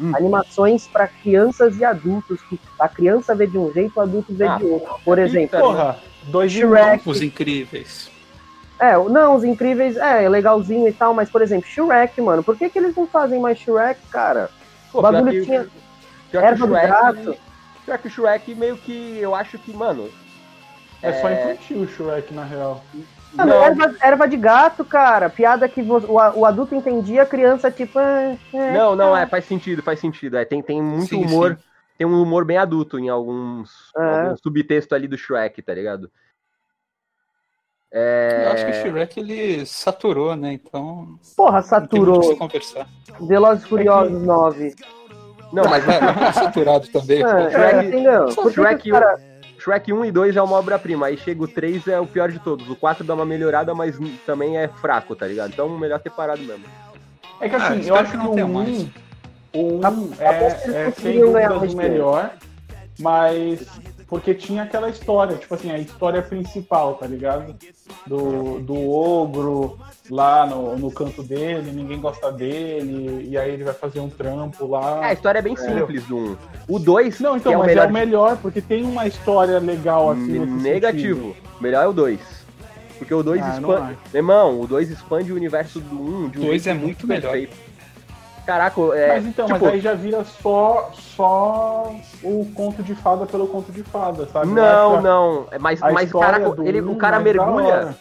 [0.00, 0.12] Hum.
[0.14, 4.46] Animações pra crianças e adultos, que a criança vê de um jeito, o adulto vê
[4.46, 4.94] Ah, de outro.
[5.04, 7.08] Por exemplo, Porra, dois Shrek.
[7.08, 8.08] Os incríveis.
[8.78, 12.70] É, não, os incríveis, é, legalzinho e tal, mas por exemplo, Shrek, mano, por que,
[12.70, 14.50] que eles não fazem mais Shrek, cara?
[14.92, 15.66] Pô, o bagulho que- tinha
[16.30, 17.36] pior que erva o do Shrek- gato.
[17.84, 20.08] Pior que o Shrek meio que eu acho que, mano.
[21.02, 22.84] É só infantil o Shrek, na real.
[23.38, 23.62] Mano, Não.
[23.64, 25.30] erva, erva de gato, cara.
[25.30, 27.98] Piada que vo- o, o adulto entendia, a criança, tipo.
[27.98, 29.20] ah, é, Não, não, ah.
[29.20, 30.36] é, faz sentido, faz sentido.
[30.36, 31.56] É, tem, tem muito Sim, humor.
[31.56, 31.62] sim.
[31.96, 34.02] Tem um humor bem adulto em alguns, É.
[34.20, 36.10] algum subtexto ali do Shrek, tá ligado?
[37.92, 40.52] É, Eu acho que o Shrek ele saturou, né?
[40.52, 41.18] Então.
[41.36, 42.20] Porra, saturou.
[43.20, 44.74] Velozes e Furiosos 9.
[45.52, 47.22] Não, mas É, saturado também.
[47.24, 49.16] É, Shrek- é, que Shrek, cara-
[49.68, 52.38] Shrek 1 e 2 é uma obra-prima, aí chega o 3 é o pior de
[52.38, 52.68] todos.
[52.70, 55.52] O 4 dá uma melhorada, mas também é fraco, tá ligado?
[55.52, 56.64] Então melhor ter parado mesmo.
[57.38, 58.86] É que Ah, assim, eu espero acho que que não o tenha 1, mais.
[59.52, 62.30] o 1 Aposto que é, é sem dúvidas o melhor,
[62.98, 63.66] mas
[64.08, 67.54] porque tinha aquela história, tipo assim, a história principal, tá ligado?
[68.08, 69.78] Do, do ogro
[70.10, 74.66] lá no, no canto dele, ninguém gosta dele, e aí ele vai fazer um trampo
[74.66, 75.00] lá.
[75.04, 76.36] É, a história é bem simples do 1.
[76.66, 77.84] O 2, Não, então, que é o mas melhor.
[77.84, 80.38] é o melhor, porque tem uma história legal assim.
[80.38, 81.36] nesse Negativo.
[81.58, 82.18] O melhor é o 2.
[82.96, 83.98] Porque o 2 Ah, expande.
[84.14, 86.80] irmão, o 2 expande o universo do 1 um, de um O dois jeito é
[86.80, 87.32] muito melhor.
[87.32, 87.56] perfeito.
[88.46, 89.08] Caraca, é.
[89.08, 93.70] Mas então, tipo, mas aí já vira só, só o conto de fada pelo conto
[93.70, 94.46] de fada, sabe?
[94.46, 95.46] Não, é não.
[95.50, 97.94] É, Mas, mas caraca, ele, um o cara mergulha.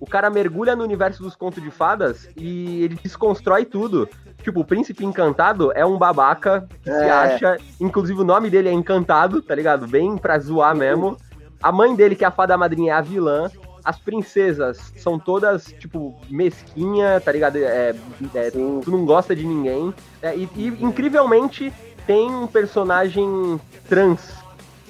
[0.00, 4.08] O cara mergulha no universo dos contos de fadas e ele desconstrói tudo.
[4.42, 7.10] Tipo, o príncipe encantado é um babaca que se É.
[7.10, 7.56] acha.
[7.80, 9.86] Inclusive o nome dele é encantado, tá ligado?
[9.86, 11.16] Bem pra zoar mesmo.
[11.62, 13.50] A mãe dele, que é a fada madrinha, é a vilã.
[13.84, 17.56] As princesas são todas, tipo, mesquinha, tá ligado?
[17.56, 17.94] É,
[18.34, 19.92] é, tu não gosta de ninguém.
[20.22, 21.72] É, e, e, incrivelmente
[22.06, 24.20] tem um personagem trans.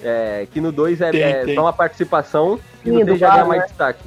[0.02, 1.54] é, que no 2 é, Tem, é tem.
[1.56, 3.66] só uma participação e no do 3 já ganha mais né?
[3.66, 4.04] destaque.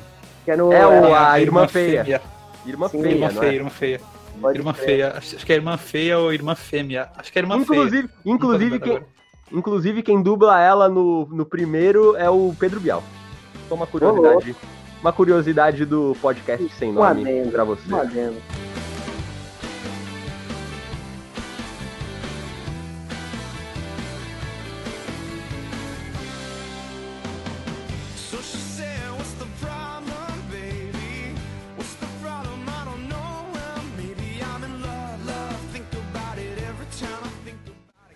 [0.51, 2.21] Que é, no, É o- é, a irmã feia.
[2.65, 3.55] Irmã Sim, feia, Irmã não feia, é?
[3.55, 4.01] irmã feia.
[4.39, 4.85] pode Irmã crer.
[4.85, 5.13] feia.
[5.17, 7.09] Acho que é irmã feia ou irmã fêmea.
[7.17, 8.09] Acho que é irmã Inclusive, feia.
[8.25, 8.99] inclusive, quem,
[9.51, 13.03] inclusive quem dubla ela no, no primeiro é o Pedro Bial.
[13.67, 14.55] Só uma curiosidade.
[15.01, 17.91] Uma curiosidade do podcast sem Um nome adendo, pra você.
[17.91, 18.35] um adendo.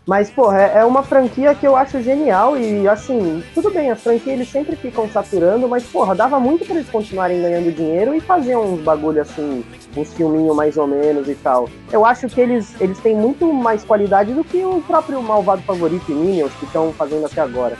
[0.05, 4.01] Mas, porra, é é uma franquia que eu acho genial e, assim, tudo bem, as
[4.01, 8.19] franquias eles sempre ficam saturando, mas, porra, dava muito pra eles continuarem ganhando dinheiro e
[8.19, 9.63] fazer uns bagulho assim,
[9.95, 11.69] uns filminhos mais ou menos e tal.
[11.91, 16.11] Eu acho que eles, eles têm muito mais qualidade do que o próprio Malvado Favorito
[16.11, 17.77] e Minions que estão fazendo até agora.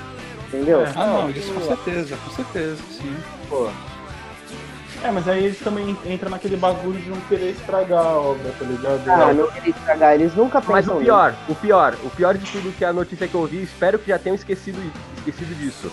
[0.48, 0.82] Entendeu?
[0.82, 3.16] É, ah, não, isso com certeza, com certeza, sim.
[3.50, 3.68] Pô.
[5.06, 8.66] É, mas aí eles também entram naquele bagulho de não querer estragar a obra, tá
[8.66, 9.08] ligado?
[9.08, 11.04] Ah, não queria estragar, eles nunca pensam Mas o nisso.
[11.04, 14.08] pior, o pior, o pior de tudo que a notícia que eu ouvi, espero que
[14.08, 14.80] já tenham esquecido,
[15.18, 15.92] esquecido disso.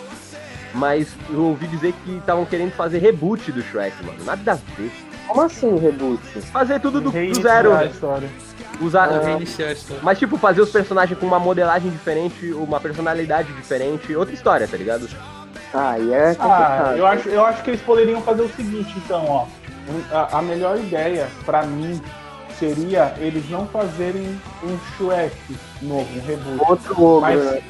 [0.75, 4.25] Mas eu ouvi dizer que estavam querendo fazer reboot do Shrek, mano.
[4.25, 4.91] Nada a ver.
[5.29, 6.23] Como assim, reboot?
[6.51, 7.75] Fazer tudo do, do Reiniciar zero.
[7.77, 8.29] a história.
[8.81, 9.21] Usar, Ah.
[9.23, 10.03] Reiniciar a história.
[10.03, 14.77] Mas, tipo, fazer os personagens com uma modelagem diferente, uma personalidade diferente, outra história, tá
[14.79, 15.07] ligado?
[15.75, 19.47] Ah, é Ah, eu acho, eu acho que eles poderiam fazer o seguinte, então, ó.
[20.13, 22.01] A, a melhor ideia, pra mim,
[22.59, 25.35] seria eles não fazerem um Shrek
[25.81, 26.71] novo, um reboot.
[26.71, 27.63] Outro ogro, Mas- né?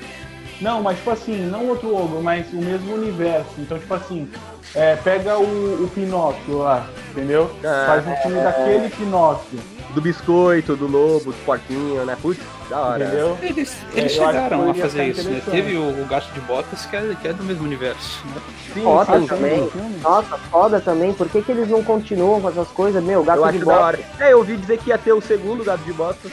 [0.62, 3.50] Não, mas tipo assim, não outro ogro, mas o mesmo universo.
[3.58, 4.30] Então, tipo assim,
[4.74, 5.42] é, pega o,
[5.84, 7.50] o Pinóquio lá, entendeu?
[7.64, 9.58] Ah, Faz um filme daquele Pinóquio,
[9.92, 12.16] Do biscoito, do lobo, do porquinho, né?
[12.22, 12.40] Putz,
[12.70, 13.04] da hora.
[13.04, 13.36] entendeu?
[13.42, 15.42] Eles, É, eles acho chegaram a fazer isso, né?
[15.50, 18.24] Teve o, o Gato de Botas, que é, que é do mesmo universo.
[18.26, 18.40] Né?
[18.72, 19.68] Sim, Foda sim, também.
[19.70, 20.00] sim.
[20.00, 21.12] Nossa, foda também.
[21.12, 23.02] Por que, que eles não continuam com essas coisas?
[23.02, 23.98] Meu, gato Eu de hora.
[24.20, 26.30] É, eu ouvi dizer que ia ter o segundo Gato de Botas.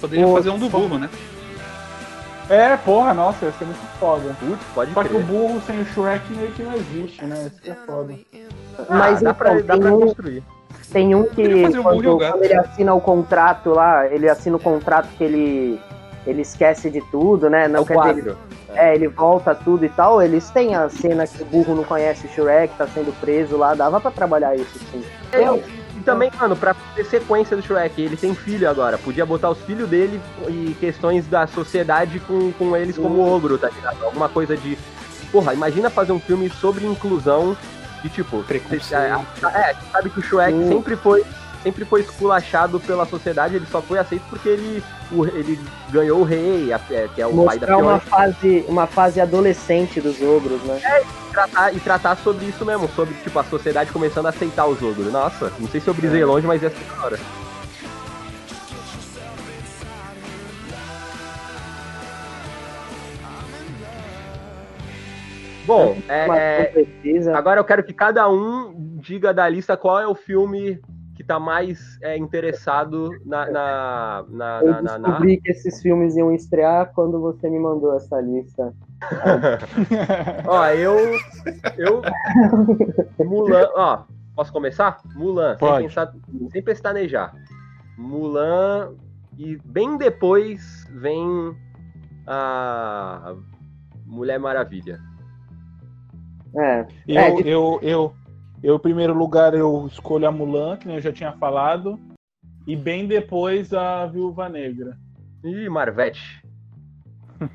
[0.00, 1.08] Poderia Pô, fazer um do Bulbo, né?
[2.48, 4.34] É, porra, nossa, ia ser muito foda.
[4.38, 5.24] Putz, pode Só que o crer.
[5.24, 7.46] burro sem o Shrek meio que não existe, né?
[7.46, 8.14] Isso que é foda.
[8.88, 10.42] Mas ah, dá então, pra, dá tem, pra um, construir.
[10.92, 15.08] tem um que um quando, quando ele assina o contrato lá, ele assina o contrato
[15.16, 15.80] que ele,
[16.26, 17.64] ele esquece de tudo, né?
[17.64, 18.36] É Não o quer dizer, ele,
[18.74, 20.20] é, ele volta tudo e tal.
[20.20, 23.74] Eles têm a cena que o burro não conhece o Shrek, tá sendo preso lá.
[23.74, 25.02] Dava pra trabalhar isso sim.
[25.32, 28.98] É, e também, mano, pra ter sequência do Shrek, ele tem filho agora.
[28.98, 33.68] Podia botar os filhos dele e questões da sociedade com, com eles como ogro, tá
[33.68, 34.04] ligado?
[34.04, 34.78] Alguma coisa de.
[35.32, 37.56] Porra, imagina fazer um filme sobre inclusão
[38.04, 38.42] e tipo.
[38.44, 38.94] Preconceito.
[38.94, 40.68] É, é, a gente sabe que o Shrek Sim.
[40.68, 41.24] sempre foi.
[41.64, 45.58] Sempre foi esculachado pela sociedade, ele só foi aceito porque ele, o- ele
[45.90, 49.18] ganhou o rei, a- é, que é o pai da Mostrar uma fase, uma fase
[49.18, 50.78] adolescente dos ogros, né?
[50.78, 54.80] e tratar, e tratar sobre isso mesmo, sobre tipo, a sociedade começando a aceitar os
[54.82, 55.10] ogros.
[55.10, 57.18] Nossa, não sei se eu brisei longe, mas ia ser da hora.
[65.66, 70.14] Bom, é, é, agora eu quero que cada um diga da lista qual é o
[70.14, 70.78] filme
[71.24, 73.50] que tá mais é, interessado na.
[73.50, 78.20] na, na, Eu na, na- que esses filmes iam estrear quando você me mandou essa
[78.20, 78.74] lista.
[80.46, 81.18] Ó, eu.
[81.78, 82.02] Eu.
[83.24, 83.68] Mulan.
[83.74, 84.02] Ó,
[84.36, 85.00] posso começar?
[85.14, 85.86] Mulan, sem, Pode.
[85.88, 86.14] pensar,
[86.52, 87.34] sem pestanejar.
[87.96, 88.92] Mulan.
[89.38, 91.56] E bem depois vem
[92.26, 93.34] a
[94.06, 95.00] Mulher Maravilha.
[96.56, 98.14] É, Eu, É, de- eu, eu,
[98.64, 101.98] eu, em primeiro lugar, eu escolho a Mulan, que eu já tinha falado.
[102.66, 104.96] E bem depois a Viúva Negra.
[105.44, 106.42] Ih, Marvete.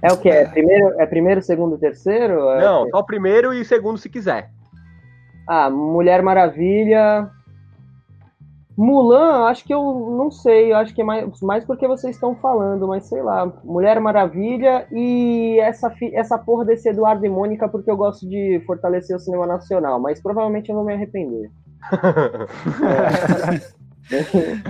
[0.04, 0.30] é o que?
[0.30, 2.48] É primeiro, é primeiro, segundo, terceiro?
[2.52, 4.52] É- Não, só o primeiro e o segundo se quiser.
[5.48, 7.32] Ah, Mulher Maravilha.
[8.82, 9.84] Mulan, acho que eu
[10.18, 13.46] não sei, eu acho que é mais, mais porque vocês estão falando, mas sei lá.
[13.62, 19.14] Mulher Maravilha e essa, essa porra desse Eduardo e Mônica, porque eu gosto de fortalecer
[19.18, 21.52] o cinema nacional, mas provavelmente eu vou me arrepender.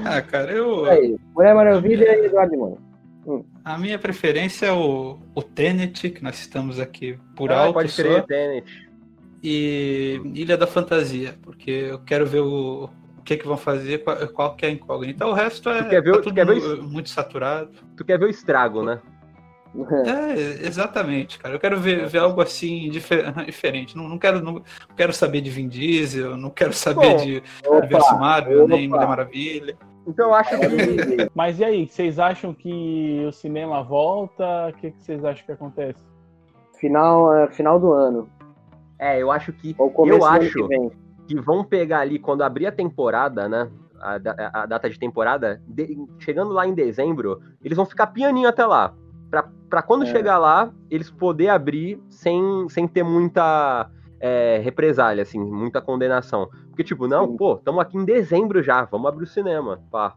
[0.04, 0.86] Ah, cara, eu.
[0.88, 1.20] É isso.
[1.34, 2.82] Mulher Maravilha e Eduardo e Mônica.
[3.64, 7.76] A minha preferência é o, o Tenet, que nós estamos aqui por Ah, alto.
[7.76, 8.90] pode só, crer, Tenet.
[9.42, 12.90] E Ilha da Fantasia, porque eu quero ver o,
[13.20, 15.26] o que, que vão fazer, qual, qual que é a incógnita.
[15.28, 17.72] O resto é Tu quer ver tá tu tudo quer ver mu- muito saturado.
[17.96, 19.00] Tu quer ver o estrago, né?
[20.04, 21.54] É, exatamente, cara.
[21.54, 23.96] Eu quero ver, ver algo assim difer- diferente.
[23.96, 24.64] Não, não quero, não,
[24.98, 28.88] quero saber de Vin Diesel, não quero saber Bom, de Universo Marvel, nem.
[28.88, 29.78] Mulher Maravilha.
[30.08, 30.58] Então eu acho que.
[31.36, 34.70] Mas e aí, vocês acham que o cinema volta?
[34.70, 36.00] O que, que vocês acham que acontece?
[36.80, 38.28] Final, é, final do ano.
[38.98, 39.76] É, eu acho que.
[39.78, 40.92] Ou começo Eu do ano acho que vem.
[41.30, 43.70] Que vão pegar ali quando abrir a temporada, né?
[44.02, 48.50] A, da- a data de temporada, de- chegando lá em dezembro, eles vão ficar pianinho
[48.50, 48.94] até lá.
[49.30, 50.08] Pra, pra quando É.
[50.08, 53.88] chegar lá, eles poder abrir sem, sem ter muita
[54.22, 56.50] é, represália, assim, muita condenação.
[56.70, 57.38] Porque, tipo, não, Sim.
[57.38, 59.80] pô, estamos aqui em dezembro já, vamos abrir o cinema.
[59.92, 60.16] Pá.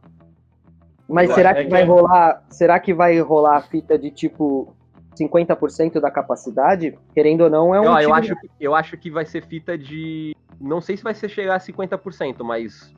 [1.09, 2.43] Mas Eu será que que vai é- rolar?
[2.49, 4.75] Será que vai rolar a fita de tipo
[5.19, 6.97] 50% da capacidade?
[7.15, 9.77] Querendo ou não, é um eu, tipo acho, que- eu acho que vai ser fita
[9.77, 10.35] de.
[10.61, 12.93] Não sei se vai ser chegar a 50%, mas.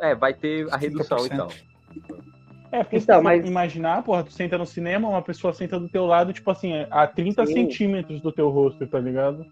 [0.00, 1.32] É, vai ter a redução 50%.
[1.32, 1.48] então.
[2.72, 5.88] É, porque Então, você mas- imaginar, porra, tu senta no cinema, uma pessoa senta do
[5.88, 7.52] teu lado, tipo assim, a 30 Sim.
[7.54, 9.44] centímetros do teu rosto, tá ligado?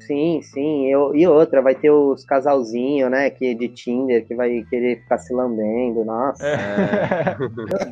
[0.00, 0.86] Sim, sim.
[0.86, 3.30] Eu, e outra, vai ter os casalzinhos, né?
[3.30, 6.04] Que de Tinder, que vai querer ficar se lambendo.
[6.04, 6.46] Nossa.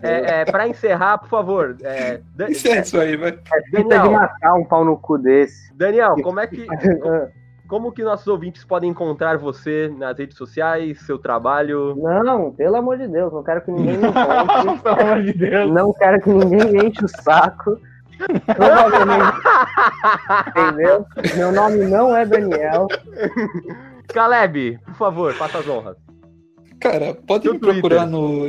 [0.03, 1.77] É, é, pra encerrar, por favor.
[1.83, 3.31] É, Dan- Isso é isso aí, vai.
[3.31, 5.75] É de Daniel, matar um pau no cu desse.
[5.75, 6.67] Daniel, como é que.
[7.69, 11.97] Como que nossos ouvintes podem encontrar você nas redes sociais, seu trabalho?
[11.97, 14.83] Não, pelo amor de Deus, não quero que ninguém me encontre.
[14.83, 15.71] Pelo amor de Deus.
[15.73, 17.81] Não quero que ninguém me enche o saco.
[18.55, 19.39] Provavelmente.
[20.49, 21.07] Entendeu?
[21.37, 22.87] Meu nome não é Daniel.
[24.09, 25.97] Caleb, por favor, faça as honras.
[26.81, 28.49] Cara, pode Seu me procurar no.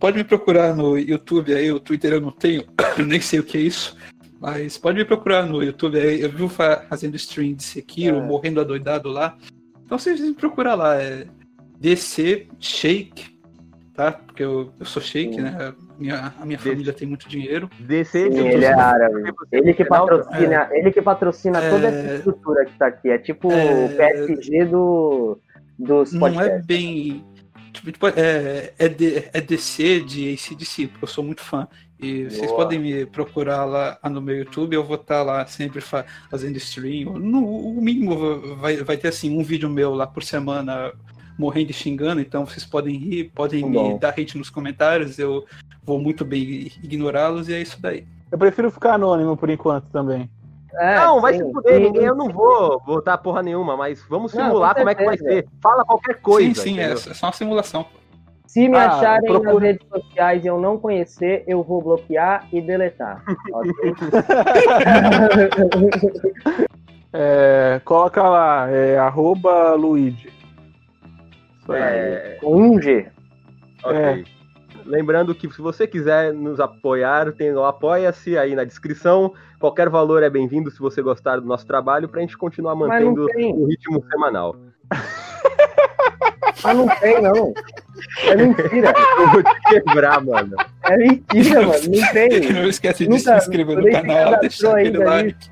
[0.00, 2.64] Pode me procurar no YouTube aí, o Twitter eu não tenho,
[2.98, 3.96] eu nem sei o que é isso.
[4.40, 6.20] Mas pode me procurar no YouTube aí.
[6.20, 8.20] Eu vivo fa- fazendo stream de Sekiro, É.
[8.22, 9.36] morrendo adoidado lá.
[9.84, 11.26] Então vocês me procurar lá, é
[11.78, 13.29] DC Shake,
[14.00, 14.12] tá?
[14.12, 15.56] Porque eu, eu sou Shake, né?
[15.58, 17.68] A minha, a minha família tem muito dinheiro.
[17.80, 19.30] DC, Sim, eu ele é árabe.
[19.52, 21.90] Ele que patrocina, ele que patrocina toda É.
[21.90, 23.10] essa estrutura que tá aqui.
[23.10, 23.84] É tipo É.
[23.86, 25.38] o PSG do,
[25.78, 27.24] dos Não é bem.
[27.72, 31.68] Tipo, tipo, é, é, D- é DC de ACDC, porque eu sou muito fã.
[32.02, 32.56] E vocês Boa.
[32.64, 37.12] podem me procurar lá no meu YouTube, eu vou estar lá sempre fa- fazendo stream.
[37.18, 40.90] No o mínimo vai, vai ter assim um vídeo meu lá por semana
[41.40, 43.92] morrendo e xingando, então vocês podem rir, podem Bom.
[43.94, 45.44] me dar hate nos comentários, eu
[45.82, 48.06] vou muito bem ignorá-los e é isso daí.
[48.30, 50.30] Eu prefiro ficar anônimo por enquanto também.
[50.74, 51.44] É, Não, vai sim.
[51.44, 54.90] se fuder, ninguém, eu não vou botar porra nenhuma, mas vamos Não, simular com como
[54.90, 55.48] é que vai ser.
[55.60, 56.62] Fala qualquer coisa.
[56.62, 57.86] sim, sim, é, é só uma simulação.
[58.46, 62.46] Se me Ah, acharem procura- nas redes sociais e eu não conhecer, eu vou bloquear
[62.52, 63.24] e deletar.
[63.52, 63.94] ok?
[67.12, 70.30] É, coloca lá, é arroba Luigi.
[71.60, 71.80] Isso aí.
[71.82, 73.06] É, Com um G.
[73.84, 74.24] ok.
[74.86, 79.32] Lembrando que se você quiser nos apoiar, tem o Apoia-se aí na descrição.
[79.58, 83.66] Qualquer valor é bem-vindo se você gostar do nosso trabalho, pra gente continuar mantendo o
[83.66, 84.56] ritmo semanal.
[86.64, 87.54] Mas não tem, não.
[88.24, 88.92] É mentira.
[89.20, 90.56] Eu vou te quebrar, mano.
[90.84, 91.72] É mentira, mano.
[91.88, 92.40] Não tem.
[92.52, 95.50] Não esquece de Nunca- se inscrever no canal, deixar aquele like.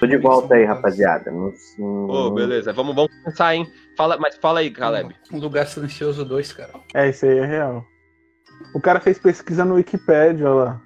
[0.00, 1.32] Tô de volta aí, rapaziada.
[1.78, 3.70] Ô, beleza, vamos, vamos pensar, hein?
[3.96, 5.14] Fala, mas fala aí, Caleb.
[5.32, 6.72] Um lugar silencioso 2, cara.
[6.94, 7.84] É, isso aí é real.
[8.74, 10.82] O cara fez pesquisa no Wikipedia, olha lá.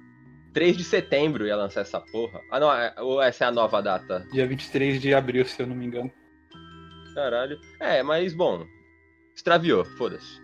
[0.53, 2.39] 3 de setembro ia lançar essa porra.
[2.51, 4.25] Ah, não, é- ou essa é a nova data?
[4.31, 6.11] Dia 23 de abril, se eu não me engano.
[7.15, 7.59] Caralho.
[7.79, 8.63] É, mas bom.
[9.35, 10.42] Extraviou, foda-se.